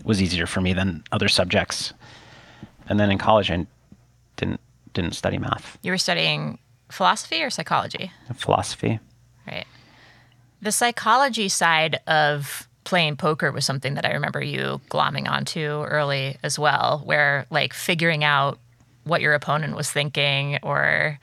was 0.04 0.22
easier 0.22 0.46
for 0.46 0.62
me 0.62 0.74
than 0.74 1.04
other 1.12 1.28
subjects. 1.28 1.94
And 2.88 3.00
then 3.00 3.10
in 3.10 3.18
college, 3.18 3.50
I 3.52 3.66
didn't 4.36 4.60
didn't 4.94 5.14
study 5.14 5.38
math, 5.38 5.78
You 5.82 5.92
were 5.92 5.98
studying 5.98 6.58
philosophy 6.90 7.42
or 7.44 7.50
psychology, 7.50 8.12
philosophy. 8.36 9.00
right? 9.48 9.66
The 10.62 10.72
psychology 10.72 11.50
side 11.50 12.00
of 12.08 12.68
playing 12.86 13.18
poker 13.18 13.52
was 13.52 13.66
something 13.66 13.96
that 13.96 14.06
I 14.06 14.14
remember 14.14 14.42
you 14.42 14.80
glomming 14.90 15.28
onto 15.30 15.60
early 15.84 16.38
as 16.44 16.58
well, 16.60 17.02
where 17.04 17.46
like 17.50 17.73
figuring 17.73 18.23
out 18.23 18.60
what 19.06 19.21
your 19.21 19.33
opponent 19.33 19.75
was 19.75 19.89
thinking 19.89 20.60
or 20.62 21.17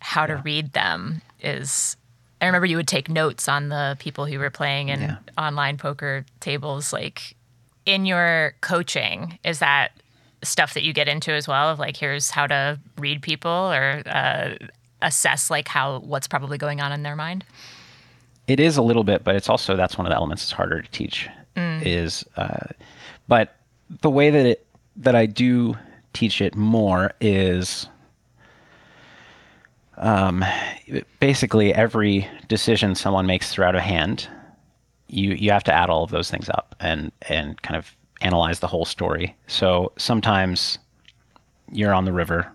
how 0.00 0.26
to 0.26 0.36
read 0.36 0.72
them 0.72 1.22
is. 1.40 1.96
I 2.42 2.46
remember 2.46 2.64
you 2.66 2.76
would 2.78 2.88
take 2.88 3.10
notes 3.10 3.48
on 3.48 3.68
the 3.68 3.96
people 3.98 4.24
who 4.24 4.38
were 4.38 4.48
playing 4.48 4.88
in 4.88 5.00
Yeah. 5.00 5.16
online 5.36 5.76
poker 5.76 6.24
tables. 6.40 6.90
Like 6.92 7.34
in 7.84 8.06
your 8.06 8.54
coaching, 8.62 9.38
is 9.44 9.58
that 9.58 9.92
stuff 10.42 10.72
that 10.72 10.82
you 10.82 10.94
get 10.94 11.06
into 11.06 11.32
as 11.32 11.46
well? 11.46 11.68
Of 11.68 11.78
like, 11.78 11.98
here's 11.98 12.30
how 12.30 12.46
to 12.46 12.78
read 12.96 13.20
people 13.20 13.50
or 13.50 14.02
uh, 14.06 14.54
assess 15.02 15.50
like 15.50 15.68
how 15.68 15.98
what's 15.98 16.26
probably 16.26 16.56
going 16.56 16.80
on 16.80 16.92
in 16.92 17.02
their 17.02 17.14
mind. 17.14 17.44
It 18.46 18.58
is 18.58 18.78
a 18.78 18.82
little 18.82 19.04
bit, 19.04 19.22
but 19.22 19.36
it's 19.36 19.50
also 19.50 19.76
that's 19.76 19.98
one 19.98 20.06
of 20.06 20.10
the 20.10 20.16
elements 20.16 20.42
that's 20.44 20.52
harder 20.52 20.80
to 20.80 20.90
teach. 20.90 21.28
Is, 21.56 22.24
uh, 22.38 22.68
but 23.28 23.54
the 24.00 24.08
way 24.08 24.30
that 24.30 24.46
it 24.46 24.66
that 24.96 25.14
I 25.14 25.26
do 25.26 25.76
teach 26.12 26.40
it 26.40 26.54
more 26.54 27.12
is, 27.20 27.88
um, 29.96 30.44
basically 31.20 31.74
every 31.74 32.28
decision 32.48 32.94
someone 32.94 33.26
makes 33.26 33.52
throughout 33.52 33.76
a 33.76 33.80
hand, 33.80 34.28
you 35.08 35.34
you 35.34 35.50
have 35.50 35.64
to 35.64 35.72
add 35.72 35.90
all 35.90 36.04
of 36.04 36.10
those 36.10 36.30
things 36.30 36.48
up 36.50 36.74
and 36.80 37.12
and 37.28 37.60
kind 37.62 37.76
of 37.76 37.94
analyze 38.20 38.60
the 38.60 38.66
whole 38.66 38.84
story. 38.84 39.36
So 39.46 39.92
sometimes 39.96 40.78
you're 41.72 41.94
on 41.94 42.04
the 42.04 42.12
river, 42.12 42.50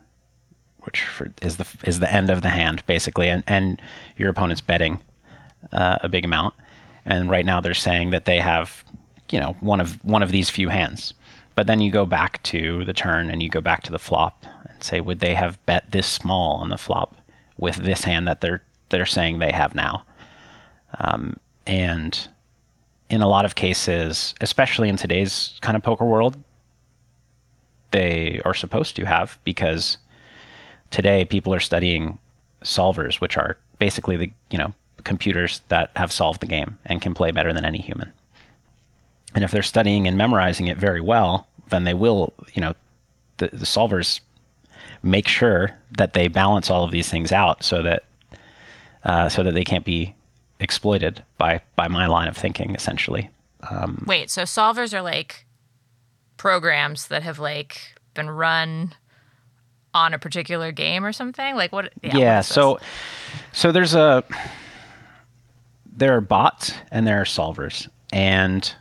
which 0.82 1.02
for, 1.02 1.32
is 1.42 1.58
the 1.58 1.68
is 1.84 2.00
the 2.00 2.12
end 2.12 2.30
of 2.30 2.42
the 2.42 2.50
hand 2.50 2.86
basically, 2.86 3.30
and 3.30 3.44
and 3.48 3.82
your 4.18 4.30
opponent's 4.30 4.62
betting 4.62 5.00
uh, 5.72 5.98
a 6.02 6.10
big 6.10 6.26
amount. 6.26 6.54
And 7.06 7.30
right 7.30 7.46
now 7.46 7.62
they're 7.62 7.74
saying 7.76 8.10
that 8.12 8.26
they 8.26 8.40
have, 8.40 8.84
you 9.30 9.40
know, 9.40 9.56
one 9.60 9.80
of 9.80 10.04
one 10.04 10.24
of 10.24 10.32
these 10.32 10.50
few 10.50 10.70
hands. 10.70 11.14
But 11.56 11.68
then 11.68 11.80
you 11.80 11.90
go 11.92 12.06
back 12.06 12.44
to 12.44 12.84
the 12.84 12.94
turn 12.94 13.30
and 13.30 13.42
you 13.42 13.50
go 13.50 13.62
back 13.62 13.84
to 13.84 13.92
the 13.92 14.00
flop 14.00 14.46
and 14.70 14.84
say, 14.84 15.00
would 15.00 15.20
they 15.20 15.34
have 15.34 15.64
bet 15.66 15.92
this 15.92 16.08
small 16.08 16.58
on 16.58 16.70
the 16.70 16.78
flop 16.78 17.16
with 17.58 17.78
this 17.78 18.04
hand 18.04 18.28
that 18.28 18.42
they're 18.42 18.62
they're 18.90 19.06
saying 19.06 19.40
they 19.40 19.52
have 19.52 19.74
now? 19.74 20.06
Um, 21.00 21.38
and 21.66 22.28
in 23.10 23.22
a 23.22 23.28
lot 23.28 23.46
of 23.46 23.56
cases, 23.56 24.36
especially 24.42 24.90
in 24.90 24.98
today's 24.98 25.58
kind 25.62 25.76
of 25.76 25.84
poker 25.84 26.06
world, 26.06 26.38
they 27.92 28.42
are 28.46 28.54
supposed 28.54 28.96
to 28.98 29.06
have 29.06 29.40
because 29.44 29.98
today 30.92 31.24
people 31.24 31.54
are 31.54 31.60
studying 31.60 32.20
solvers, 32.64 33.22
which 33.22 33.38
are 33.38 33.58
basically 33.80 34.18
the 34.18 34.32
you 34.50 34.58
know 34.58 34.74
computers 35.04 35.62
that 35.70 35.92
have 35.96 36.12
solved 36.12 36.42
the 36.42 36.48
game 36.48 36.78
and 36.86 37.02
can 37.02 37.14
play 37.14 37.32
better 37.32 37.54
than 37.54 37.64
any 37.64 37.80
human. 37.80 38.12
And 39.36 39.44
if 39.44 39.52
they're 39.52 39.64
studying 39.64 40.08
and 40.08 40.18
memorizing 40.18 40.68
it 40.68 40.78
very 40.78 41.02
well, 41.02 41.48
then 41.70 41.84
they 41.84 41.94
will, 41.94 42.34
you 42.54 42.62
know, 42.62 42.74
the, 43.38 43.50
the 43.50 43.66
solvers 43.66 44.22
make 45.04 45.28
sure 45.28 45.78
that 45.98 46.14
they 46.14 46.28
balance 46.28 46.70
all 46.70 46.84
of 46.84 46.92
these 46.92 47.10
things 47.10 47.32
out 47.32 47.64
so 47.64 47.84
that 47.84 48.06
uh, 49.04 49.30
so 49.30 49.44
that 49.44 49.54
they 49.54 49.64
can't 49.64 49.86
be 49.86 50.16
exploited 50.60 51.24
by 51.38 51.62
by 51.76 51.88
my 51.88 52.08
line 52.08 52.28
of 52.28 52.36
thinking, 52.36 52.74
essentially. 52.74 53.30
Um, 53.70 54.04
Wait, 54.08 54.30
so 54.30 54.44
solvers 54.44 54.94
are 54.94 55.02
like 55.02 55.46
programs 56.38 57.08
that 57.08 57.24
have 57.24 57.38
like 57.38 57.96
been 58.14 58.30
run 58.30 58.94
on 59.94 60.14
a 60.14 60.20
particular 60.20 60.72
game 60.72 61.06
or 61.06 61.14
something? 61.14 61.56
Like 61.56 61.72
what? 61.72 61.92
Yeah. 62.04 62.18
yeah 62.18 62.38
what 62.38 62.46
so 62.46 62.80
so 63.52 63.72
there's 63.72 63.96
a 63.96 64.24
there 65.96 66.16
are 66.16 66.22
bots 66.22 66.74
and 66.92 67.08
there 67.08 67.22
are 67.22 67.26
solvers, 67.26 67.88
and 68.12 68.74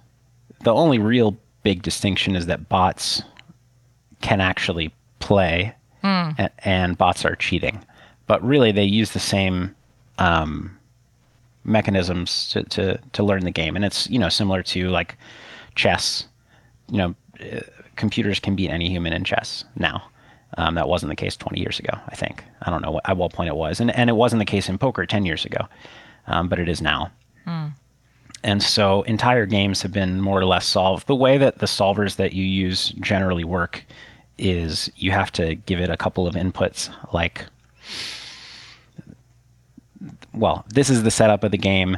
the 0.65 0.75
only 0.75 0.99
real 0.99 1.37
big 1.63 1.83
distinction 1.83 2.35
is 2.35 2.47
that 2.47 2.69
bots 2.69 3.23
can 4.21 4.41
actually 4.41 4.93
play, 5.21 5.75
mm. 6.03 6.35
and, 6.39 6.51
and, 6.65 6.99
bots 6.99 7.25
are 7.25 7.37
cheating. 7.37 7.85
But 8.27 8.43
really, 8.43 8.73
they 8.73 8.85
use 8.85 9.13
the 9.13 9.21
same 9.21 9.75
um, 10.19 10.77
mechanisms 11.65 12.49
to, 12.53 12.63
to 12.65 12.99
to 13.13 13.23
learn 13.23 13.45
the 13.45 13.51
game, 13.51 13.77
and 13.77 13.85
it's 13.85 14.09
you 14.11 14.19
know 14.19 14.29
similar 14.29 14.63
to 14.65 14.89
like 14.89 15.17
chess. 15.75 16.25
You 16.91 16.99
know, 16.99 17.15
uh, 17.41 17.61
computers 17.97 18.41
can 18.41 18.57
beat 18.57 18.71
any 18.71 18.89
human 18.89 19.13
in 19.13 19.25
chess 19.25 19.65
now. 19.77 20.03
Um, 20.57 20.77
that 20.77 20.89
wasn't 20.89 21.11
the 21.11 21.17
case 21.17 21.37
20 21.37 21.59
years 21.61 21.81
ago, 21.81 21.99
I 22.09 22.15
think. 22.15 22.45
I 22.63 22.71
don't 22.71 22.81
know 22.81 22.93
what, 22.93 23.09
at 23.09 23.17
what 23.17 23.33
point 23.33 23.49
it 23.49 23.57
was. 23.57 23.81
And, 23.81 23.91
and 23.91 24.09
it 24.09 24.13
wasn't 24.13 24.39
the 24.39 24.45
case 24.45 24.69
in 24.69 24.79
poker 24.79 25.05
10 25.05 25.27
years 25.27 25.45
ago, 25.45 25.67
um, 26.29 26.49
but 26.49 26.61
it 26.61 26.69
is 26.69 26.81
now. 26.81 27.11
Mm. 27.45 27.73
And 28.45 28.63
so 28.63 29.03
entire 29.03 29.47
games 29.47 29.81
have 29.83 29.91
been 29.91 30.21
more 30.21 30.39
or 30.39 30.45
less 30.45 30.67
solved. 30.67 31.07
The 31.07 31.15
way 31.17 31.39
that 31.39 31.59
the 31.59 31.67
solvers 31.67 32.17
that 32.17 32.35
you 32.35 32.45
use 32.45 32.91
generally 33.01 33.43
work 33.43 33.85
is 34.37 34.91
you 34.97 35.11
have 35.13 35.33
to 35.33 35.55
give 35.55 35.81
it 35.81 35.89
a 35.89 35.97
couple 35.97 36.27
of 36.27 36.35
inputs 36.35 36.93
like 37.13 37.47
well, 40.35 40.65
this 40.69 40.91
is 40.91 41.05
the 41.05 41.11
setup 41.11 41.45
of 41.45 41.53
the 41.53 41.59
game. 41.59 41.97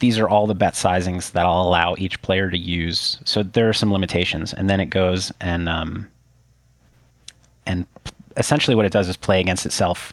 These 0.00 0.18
are 0.18 0.28
all 0.28 0.46
the 0.46 0.54
bet 0.54 0.74
sizings 0.74 1.32
that 1.32 1.46
I'll 1.46 1.62
allow 1.62 1.94
each 1.98 2.20
player 2.20 2.50
to 2.50 2.58
use. 2.58 3.18
So 3.24 3.42
there 3.42 3.68
are 3.68 3.72
some 3.72 3.92
limitations, 3.92 4.52
and 4.52 4.68
then 4.68 4.80
it 4.80 4.86
goes 4.86 5.32
and 5.40 5.68
um, 5.68 6.08
and 7.66 7.86
essentially 8.36 8.74
what 8.74 8.86
it 8.86 8.92
does 8.92 9.08
is 9.08 9.16
play 9.16 9.40
against 9.40 9.64
itself 9.64 10.12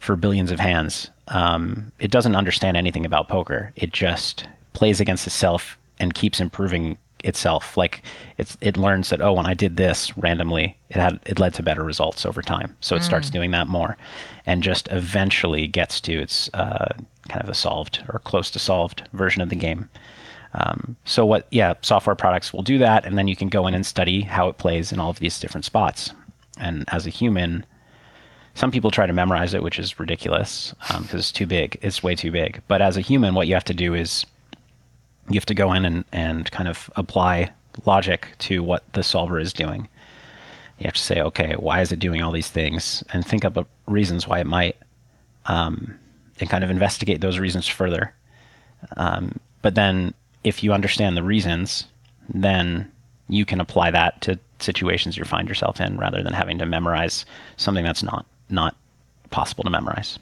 for 0.00 0.16
billions 0.16 0.50
of 0.50 0.58
hands. 0.58 1.08
Um, 1.28 1.92
it 2.00 2.10
doesn't 2.10 2.34
understand 2.34 2.76
anything 2.76 3.06
about 3.06 3.28
poker. 3.28 3.72
It 3.76 3.92
just 3.92 4.48
plays 4.72 5.00
against 5.00 5.26
itself 5.26 5.78
and 5.98 6.14
keeps 6.14 6.40
improving 6.40 6.98
itself. 7.24 7.76
Like 7.76 8.02
it's 8.38 8.56
it 8.60 8.76
learns 8.76 9.10
that 9.10 9.20
oh, 9.20 9.32
when 9.32 9.46
I 9.46 9.54
did 9.54 9.76
this 9.76 10.16
randomly, 10.16 10.76
it 10.90 10.96
had 10.96 11.20
it 11.26 11.38
led 11.38 11.54
to 11.54 11.62
better 11.62 11.82
results 11.82 12.26
over 12.26 12.42
time. 12.42 12.76
So 12.80 12.96
it 12.96 13.00
mm. 13.00 13.04
starts 13.04 13.30
doing 13.30 13.50
that 13.52 13.68
more, 13.68 13.96
and 14.46 14.62
just 14.62 14.88
eventually 14.90 15.66
gets 15.66 16.00
to 16.02 16.12
its 16.12 16.50
uh, 16.54 16.92
kind 17.28 17.42
of 17.42 17.48
a 17.48 17.54
solved 17.54 18.02
or 18.08 18.18
close 18.20 18.50
to 18.52 18.58
solved 18.58 19.08
version 19.12 19.42
of 19.42 19.48
the 19.48 19.56
game. 19.56 19.88
Um, 20.54 20.96
so 21.04 21.24
what? 21.24 21.46
Yeah, 21.50 21.74
software 21.82 22.16
products 22.16 22.52
will 22.52 22.62
do 22.62 22.78
that, 22.78 23.06
and 23.06 23.16
then 23.16 23.28
you 23.28 23.36
can 23.36 23.48
go 23.48 23.66
in 23.66 23.74
and 23.74 23.86
study 23.86 24.22
how 24.22 24.48
it 24.48 24.58
plays 24.58 24.92
in 24.92 25.00
all 25.00 25.10
of 25.10 25.18
these 25.18 25.40
different 25.40 25.64
spots. 25.64 26.12
And 26.58 26.84
as 26.88 27.06
a 27.06 27.10
human, 27.10 27.64
some 28.54 28.70
people 28.70 28.90
try 28.90 29.06
to 29.06 29.12
memorize 29.12 29.54
it, 29.54 29.62
which 29.62 29.78
is 29.78 29.98
ridiculous 29.98 30.74
because 30.80 31.12
um, 31.12 31.18
it's 31.18 31.32
too 31.32 31.46
big. 31.46 31.78
It's 31.80 32.02
way 32.02 32.14
too 32.14 32.30
big. 32.30 32.60
But 32.68 32.82
as 32.82 32.98
a 32.98 33.00
human, 33.00 33.34
what 33.34 33.46
you 33.46 33.54
have 33.54 33.64
to 33.64 33.74
do 33.74 33.94
is 33.94 34.26
you 35.28 35.34
have 35.34 35.46
to 35.46 35.54
go 35.54 35.72
in 35.72 35.84
and, 35.84 36.04
and 36.12 36.50
kind 36.50 36.68
of 36.68 36.90
apply 36.96 37.50
logic 37.86 38.28
to 38.38 38.62
what 38.62 38.90
the 38.92 39.02
solver 39.02 39.38
is 39.38 39.52
doing. 39.52 39.88
You 40.78 40.84
have 40.84 40.94
to 40.94 41.00
say, 41.00 41.20
okay, 41.20 41.54
why 41.54 41.80
is 41.80 41.92
it 41.92 41.98
doing 41.98 42.22
all 42.22 42.32
these 42.32 42.50
things? 42.50 43.04
And 43.12 43.24
think 43.24 43.44
up 43.44 43.68
reasons 43.86 44.26
why 44.26 44.40
it 44.40 44.46
might, 44.46 44.76
um, 45.46 45.96
and 46.40 46.50
kind 46.50 46.64
of 46.64 46.70
investigate 46.70 47.20
those 47.20 47.38
reasons 47.38 47.68
further. 47.68 48.12
Um, 48.96 49.38
but 49.62 49.76
then, 49.76 50.12
if 50.42 50.64
you 50.64 50.72
understand 50.72 51.16
the 51.16 51.22
reasons, 51.22 51.86
then 52.28 52.90
you 53.28 53.44
can 53.44 53.60
apply 53.60 53.92
that 53.92 54.20
to 54.22 54.38
situations 54.58 55.16
you 55.16 55.24
find 55.24 55.48
yourself 55.48 55.80
in 55.80 55.96
rather 55.96 56.22
than 56.22 56.32
having 56.32 56.58
to 56.58 56.66
memorize 56.66 57.24
something 57.56 57.84
that's 57.84 58.02
not 58.02 58.26
not 58.48 58.76
possible 59.30 59.64
to 59.64 59.70
memorize. 59.70 60.18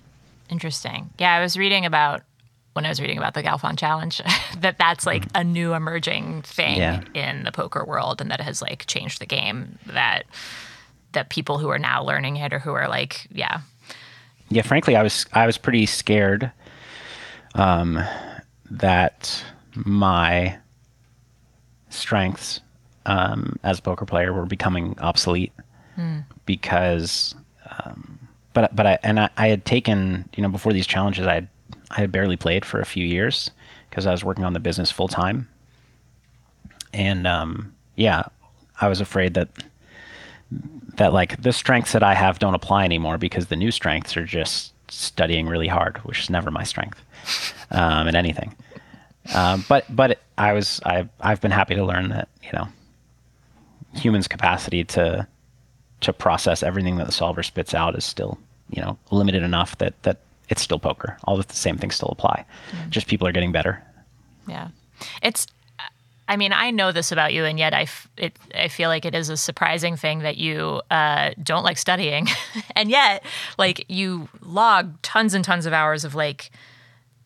Interesting. 0.51 1.11
Yeah, 1.18 1.34
I 1.34 1.40
was 1.40 1.57
reading 1.57 1.86
about 1.86 2.22
when 2.72 2.86
I 2.86 2.88
was 2.88 3.00
reading 3.00 3.18
about 3.18 3.34
the 3.34 3.42
Galfond 3.42 3.78
Challenge 3.78 4.22
that 4.58 4.78
that's 4.78 5.06
like 5.06 5.26
mm. 5.26 5.40
a 5.40 5.44
new 5.44 5.74
emerging 5.74 6.42
thing 6.42 6.78
yeah. 6.78 7.02
in 7.14 7.44
the 7.44 7.52
poker 7.52 7.84
world 7.84 8.20
and 8.20 8.30
that 8.30 8.40
has 8.40 8.62
like 8.62 8.86
changed 8.86 9.20
the 9.20 9.26
game 9.26 9.78
that 9.86 10.24
that 11.12 11.28
people 11.28 11.58
who 11.58 11.68
are 11.68 11.78
now 11.78 12.02
learning 12.02 12.36
it 12.36 12.52
or 12.52 12.58
who 12.58 12.72
are 12.72 12.88
like 12.88 13.26
yeah 13.32 13.60
yeah 14.48 14.62
frankly 14.62 14.96
I 14.96 15.02
was 15.02 15.26
I 15.32 15.46
was 15.46 15.58
pretty 15.58 15.86
scared 15.86 16.52
um, 17.54 18.00
that 18.70 19.44
my 19.74 20.58
strengths 21.88 22.60
um, 23.06 23.58
as 23.64 23.80
a 23.80 23.82
poker 23.82 24.06
player 24.06 24.32
were 24.32 24.46
becoming 24.46 24.96
obsolete 25.00 25.52
mm. 25.98 26.24
because 26.46 27.34
um, 27.70 28.18
but 28.52 28.74
but 28.74 28.86
I 28.86 28.98
and 29.02 29.18
I, 29.18 29.30
I 29.36 29.48
had 29.48 29.64
taken 29.64 30.28
you 30.36 30.42
know 30.42 30.48
before 30.48 30.72
these 30.72 30.86
challenges 30.86 31.26
I 31.26 31.34
had 31.34 31.48
I 31.90 32.00
had 32.00 32.12
barely 32.12 32.36
played 32.36 32.64
for 32.64 32.80
a 32.80 32.86
few 32.86 33.04
years 33.04 33.50
because 33.88 34.06
I 34.06 34.12
was 34.12 34.24
working 34.24 34.44
on 34.44 34.52
the 34.52 34.60
business 34.60 34.90
full 34.90 35.08
time. 35.08 35.48
And 36.92 37.26
um, 37.26 37.74
yeah, 37.96 38.24
I 38.80 38.88
was 38.88 39.00
afraid 39.00 39.34
that 39.34 39.48
that 40.94 41.12
like 41.12 41.40
the 41.42 41.52
strengths 41.52 41.92
that 41.92 42.02
I 42.02 42.14
have 42.14 42.38
don't 42.38 42.54
apply 42.54 42.84
anymore 42.84 43.18
because 43.18 43.46
the 43.46 43.56
new 43.56 43.70
strengths 43.70 44.16
are 44.16 44.24
just 44.24 44.72
studying 44.90 45.46
really 45.46 45.68
hard, 45.68 45.98
which 45.98 46.20
is 46.20 46.30
never 46.30 46.50
my 46.50 46.64
strength 46.64 47.00
um, 47.70 48.08
in 48.08 48.16
anything. 48.16 48.54
Um, 49.34 49.64
but 49.68 49.84
but 49.94 50.18
I 50.38 50.52
was 50.52 50.80
I've 50.84 51.08
I've 51.20 51.40
been 51.40 51.50
happy 51.50 51.74
to 51.74 51.84
learn 51.84 52.08
that 52.08 52.28
you 52.42 52.50
know 52.52 52.68
humans' 53.94 54.28
capacity 54.28 54.84
to 54.84 55.26
to 56.00 56.12
process 56.12 56.62
everything 56.62 56.96
that 56.96 57.06
the 57.06 57.12
solver 57.12 57.42
spits 57.42 57.74
out 57.74 57.94
is 57.96 58.04
still 58.04 58.38
you 58.70 58.82
know 58.82 58.98
limited 59.10 59.42
enough 59.42 59.78
that 59.78 60.00
that 60.02 60.18
it's 60.51 60.61
still 60.62 60.78
poker. 60.78 61.16
All 61.24 61.36
the 61.36 61.55
same 61.55 61.78
things 61.78 61.94
still 61.94 62.11
apply. 62.11 62.44
Mm. 62.72 62.90
Just 62.90 63.07
people 63.07 63.26
are 63.26 63.32
getting 63.32 63.53
better. 63.53 63.82
Yeah. 64.46 64.68
It's 65.22 65.46
I 66.30 66.36
mean, 66.36 66.53
I 66.53 66.70
know 66.70 66.92
this 66.92 67.11
about 67.11 67.32
you, 67.32 67.44
and 67.44 67.59
yet 67.59 67.74
I, 67.74 67.82
f- 67.82 68.09
it, 68.16 68.36
I 68.55 68.68
feel 68.68 68.88
like 68.88 69.05
it 69.05 69.16
is 69.16 69.30
a 69.30 69.36
surprising 69.36 69.96
thing 69.96 70.20
that 70.20 70.36
you 70.36 70.80
uh, 70.88 71.30
don't 71.42 71.64
like 71.64 71.76
studying, 71.76 72.28
and 72.76 72.88
yet, 72.88 73.24
like, 73.59 73.84
you 73.88 74.28
log 74.40 75.03
tons 75.03 75.34
and 75.34 75.44
tons 75.44 75.66
of 75.66 75.72
hours 75.72 76.05
of 76.05 76.14
like 76.14 76.53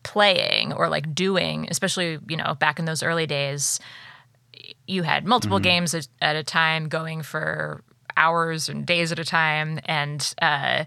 playing 0.01 0.73
or 0.73 0.89
like 0.89 1.13
doing, 1.13 1.67
especially 1.69 2.17
you 2.27 2.35
know 2.35 2.55
back 2.55 2.79
in 2.79 2.85
those 2.85 3.03
early 3.03 3.27
days. 3.27 3.79
You 4.87 5.03
had 5.03 5.23
multiple 5.23 5.57
mm-hmm. 5.57 5.63
games 5.63 5.93
at, 5.93 6.07
at, 6.19 6.35
a 6.35 6.43
time, 6.43 6.89
going 6.89 7.21
for 7.21 7.83
hours 8.17 8.69
and 8.69 8.87
days 8.87 9.11
at 9.11 9.19
a 9.19 9.25
time, 9.25 9.79
and 9.85 10.33
uh, 10.41 10.85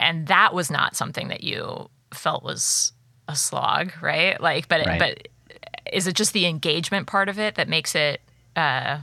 and 0.00 0.26
that 0.26 0.54
was 0.54 0.70
not 0.70 0.96
something 0.96 1.28
that 1.28 1.44
you 1.44 1.88
felt 2.12 2.42
was 2.42 2.92
a 3.28 3.36
slog, 3.36 3.92
right? 4.00 4.40
Like, 4.40 4.68
but 4.68 4.86
right. 4.86 4.98
but 4.98 5.28
is 5.92 6.06
it 6.06 6.14
just 6.14 6.32
the 6.32 6.46
engagement 6.46 7.06
part 7.06 7.28
of 7.28 7.38
it 7.38 7.54
that 7.56 7.68
makes 7.68 7.94
it 7.94 8.20
uh, 8.56 8.98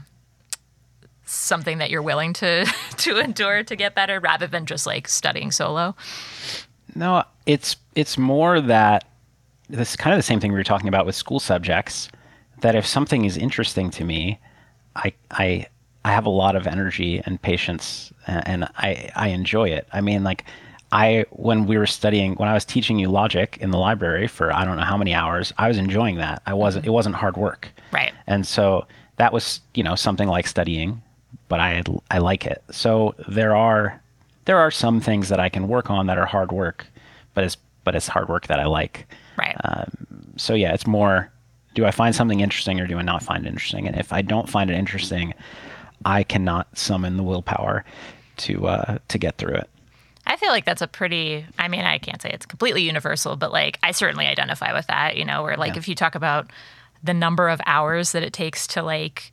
something 1.24 1.78
that 1.78 1.90
you're 1.90 2.02
willing 2.02 2.32
to 2.34 2.66
to 2.98 3.18
endure 3.18 3.62
to 3.64 3.76
get 3.76 3.94
better, 3.94 4.20
rather 4.20 4.46
than 4.46 4.66
just 4.66 4.86
like 4.86 5.08
studying 5.08 5.50
solo? 5.50 5.94
No, 6.94 7.24
it's 7.46 7.76
it's 7.94 8.18
more 8.18 8.60
that 8.60 9.04
this 9.68 9.90
is 9.90 9.96
kind 9.96 10.12
of 10.12 10.18
the 10.18 10.22
same 10.22 10.40
thing 10.40 10.52
we 10.52 10.58
were 10.58 10.64
talking 10.64 10.88
about 10.88 11.06
with 11.06 11.14
school 11.14 11.40
subjects. 11.40 12.08
That 12.60 12.76
if 12.76 12.86
something 12.86 13.24
is 13.24 13.36
interesting 13.36 13.90
to 13.92 14.04
me, 14.04 14.38
I 14.94 15.12
I 15.30 15.66
I 16.04 16.12
have 16.12 16.26
a 16.26 16.30
lot 16.30 16.56
of 16.56 16.66
energy 16.66 17.22
and 17.24 17.40
patience, 17.40 18.12
and, 18.26 18.48
and 18.48 18.64
I 18.76 19.10
I 19.16 19.28
enjoy 19.28 19.68
it. 19.68 19.88
I 19.92 20.00
mean, 20.00 20.22
like 20.22 20.44
I 20.92 21.24
when 21.30 21.66
we 21.66 21.78
were 21.78 21.86
studying 21.86 22.34
when 22.34 22.48
I 22.48 22.52
was 22.52 22.64
teaching 22.64 22.98
you 22.98 23.08
logic 23.08 23.56
in 23.60 23.70
the 23.70 23.78
library 23.78 24.28
for 24.28 24.52
I 24.52 24.64
don't 24.64 24.76
know 24.76 24.84
how 24.84 24.98
many 24.98 25.14
hours, 25.14 25.52
I 25.56 25.66
was 25.68 25.78
enjoying 25.78 26.16
that. 26.16 26.42
I 26.46 26.52
wasn't. 26.52 26.86
It 26.86 26.90
wasn't 26.90 27.16
hard 27.16 27.36
work. 27.36 27.68
Right. 27.92 28.12
And 28.26 28.46
so 28.46 28.86
that 29.16 29.32
was 29.32 29.60
you 29.74 29.82
know 29.82 29.94
something 29.94 30.28
like 30.28 30.46
studying, 30.46 31.02
but 31.48 31.60
I 31.60 31.82
I 32.10 32.18
like 32.18 32.46
it. 32.46 32.62
So 32.70 33.14
there 33.26 33.56
are 33.56 34.00
there 34.44 34.58
are 34.58 34.70
some 34.70 35.00
things 35.00 35.30
that 35.30 35.40
I 35.40 35.48
can 35.48 35.66
work 35.66 35.90
on 35.90 36.06
that 36.06 36.18
are 36.18 36.26
hard 36.26 36.52
work, 36.52 36.86
but 37.34 37.42
it's 37.42 37.56
but 37.84 37.94
it's 37.94 38.06
hard 38.06 38.28
work 38.28 38.46
that 38.48 38.60
I 38.60 38.66
like. 38.66 39.06
Right. 39.38 39.56
So 40.36 40.54
yeah, 40.54 40.74
it's 40.74 40.86
more 40.86 41.32
do 41.74 41.86
I 41.86 41.90
find 41.90 42.14
something 42.14 42.40
interesting 42.40 42.80
or 42.80 42.86
do 42.86 42.98
I 42.98 43.02
not 43.02 43.22
find 43.22 43.46
it 43.46 43.48
interesting? 43.48 43.86
And 43.86 43.96
if 43.96 44.12
I 44.12 44.20
don't 44.20 44.48
find 44.48 44.70
it 44.70 44.74
interesting, 44.74 45.32
I 46.04 46.22
cannot 46.22 46.76
summon 46.76 47.16
the 47.16 47.22
willpower 47.22 47.84
to 48.38 48.66
uh, 48.66 48.98
to 49.08 49.18
get 49.18 49.38
through 49.38 49.54
it. 49.54 49.70
I 50.26 50.36
feel 50.36 50.50
like 50.50 50.64
that's 50.64 50.82
a 50.82 50.86
pretty, 50.86 51.44
I 51.58 51.68
mean, 51.68 51.80
I 51.84 51.98
can't 51.98 52.22
say 52.22 52.30
it's 52.30 52.46
completely 52.46 52.82
universal, 52.82 53.36
but 53.36 53.52
like 53.52 53.78
I 53.82 53.90
certainly 53.92 54.26
identify 54.26 54.72
with 54.72 54.86
that, 54.86 55.16
you 55.16 55.24
know, 55.24 55.42
where 55.42 55.56
like 55.56 55.74
Yeah. 55.74 55.78
if 55.78 55.88
you 55.88 55.94
talk 55.94 56.14
about 56.14 56.50
the 57.02 57.14
number 57.14 57.48
of 57.48 57.60
hours 57.66 58.12
that 58.12 58.22
it 58.22 58.32
takes 58.32 58.66
to 58.68 58.82
like, 58.82 59.32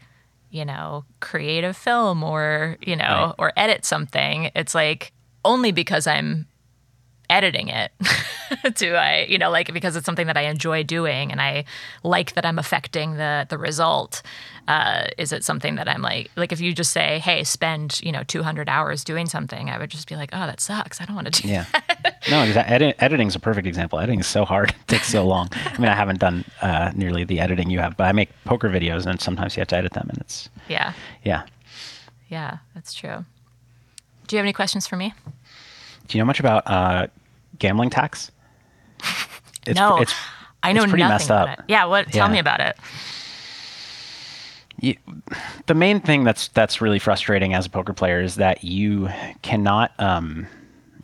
you 0.49 0.65
know, 0.65 1.05
create 1.19 1.63
a 1.63 1.73
film 1.73 2.23
or, 2.23 2.77
you 2.81 2.95
know, 2.95 3.03
Right. 3.27 3.35
or 3.37 3.53
edit 3.55 3.85
something, 3.85 4.49
it's 4.55 4.73
like 4.73 5.11
only 5.45 5.71
because 5.71 6.07
I'm 6.07 6.47
editing 7.29 7.67
it 7.67 7.91
do 8.75 8.95
I, 8.95 9.25
you 9.29 9.37
know, 9.37 9.51
like 9.51 9.71
because 9.73 9.95
it's 9.95 10.05
something 10.05 10.25
that 10.27 10.35
I 10.37 10.41
enjoy 10.41 10.81
doing 10.83 11.31
and 11.31 11.39
I 11.39 11.65
like 12.03 12.33
that 12.33 12.45
I'm 12.45 12.57
affecting 12.59 13.15
the 13.15 13.45
the 13.49 13.57
result. 13.57 14.21
Uh, 14.67 15.07
is 15.17 15.31
it 15.31 15.43
something 15.43 15.75
that 15.75 15.87
I'm 15.89 16.01
like, 16.03 16.29
like 16.35 16.51
if 16.51 16.61
you 16.61 16.73
just 16.73 16.91
say, 16.91 17.17
hey, 17.19 17.43
spend, 17.43 17.99
you 18.03 18.11
know, 18.11 18.21
200 18.23 18.69
hours 18.69 19.03
doing 19.03 19.25
something, 19.27 19.67
I 19.69 19.79
would 19.79 19.89
just 19.89 20.07
be 20.07 20.15
like, 20.15 20.29
oh, 20.31 20.45
that 20.45 20.61
sucks. 20.61 21.01
I 21.01 21.05
don't 21.05 21.15
want 21.15 21.33
to 21.33 21.41
do 21.41 21.47
Yeah. 21.47 21.65
no, 22.29 22.45
exa- 22.45 22.69
edit, 22.69 22.95
editing's 22.99 23.35
a 23.35 23.39
perfect 23.39 23.65
example. 23.65 23.97
Editing 23.99 24.19
is 24.19 24.27
so 24.27 24.45
hard. 24.45 24.69
It 24.81 24.87
takes 24.87 25.07
so 25.07 25.25
long. 25.25 25.49
I 25.53 25.77
mean, 25.79 25.87
I 25.89 25.95
haven't 25.95 26.19
done 26.19 26.45
uh, 26.61 26.91
nearly 26.95 27.23
the 27.23 27.39
editing 27.39 27.71
you 27.71 27.79
have, 27.79 27.97
but 27.97 28.03
I 28.03 28.11
make 28.11 28.29
poker 28.45 28.69
videos 28.69 29.07
and 29.07 29.19
sometimes 29.19 29.55
you 29.57 29.61
have 29.61 29.67
to 29.69 29.75
edit 29.77 29.93
them 29.93 30.07
and 30.09 30.19
it's, 30.19 30.49
Yeah. 30.67 30.93
yeah. 31.23 31.43
Yeah, 32.27 32.57
that's 32.75 32.93
true. 32.93 33.25
Do 34.27 34.35
you 34.35 34.37
have 34.37 34.45
any 34.45 34.53
questions 34.53 34.85
for 34.85 34.97
me? 34.97 35.13
Do 36.07 36.17
you 36.17 36.21
know 36.21 36.27
much 36.27 36.39
about 36.39 36.63
uh, 36.67 37.07
gambling 37.59 37.89
tax? 37.89 38.31
It's, 39.67 39.75
no. 39.79 39.97
It's, 39.97 40.13
I 40.63 40.73
know 40.73 40.83
it's 40.83 40.91
pretty 40.91 41.03
nothing 41.03 41.13
messed 41.13 41.25
about 41.27 41.49
up. 41.49 41.59
it. 41.59 41.65
Yeah, 41.67 41.85
what 41.85 42.11
tell 42.11 42.27
Yeah. 42.27 42.33
me 42.33 42.39
about 42.39 42.59
it. 42.59 42.77
you, 44.81 44.95
the 45.67 45.73
main 45.73 45.99
thing 45.99 46.23
that's 46.23 46.47
that's 46.49 46.81
really 46.81 46.99
frustrating 46.99 47.53
as 47.53 47.65
a 47.65 47.69
poker 47.69 47.93
player 47.93 48.21
is 48.21 48.35
that 48.35 48.63
you 48.63 49.09
cannot 49.41 49.91
um, 49.99 50.47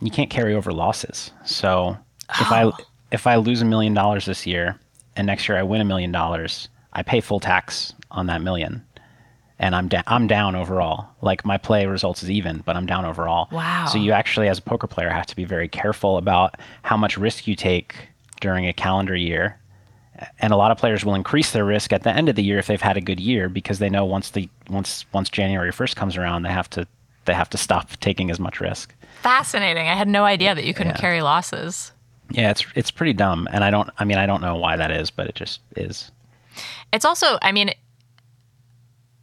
you 0.00 0.10
can't 0.10 0.30
carry 0.30 0.54
over 0.54 0.72
losses. 0.72 1.30
So 1.44 1.96
if 2.40 2.50
I 2.50 2.64
Oh. 2.64 2.72
if 3.12 3.26
I 3.26 3.36
lose 3.36 3.62
a 3.62 3.66
million 3.66 3.94
dollars 3.94 4.24
this 4.26 4.46
year 4.46 4.78
and 5.16 5.26
next 5.26 5.48
year 5.48 5.58
I 5.58 5.62
win 5.62 5.80
a 5.80 5.84
million 5.84 6.10
dollars, 6.12 6.68
I 6.92 7.02
pay 7.02 7.20
full 7.20 7.40
tax 7.40 7.92
on 8.10 8.26
that 8.26 8.40
million, 8.42 8.84
and 9.58 9.74
I'm 9.74 9.88
da- 9.88 10.02
I'm 10.06 10.26
down 10.26 10.54
overall. 10.54 11.08
Like 11.22 11.44
my 11.44 11.56
play 11.58 11.86
results 11.86 12.22
is 12.22 12.30
even, 12.30 12.62
but 12.66 12.76
I'm 12.76 12.86
down 12.86 13.04
overall. 13.04 13.48
Wow. 13.50 13.86
So 13.86 13.98
you 13.98 14.12
actually, 14.12 14.48
as 14.48 14.58
a 14.58 14.62
poker 14.62 14.86
player, 14.86 15.08
have 15.10 15.26
to 15.26 15.36
be 15.36 15.44
very 15.44 15.68
careful 15.68 16.18
about 16.18 16.56
how 16.82 16.96
much 16.96 17.16
risk 17.16 17.46
you 17.46 17.56
take 17.56 17.94
during 18.40 18.66
a 18.66 18.72
calendar 18.72 19.16
year 19.16 19.58
and 20.38 20.50
a 20.52 20.56
lot 20.56 20.70
of 20.70 20.78
players 20.78 21.04
will 21.04 21.14
increase 21.14 21.50
their 21.52 21.64
risk 21.64 21.92
at 21.92 22.02
the 22.02 22.10
end 22.10 22.28
of 22.30 22.36
the 22.36 22.42
year 22.42 22.58
if 22.58 22.66
they've 22.66 22.80
had 22.80 22.96
a 22.96 23.02
good 23.02 23.20
year 23.20 23.48
because 23.50 23.78
they 23.80 23.90
know 23.90 24.04
once 24.04 24.30
the 24.30 24.48
once 24.70 25.04
once 25.12 25.28
January 25.28 25.70
1st 25.70 25.94
comes 25.94 26.16
around 26.16 26.42
they 26.42 26.50
have 26.50 26.68
to 26.70 26.86
they 27.26 27.34
have 27.34 27.50
to 27.50 27.58
stop 27.58 27.90
taking 28.00 28.30
as 28.30 28.38
much 28.40 28.58
risk. 28.60 28.94
Fascinating. 29.22 29.88
I 29.88 29.94
had 29.94 30.08
no 30.08 30.24
idea 30.24 30.54
that 30.54 30.64
you 30.64 30.72
couldn't 30.72 30.94
Yeah. 30.94 31.00
carry 31.00 31.20
losses. 31.22 31.92
Yeah, 32.30 32.50
it's 32.50 32.64
it's 32.74 32.90
pretty 32.90 33.12
dumb 33.12 33.46
and 33.52 33.62
I 33.64 33.70
don't 33.70 33.90
I 33.98 34.04
mean 34.04 34.16
I 34.18 34.24
don't 34.26 34.40
know 34.40 34.56
why 34.56 34.76
that 34.76 34.90
is, 34.90 35.10
but 35.10 35.26
it 35.28 35.34
just 35.34 35.60
is. 35.76 36.10
It's 36.92 37.04
also, 37.04 37.38
I 37.42 37.52
mean, 37.52 37.70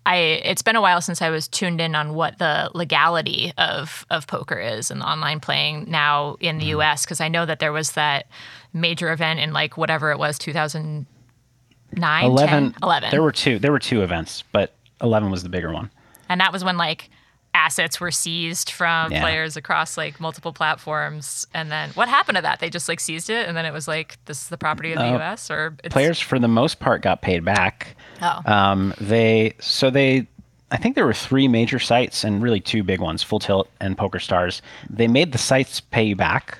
I 0.06 0.16
it's 0.18 0.62
been 0.62 0.76
a 0.76 0.82
while 0.82 1.02
since 1.02 1.22
I 1.22 1.30
was 1.30 1.48
tuned 1.48 1.80
in 1.80 1.96
on 1.96 2.14
what 2.14 2.38
the 2.40 2.70
legality 2.74 3.54
of 3.58 4.06
of 4.10 4.28
poker 4.28 4.60
is 4.60 4.92
and 4.92 5.02
online 5.02 5.40
playing 5.40 5.90
now 5.90 6.36
in 6.40 6.58
the 6.58 6.66
mm. 6.66 6.70
U.S. 6.70 7.06
because 7.06 7.22
I 7.22 7.30
know 7.30 7.46
that 7.46 7.60
there 7.60 7.72
was 7.72 7.94
that 7.94 8.28
major 8.74 9.12
event 9.12 9.40
in 9.40 9.54
like 9.54 9.78
whatever 9.78 10.12
it 10.12 10.20
was, 10.20 10.38
2009, 10.40 12.26
11 12.26 12.48
10, 12.48 12.76
11. 12.84 13.12
There 13.12 13.24
were 13.24 13.32
two 13.32 13.60
there 13.60 13.72
were 13.72 13.80
two 13.80 14.02
events, 14.02 14.44
but 14.52 14.74
11 15.02 15.32
was 15.32 15.44
the 15.44 15.50
bigger 15.50 15.72
one. 15.72 15.90
and 16.30 16.42
that 16.42 16.52
was 16.52 16.64
when 16.64 16.78
like 16.78 17.10
assets 17.56 18.00
were 18.00 18.12
seized 18.12 18.70
from 18.72 19.12
Yeah. 19.12 19.22
players 19.22 19.56
across 19.56 19.98
like 19.98 20.20
multiple 20.20 20.54
platforms. 20.54 21.46
And 21.54 21.72
then 21.72 21.90
what 21.92 22.10
happened 22.10 22.36
to 22.38 22.42
that? 22.42 22.60
They 22.60 22.70
just 22.70 22.90
like 22.90 23.00
seized 23.00 23.30
it, 23.30 23.48
and 23.48 23.56
then 23.56 23.66
it 23.66 23.74
was 23.74 23.88
like 23.88 24.18
this 24.26 24.42
is 24.44 24.50
the 24.50 24.58
property 24.58 24.92
of 24.92 25.00
the 25.00 25.06
Uh, 25.06 25.18
U.S. 25.18 25.50
or 25.52 25.76
it's, 25.84 25.94
Players 25.94 26.20
for 26.20 26.40
the 26.40 26.48
most 26.48 26.80
part 26.80 27.02
got 27.02 27.22
paid 27.22 27.46
back. 27.46 27.96
Oh, 28.22 28.42
Um, 28.46 28.94
they 29.00 29.54
so 29.60 29.90
they 29.90 30.28
I 30.72 30.78
think 30.78 30.96
there 30.96 31.06
were 31.06 31.14
three 31.14 31.48
major 31.48 31.78
sites 31.78 32.24
and 32.24 32.42
really 32.42 32.60
two 32.60 32.82
big 32.82 33.00
ones, 33.00 33.22
Full 33.22 33.38
Tilt 33.40 33.70
and 33.80 33.96
Poker 33.96 34.18
Stars. 34.20 34.64
They 34.90 35.08
made 35.08 35.32
the 35.32 35.38
sites 35.38 35.80
pay 35.80 36.04
you 36.04 36.16
back, 36.16 36.60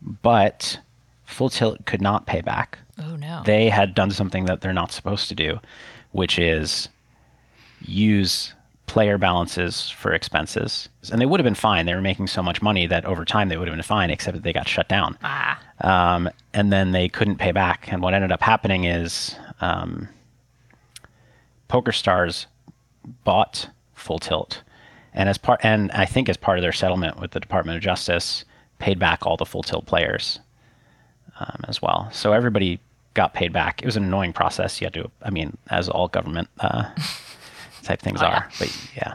but 0.00 0.78
Full 1.24 1.50
Tilt 1.50 1.84
could 1.86 2.00
not 2.00 2.26
pay 2.26 2.40
back. 2.40 2.78
oh 2.98 3.16
no. 3.16 3.42
They 3.44 3.68
had 3.68 3.94
done 3.94 4.10
something 4.10 4.46
that 4.46 4.62
they're 4.62 4.72
not 4.72 4.92
supposed 4.92 5.28
to 5.28 5.34
do, 5.34 5.60
which 6.12 6.38
is 6.38 6.88
use 7.82 8.54
player 8.86 9.18
balances 9.18 9.90
for 9.90 10.12
expenses. 10.12 10.88
And 11.10 11.20
they 11.20 11.26
would 11.26 11.40
have 11.40 11.44
been 11.44 11.54
fine. 11.54 11.86
They 11.86 11.94
were 11.94 12.00
making 12.00 12.28
so 12.28 12.42
much 12.42 12.62
money 12.62 12.86
that 12.86 13.04
over 13.04 13.24
time 13.24 13.48
they 13.48 13.56
would 13.56 13.68
have 13.68 13.76
been 13.76 13.82
fine, 13.82 14.10
except 14.10 14.36
that 14.36 14.42
they 14.42 14.52
got 14.52 14.68
shut 14.68 14.88
down 14.88 15.18
ah, 15.22 15.60
um, 15.80 16.30
and 16.54 16.72
then 16.72 16.92
they 16.92 17.08
couldn't 17.08 17.36
pay 17.36 17.52
back. 17.52 17.90
And 17.90 18.02
what 18.02 18.14
ended 18.14 18.32
up 18.32 18.42
happening 18.42 18.84
is 18.84 19.36
um, 19.60 20.08
PokerStars 21.68 22.46
bought 23.24 23.68
Full 23.94 24.18
Tilt, 24.18 24.62
and 25.12 25.28
as 25.28 25.38
part 25.38 25.60
and 25.62 25.90
I 25.92 26.04
think 26.04 26.28
as 26.28 26.36
part 26.36 26.58
of 26.58 26.62
their 26.62 26.72
settlement 26.72 27.20
with 27.20 27.32
the 27.32 27.40
Department 27.40 27.76
of 27.76 27.82
Justice, 27.82 28.44
paid 28.78 28.98
back 28.98 29.26
all 29.26 29.36
the 29.36 29.46
Full 29.46 29.62
Tilt 29.62 29.86
players 29.86 30.38
um, 31.40 31.64
as 31.68 31.82
well. 31.82 32.08
So 32.12 32.32
everybody 32.32 32.80
got 33.14 33.34
paid 33.34 33.52
back. 33.52 33.82
It 33.82 33.86
was 33.86 33.96
an 33.96 34.04
annoying 34.04 34.32
process. 34.32 34.80
You 34.80 34.86
had 34.86 34.94
to, 34.94 35.10
I 35.22 35.30
mean, 35.30 35.56
as 35.70 35.88
all 35.88 36.08
government 36.08 36.48
uh, 36.60 36.90
type 37.86 38.00
things 38.02 38.20
Oh, 38.22 38.26
are. 38.26 38.32
yeah. 38.32 38.50
But 38.58 38.88
yeah, 38.96 39.14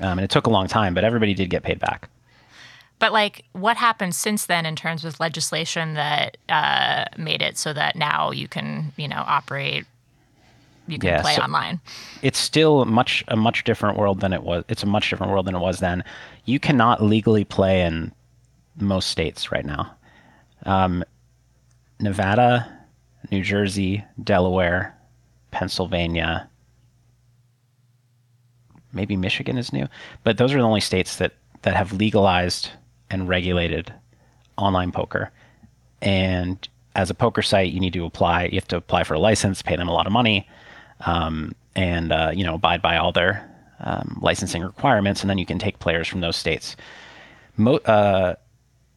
um, 0.00 0.18
and 0.18 0.20
it 0.22 0.30
took 0.30 0.46
a 0.46 0.50
long 0.50 0.66
time, 0.68 0.94
but 0.94 1.04
everybody 1.04 1.34
did 1.34 1.50
get 1.50 1.62
paid 1.62 1.78
back. 1.78 2.08
But 3.00 3.12
like, 3.12 3.44
what 3.52 3.76
happened 3.76 4.14
since 4.14 4.46
then 4.46 4.64
in 4.64 4.76
terms 4.76 5.04
of 5.04 5.18
legislation 5.20 5.94
that 5.94 6.36
uh, 6.48 7.04
made 7.18 7.42
it 7.42 7.58
so 7.58 7.72
that 7.72 7.96
now 7.96 8.30
you 8.30 8.48
can, 8.48 8.92
you 8.96 9.08
know, 9.08 9.22
operate, 9.26 9.84
you 10.86 10.98
can 10.98 11.08
Yeah, 11.08 11.20
play 11.20 11.34
so- 11.34 11.42
online? 11.42 11.80
it's 12.22 12.38
still 12.38 12.84
much 12.86 13.24
a 13.28 13.36
much 13.36 13.64
different 13.64 13.98
world 13.98 14.20
than 14.20 14.32
it 14.32 14.42
was. 14.42 14.64
It's 14.68 14.82
a 14.82 14.86
much 14.86 15.10
different 15.10 15.32
world 15.32 15.46
than 15.46 15.54
it 15.56 15.58
was 15.60 15.80
then. 15.80 16.04
You 16.44 16.58
cannot 16.60 17.02
legally 17.02 17.44
play 17.44 17.82
in 17.82 18.12
most 18.78 19.08
states 19.10 19.50
right 19.52 19.64
now. 19.66 19.94
Um, 20.64 21.04
Nevada, 22.00 22.66
New 23.30 23.42
Jersey, 23.42 24.04
Delaware, 24.22 24.94
Pennsylvania, 25.50 26.48
maybe 28.94 29.16
Michigan 29.16 29.58
is 29.58 29.72
new, 29.72 29.88
but 30.22 30.38
those 30.38 30.52
are 30.52 30.58
the 30.58 30.64
only 30.64 30.80
states 30.80 31.16
that 31.16 31.32
that 31.62 31.74
have 31.74 31.92
legalized 31.92 32.70
and 33.10 33.28
regulated 33.28 33.92
online 34.56 34.92
poker. 34.92 35.30
And 36.02 36.68
as 36.94 37.10
a 37.10 37.14
poker 37.14 37.42
site, 37.42 37.72
you 37.72 37.80
need 37.80 37.94
to 37.94 38.04
apply. 38.04 38.44
You 38.44 38.56
have 38.56 38.68
to 38.68 38.76
apply 38.76 39.04
for 39.04 39.14
a 39.14 39.18
license, 39.18 39.62
pay 39.62 39.76
them 39.76 39.88
a 39.88 39.92
lot 39.92 40.06
of 40.06 40.12
money 40.12 40.46
um, 41.00 41.54
and 41.76 42.12
uh, 42.12 42.30
you 42.34 42.44
know 42.44 42.54
abide 42.54 42.82
by 42.82 42.96
all 42.96 43.12
their 43.12 43.50
um, 43.80 44.18
licensing 44.20 44.62
requirements, 44.62 45.20
and 45.20 45.30
then 45.30 45.38
you 45.38 45.46
can 45.46 45.58
take 45.58 45.78
players 45.78 46.08
from 46.08 46.20
those 46.20 46.36
states. 46.36 46.76
Mo- 47.56 47.76
uh, 47.78 48.34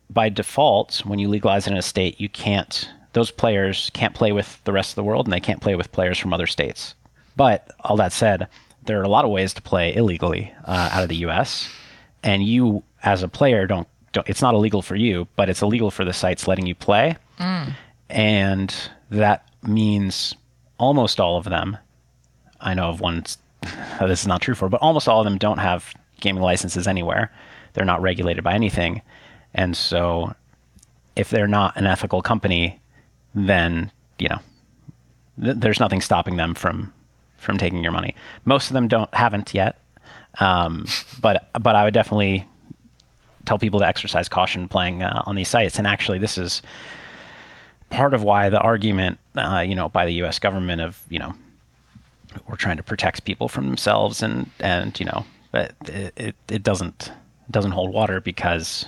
by 0.09 0.29
default, 0.29 0.99
when 1.05 1.19
you 1.19 1.27
legalize 1.27 1.67
in 1.67 1.75
a 1.75 1.81
state, 1.81 2.19
you 2.19 2.29
can't; 2.29 2.89
those 3.13 3.31
players 3.31 3.89
can't 3.93 4.15
play 4.15 4.31
with 4.31 4.63
the 4.63 4.73
rest 4.73 4.91
of 4.91 4.95
the 4.95 5.03
world, 5.03 5.25
and 5.25 5.33
they 5.33 5.39
can't 5.39 5.61
play 5.61 5.75
with 5.75 5.91
players 5.91 6.17
from 6.17 6.33
other 6.33 6.47
states. 6.47 6.95
But 7.35 7.71
all 7.81 7.97
that 7.97 8.13
said, 8.13 8.47
there 8.87 8.99
are 8.99 9.03
a 9.03 9.09
lot 9.09 9.23
of 9.25 9.31
ways 9.31 9.53
to 9.53 9.61
play 9.61 9.95
illegally 9.95 10.51
uh, 10.65 10.89
out 10.91 11.03
of 11.03 11.09
the 11.09 11.17
U.S., 11.17 11.69
and 12.23 12.43
you, 12.43 12.83
as 13.03 13.21
a 13.23 13.27
player, 13.27 13.67
don't. 13.67 13.87
don't 14.11 14.27
it's 14.27 14.41
not 14.41 14.55
illegal 14.55 14.81
for 14.81 14.95
you, 14.95 15.27
but 15.35 15.49
it's 15.49 15.61
illegal 15.61 15.91
for 15.91 16.03
the 16.03 16.13
sites 16.13 16.47
letting 16.47 16.65
you 16.65 16.73
play 16.75 17.15
and 18.09 18.73
that 19.11 19.47
means 19.63 20.35
almost 20.79 21.19
all 21.19 21.37
of 21.37 21.43
them 21.45 21.77
i 22.61 22.73
know 22.73 22.89
of 22.89 22.99
one 22.99 23.23
this 24.01 24.21
is 24.21 24.27
not 24.27 24.41
true 24.41 24.55
for 24.55 24.69
but 24.69 24.81
almost 24.81 25.07
all 25.07 25.19
of 25.19 25.25
them 25.25 25.37
don't 25.37 25.59
have 25.59 25.93
gaming 26.19 26.41
licenses 26.41 26.87
anywhere 26.87 27.31
they're 27.73 27.85
not 27.85 28.01
regulated 28.01 28.43
by 28.43 28.53
anything 28.53 29.01
and 29.53 29.75
so 29.77 30.33
if 31.15 31.29
they're 31.29 31.47
not 31.47 31.75
an 31.77 31.85
ethical 31.85 32.21
company 32.21 32.79
then 33.35 33.91
you 34.19 34.27
know 34.29 34.39
th- 35.43 35.57
there's 35.57 35.79
nothing 35.79 36.01
stopping 36.01 36.37
them 36.37 36.53
from 36.55 36.91
from 37.37 37.57
taking 37.57 37.83
your 37.83 37.91
money 37.91 38.15
most 38.45 38.67
of 38.67 38.73
them 38.73 38.87
don't 38.87 39.13
haven't 39.13 39.53
yet 39.53 39.79
Um, 40.39 40.85
but 41.21 41.49
but 41.59 41.75
I 41.75 41.83
would 41.83 41.93
definitely 41.93 42.45
tell 43.45 43.57
people 43.57 43.79
to 43.79 43.87
exercise 43.87 44.29
caution 44.29 44.67
playing 44.67 45.03
uh, 45.03 45.23
on 45.25 45.35
these 45.35 45.47
sites. 45.49 45.77
And 45.79 45.87
actually, 45.87 46.19
this 46.19 46.37
is 46.37 46.61
part 47.89 48.13
of 48.13 48.21
why 48.21 48.49
the 48.49 48.59
argument, 48.59 49.17
uh, 49.35 49.63
you 49.65 49.73
know, 49.73 49.89
by 49.89 50.05
the 50.05 50.13
U.S. 50.15 50.37
government 50.39 50.81
of 50.81 51.01
you 51.09 51.19
know 51.19 51.33
we're 52.47 52.55
trying 52.57 52.77
to 52.77 52.83
protect 52.83 53.23
people 53.23 53.47
from 53.47 53.65
themselves 53.67 54.21
and 54.21 54.49
and 54.59 54.99
you 54.99 55.05
know 55.05 55.25
it, 55.53 55.73
it, 56.17 56.35
it 56.49 56.61
doesn't 56.61 57.11
it 57.47 57.51
doesn't 57.51 57.71
hold 57.71 57.91
water 57.93 58.21
because 58.21 58.85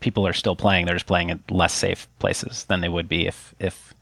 people 0.00 0.26
are 0.26 0.34
still 0.34 0.56
playing 0.56 0.84
they're 0.84 0.96
just 0.96 1.06
playing 1.06 1.30
at 1.30 1.38
less 1.50 1.72
safe 1.72 2.08
places 2.18 2.64
than 2.64 2.80
they 2.80 2.88
would 2.88 3.08
be 3.08 3.26
if 3.26 3.54
if 3.58 3.94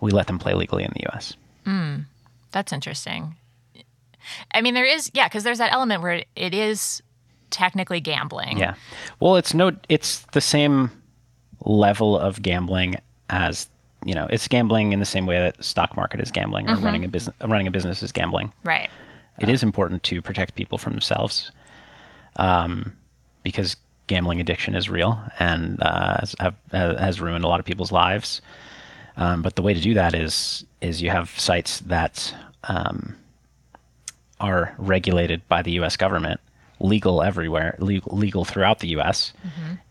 we 0.00 0.10
let 0.10 0.26
them 0.26 0.38
play 0.38 0.54
legally 0.54 0.82
in 0.84 0.92
the 0.96 1.06
US. 1.12 1.36
That's 2.52 2.72
interesting. 2.72 3.36
I 4.52 4.60
mean, 4.60 4.74
there 4.74 4.84
is, 4.84 5.10
yeah, 5.14 5.28
because 5.28 5.44
there's 5.44 5.58
that 5.58 5.72
element 5.72 6.02
where 6.02 6.24
it 6.34 6.54
is 6.54 7.02
technically 7.50 8.00
gambling. 8.00 8.58
Yeah. 8.58 8.74
Well, 9.20 9.36
it's 9.36 9.54
no 9.54 9.72
it's 9.88 10.20
the 10.32 10.40
same 10.40 10.90
level 11.60 12.18
of 12.18 12.42
gambling 12.42 12.96
as 13.30 13.68
you 14.04 14.14
know, 14.14 14.26
it's 14.30 14.46
gambling 14.46 14.92
in 14.92 15.00
the 15.00 15.06
same 15.06 15.26
way 15.26 15.38
that 15.38 15.64
stock 15.64 15.96
market 15.96 16.20
is 16.20 16.30
gambling 16.30 16.68
or 16.68 16.76
running 16.76 17.04
a 17.04 17.08
business 17.08 17.34
running 17.42 17.66
a 17.66 17.70
business 17.70 18.02
is 18.02 18.12
gambling. 18.12 18.52
Right. 18.64 18.90
It 19.38 19.48
is 19.48 19.62
important 19.62 20.02
to 20.04 20.22
protect 20.22 20.54
people 20.54 20.78
from 20.78 20.92
themselves, 20.92 21.50
um, 22.36 22.96
because 23.42 23.76
gambling 24.06 24.40
addiction 24.40 24.74
is 24.74 24.88
real 24.88 25.20
and 25.38 25.82
uh, 25.82 26.18
has, 26.20 26.34
have, 26.38 26.54
has 26.72 27.20
ruined 27.20 27.44
a 27.44 27.48
lot 27.48 27.60
of 27.60 27.66
people's 27.66 27.92
lives. 27.92 28.40
Um, 29.16 29.42
but 29.42 29.56
the 29.56 29.62
way 29.62 29.74
to 29.74 29.80
do 29.80 29.94
that 29.94 30.14
is 30.14 30.64
is 30.80 31.00
you 31.00 31.10
have 31.10 31.30
sites 31.38 31.80
that 31.80 32.34
um, 32.64 33.16
are 34.40 34.74
regulated 34.78 35.46
by 35.48 35.62
the 35.62 35.72
U.S. 35.72 35.96
government, 35.96 36.40
legal 36.80 37.22
everywhere, 37.22 37.76
legal, 37.78 38.16
legal 38.16 38.44
throughout 38.44 38.80
the 38.80 38.88
U.S. 38.88 39.32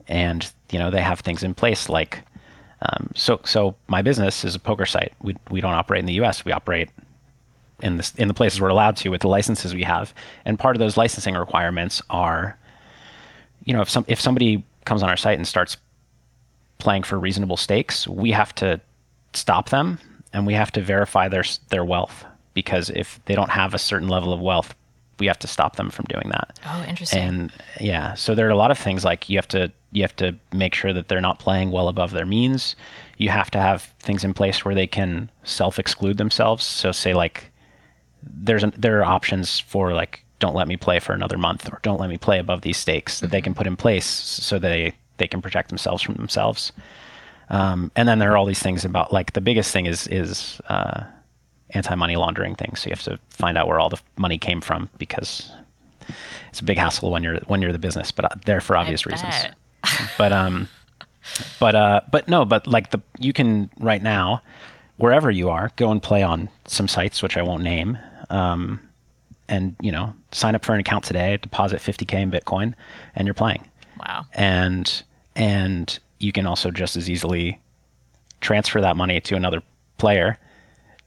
And 0.07 0.51
you 0.71 0.79
know 0.79 0.91
they 0.91 1.01
have 1.01 1.21
things 1.21 1.43
in 1.43 1.53
place 1.53 1.89
like 1.89 2.21
um, 2.81 3.09
so. 3.15 3.39
So 3.45 3.75
my 3.87 4.01
business 4.01 4.45
is 4.45 4.53
a 4.55 4.59
poker 4.59 4.85
site. 4.85 5.13
We 5.21 5.35
we 5.49 5.61
don't 5.61 5.73
operate 5.73 5.99
in 5.99 6.05
the 6.05 6.13
U.S. 6.13 6.45
We 6.45 6.51
operate 6.51 6.89
in 7.81 7.97
the 7.97 8.11
in 8.17 8.27
the 8.27 8.33
places 8.33 8.61
we're 8.61 8.69
allowed 8.69 8.97
to 8.97 9.09
with 9.09 9.21
the 9.21 9.27
licenses 9.27 9.73
we 9.73 9.83
have. 9.83 10.13
And 10.45 10.59
part 10.59 10.75
of 10.75 10.79
those 10.79 10.97
licensing 10.97 11.35
requirements 11.35 12.01
are, 12.09 12.57
you 13.63 13.73
know, 13.73 13.81
if 13.81 13.89
some 13.89 14.05
if 14.07 14.21
somebody 14.21 14.63
comes 14.85 15.01
on 15.01 15.09
our 15.09 15.17
site 15.17 15.37
and 15.37 15.47
starts 15.47 15.77
playing 16.77 17.03
for 17.03 17.17
reasonable 17.17 17.57
stakes, 17.57 18.07
we 18.07 18.31
have 18.31 18.53
to 18.55 18.79
stop 19.35 19.69
them 19.69 19.99
and 20.33 20.45
we 20.45 20.53
have 20.53 20.71
to 20.73 20.81
verify 20.81 21.27
their 21.27 21.43
their 21.69 21.85
wealth 21.85 22.25
because 22.53 22.89
if 22.89 23.19
they 23.25 23.35
don't 23.35 23.51
have 23.51 23.73
a 23.73 23.79
certain 23.79 24.07
level 24.07 24.33
of 24.33 24.39
wealth, 24.39 24.75
we 25.19 25.27
have 25.27 25.39
to 25.39 25.47
stop 25.47 25.75
them 25.75 25.89
from 25.89 26.05
doing 26.05 26.29
that. 26.29 26.59
Oh, 26.65 26.85
interesting. 26.87 27.19
And 27.19 27.53
yeah, 27.79 28.13
so 28.15 28.35
there 28.35 28.47
are 28.47 28.51
a 28.51 28.57
lot 28.57 28.71
of 28.71 28.77
things 28.77 29.05
like 29.05 29.29
you 29.29 29.37
have 29.37 29.47
to 29.49 29.71
you 29.91 30.01
have 30.01 30.15
to 30.17 30.35
make 30.51 30.73
sure 30.73 30.91
that 30.91 31.07
they're 31.07 31.21
not 31.21 31.39
playing 31.39 31.71
well 31.71 31.87
above 31.87 32.11
their 32.11 32.25
means. 32.25 32.75
You 33.17 33.29
have 33.29 33.49
to 33.51 33.59
have 33.59 33.83
things 33.99 34.23
in 34.23 34.33
place 34.33 34.65
where 34.65 34.75
they 34.75 34.87
can 34.87 35.29
self-exclude 35.43 36.17
themselves. 36.17 36.65
So 36.65 36.91
say 36.91 37.13
like 37.13 37.51
there's 38.21 38.63
an, 38.63 38.73
there 38.77 38.99
are 38.99 39.05
options 39.05 39.59
for 39.59 39.93
like 39.93 40.23
don't 40.39 40.55
let 40.55 40.67
me 40.67 40.75
play 40.75 40.99
for 40.99 41.13
another 41.13 41.37
month 41.37 41.71
or 41.71 41.79
don't 41.81 41.99
let 41.99 42.09
me 42.09 42.17
play 42.17 42.39
above 42.39 42.61
these 42.61 42.77
stakes 42.77 43.21
that 43.21 43.31
they 43.31 43.37
mm-hmm. 43.37 43.45
can 43.45 43.53
put 43.55 43.67
in 43.67 43.77
place 43.77 44.05
so 44.05 44.59
they 44.59 44.93
they 45.17 45.27
can 45.27 45.41
protect 45.41 45.69
themselves 45.69 46.03
from 46.03 46.15
themselves. 46.15 46.73
Um, 47.49 47.91
and 47.95 48.07
then 48.07 48.19
there 48.19 48.31
are 48.33 48.37
all 48.37 48.45
these 48.45 48.61
things 48.61 48.85
about 48.85 49.13
like 49.13 49.33
the 49.33 49.41
biggest 49.41 49.71
thing 49.71 49.85
is 49.85 50.07
is 50.07 50.59
uh, 50.67 51.03
anti-money 51.71 52.15
laundering 52.15 52.55
things. 52.55 52.81
So 52.81 52.89
you 52.89 52.91
have 52.91 53.03
to 53.03 53.19
find 53.29 53.57
out 53.57 53.67
where 53.67 53.79
all 53.79 53.89
the 53.89 53.99
money 54.17 54.37
came 54.37 54.61
from 54.61 54.89
because 54.97 55.51
it's 56.49 56.59
a 56.59 56.63
big 56.63 56.77
hassle 56.77 57.11
when 57.11 57.23
you're 57.23 57.39
when 57.47 57.61
you're 57.61 57.71
the 57.71 57.79
business, 57.79 58.11
but 58.11 58.25
uh, 58.25 58.35
there 58.45 58.61
for 58.61 58.77
obvious 58.77 59.05
reasons. 59.05 59.33
But 60.17 60.31
um, 60.31 60.67
but 61.59 61.75
uh, 61.75 62.01
but 62.11 62.27
no, 62.27 62.45
but 62.45 62.65
like 62.67 62.91
the 62.91 63.01
you 63.19 63.33
can 63.33 63.69
right 63.79 64.01
now, 64.01 64.41
wherever 64.97 65.29
you 65.29 65.49
are, 65.49 65.71
go 65.75 65.91
and 65.91 66.01
play 66.01 66.23
on 66.23 66.49
some 66.65 66.87
sites 66.87 67.21
which 67.21 67.37
I 67.37 67.41
won't 67.43 67.63
name. 67.63 67.97
Um, 68.29 68.79
and 69.47 69.75
you 69.79 69.91
know, 69.91 70.13
sign 70.31 70.55
up 70.55 70.65
for 70.65 70.73
an 70.73 70.79
account 70.79 71.03
today, 71.03 71.37
deposit 71.37 71.79
50k 71.79 72.13
in 72.13 72.31
Bitcoin, 72.31 72.73
and 73.15 73.27
you're 73.27 73.35
playing 73.35 73.63
wow. 73.99 74.25
and 74.33 75.03
and 75.35 75.99
you 76.19 76.31
can 76.31 76.45
also 76.45 76.71
just 76.71 76.95
as 76.97 77.09
easily 77.09 77.59
transfer 78.41 78.81
that 78.81 78.95
money 78.97 79.19
to 79.21 79.35
another 79.35 79.61
player 79.97 80.37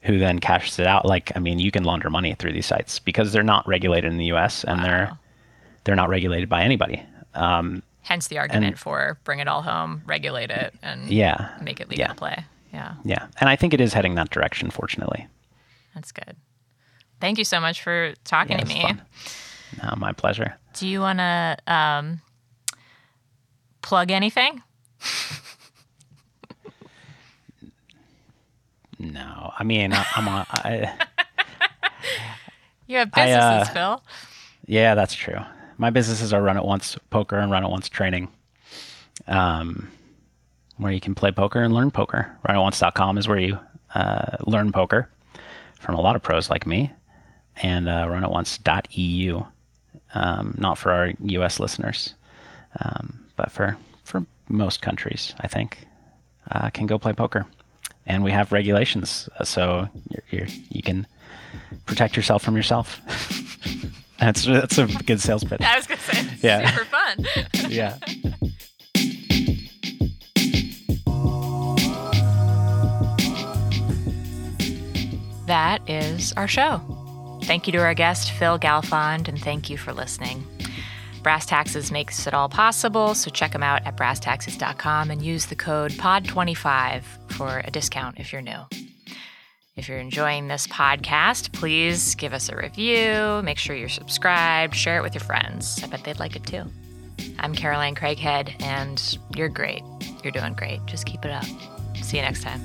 who 0.01 0.17
then 0.19 0.39
cashes 0.39 0.79
it 0.79 0.87
out. 0.87 1.05
Like 1.05 1.31
i 1.35 1.39
mean 1.39 1.59
you 1.59 1.71
can 1.71 1.83
launder 1.83 2.09
money 2.09 2.33
through 2.35 2.53
these 2.53 2.65
sites 2.65 2.99
because 2.99 3.31
they're 3.31 3.43
not 3.43 3.67
regulated 3.67 4.11
in 4.11 4.17
the 4.17 4.25
us 4.25 4.63
and 4.63 4.83
they're 4.83 5.17
they're 5.83 5.95
not 5.95 6.09
regulated 6.09 6.49
by 6.49 6.63
anybody. 6.63 7.03
Um, 7.33 7.83
Hence 8.01 8.27
the 8.27 8.39
argument 8.39 8.77
for 8.79 9.19
bring 9.23 9.39
it 9.39 9.47
all 9.47 9.61
home, 9.61 10.01
regulate 10.05 10.49
it, 10.49 10.73
and 10.81 11.09
yeah. 11.09 11.55
make 11.61 11.79
it 11.79 11.89
legal 11.89 12.05
yeah. 12.05 12.13
play. 12.13 12.43
Yeah, 12.73 12.95
yeah. 13.03 13.27
And 13.39 13.49
i 13.49 13.55
think 13.55 13.73
it 13.73 13.81
is 13.81 13.93
heading 13.93 14.15
that 14.15 14.29
direction 14.29 14.69
fortunately. 14.71 15.27
That's 15.95 16.11
good. 16.11 16.35
Thank 17.19 17.37
you 17.37 17.43
so 17.43 17.59
much 17.59 17.81
for 17.81 18.13
talking 18.23 18.57
Yeah, 18.57 18.63
to 18.63 18.67
me. 18.67 19.01
no, 19.83 19.93
my 19.97 20.13
pleasure. 20.13 20.55
Do 20.73 20.87
you 20.87 21.01
want 21.01 21.19
to 21.19 21.57
um, 21.67 22.21
plug 23.81 24.11
anything? 24.11 24.61
No 28.99 29.53
i 29.57 29.63
mean 29.63 29.93
I, 29.93 30.05
i'm 30.15 30.27
on 30.27 30.45
I, 30.49 30.93
You 32.87 32.97
have 32.97 33.09
I, 33.13 33.31
uh, 33.31 33.49
businesses, 33.59 33.73
Phil. 33.73 34.03
Yeah, 34.65 34.95
that's 34.95 35.13
true. 35.13 35.37
My 35.77 35.89
businesses 35.91 36.33
are 36.33 36.41
Run 36.41 36.57
It 36.57 36.65
Once 36.65 36.97
Poker 37.11 37.37
and 37.37 37.51
Run 37.51 37.63
It 37.63 37.69
Once 37.69 37.87
Training, 37.87 38.27
um, 39.27 39.89
where 40.77 40.91
you 40.91 40.99
can 40.99 41.15
play 41.15 41.31
poker 41.31 41.61
and 41.61 41.73
learn 41.73 41.91
poker. 41.91 42.35
RunItOnce.com 42.47 43.17
is 43.17 43.27
where 43.27 43.37
you 43.37 43.59
uh, 43.95 44.37
learn 44.47 44.71
poker 44.71 45.07
from 45.79 45.95
a 45.95 46.01
lot 46.01 46.15
of 46.15 46.21
pros 46.23 46.49
like 46.49 46.65
me, 46.67 46.91
and 47.61 47.87
uh, 47.87 48.05
RunItOnce.eu. 48.07 49.43
Um, 50.15 50.55
not 50.57 50.77
for 50.79 50.91
our 50.91 51.11
U.S. 51.21 51.59
listeners, 51.59 52.15
um, 52.83 53.23
but 53.35 53.51
for 53.51 53.77
for 54.09 54.25
most 54.49 54.81
countries, 54.81 55.33
I 55.39 55.47
think, 55.47 55.85
uh, 56.51 56.69
can 56.71 56.87
go 56.87 56.97
play 56.97 57.13
poker. 57.13 57.45
And 58.05 58.23
we 58.23 58.31
have 58.31 58.51
regulations, 58.51 59.29
uh, 59.39 59.43
so 59.43 59.87
you're, 60.09 60.23
you're, 60.31 60.47
you 60.69 60.81
can 60.81 61.05
protect 61.85 62.15
yourself 62.17 62.41
from 62.43 62.55
yourself. 62.55 62.99
that's 64.19 64.45
that's 64.45 64.77
a 64.79 64.87
good 64.87 65.21
sales 65.21 65.43
pitch. 65.43 65.61
I 65.61 65.77
was 65.77 65.85
gonna 65.87 66.01
say, 66.01 66.25
Yeah. 66.41 66.69
super 66.71 66.85
fun. 66.85 67.25
Yeah. 67.69 67.97
that 75.45 75.79
is 75.89 76.33
our 76.33 76.47
show. 76.47 76.81
Thank 77.43 77.65
you 77.67 77.73
to 77.73 77.79
our 77.79 77.93
guest, 77.93 78.31
Phil 78.31 78.59
Galfond, 78.59 79.27
and 79.27 79.39
thank 79.41 79.69
you 79.69 79.77
for 79.77 79.93
listening. 79.93 80.45
Brass 81.29 81.45
Taxes 81.45 81.91
makes 81.91 82.25
it 82.25 82.33
all 82.33 82.49
possible, 82.49 83.13
so 83.13 83.29
check 83.29 83.51
them 83.51 83.61
out 83.61 83.85
at 83.85 83.95
brasstaxes.com 83.95 85.11
and 85.11 85.21
use 85.21 85.45
the 85.45 85.55
code 85.55 85.91
POD25 85.91 87.03
for 87.33 87.61
a 87.63 87.69
discount 87.69 88.19
if 88.19 88.33
you're 88.33 88.41
new. 88.41 88.61
If 89.75 89.87
you're 89.87 89.99
enjoying 89.99 90.47
this 90.47 90.65
podcast, 90.65 91.53
please 91.53 92.15
give 92.15 92.33
us 92.33 92.49
a 92.49 92.55
review, 92.55 93.43
make 93.43 93.59
sure 93.59 93.75
you're 93.75 93.89
subscribed, 93.89 94.73
share 94.73 94.97
it 94.97 95.03
with 95.03 95.13
your 95.13 95.23
friends. 95.23 95.79
I 95.83 95.87
bet 95.87 96.03
they'd 96.03 96.17
like 96.17 96.35
it 96.35 96.47
too. 96.47 96.63
I'm 97.37 97.53
Caroline 97.53 97.93
Craighead, 97.93 98.59
and 98.63 99.19
you're 99.35 99.49
great. 99.49 99.83
You're 100.23 100.33
doing 100.33 100.55
great. 100.55 100.83
Just 100.87 101.05
keep 101.05 101.23
it 101.25 101.29
up. 101.29 101.45
See 102.01 102.17
you 102.17 102.23
next 102.23 102.41
time. 102.41 102.59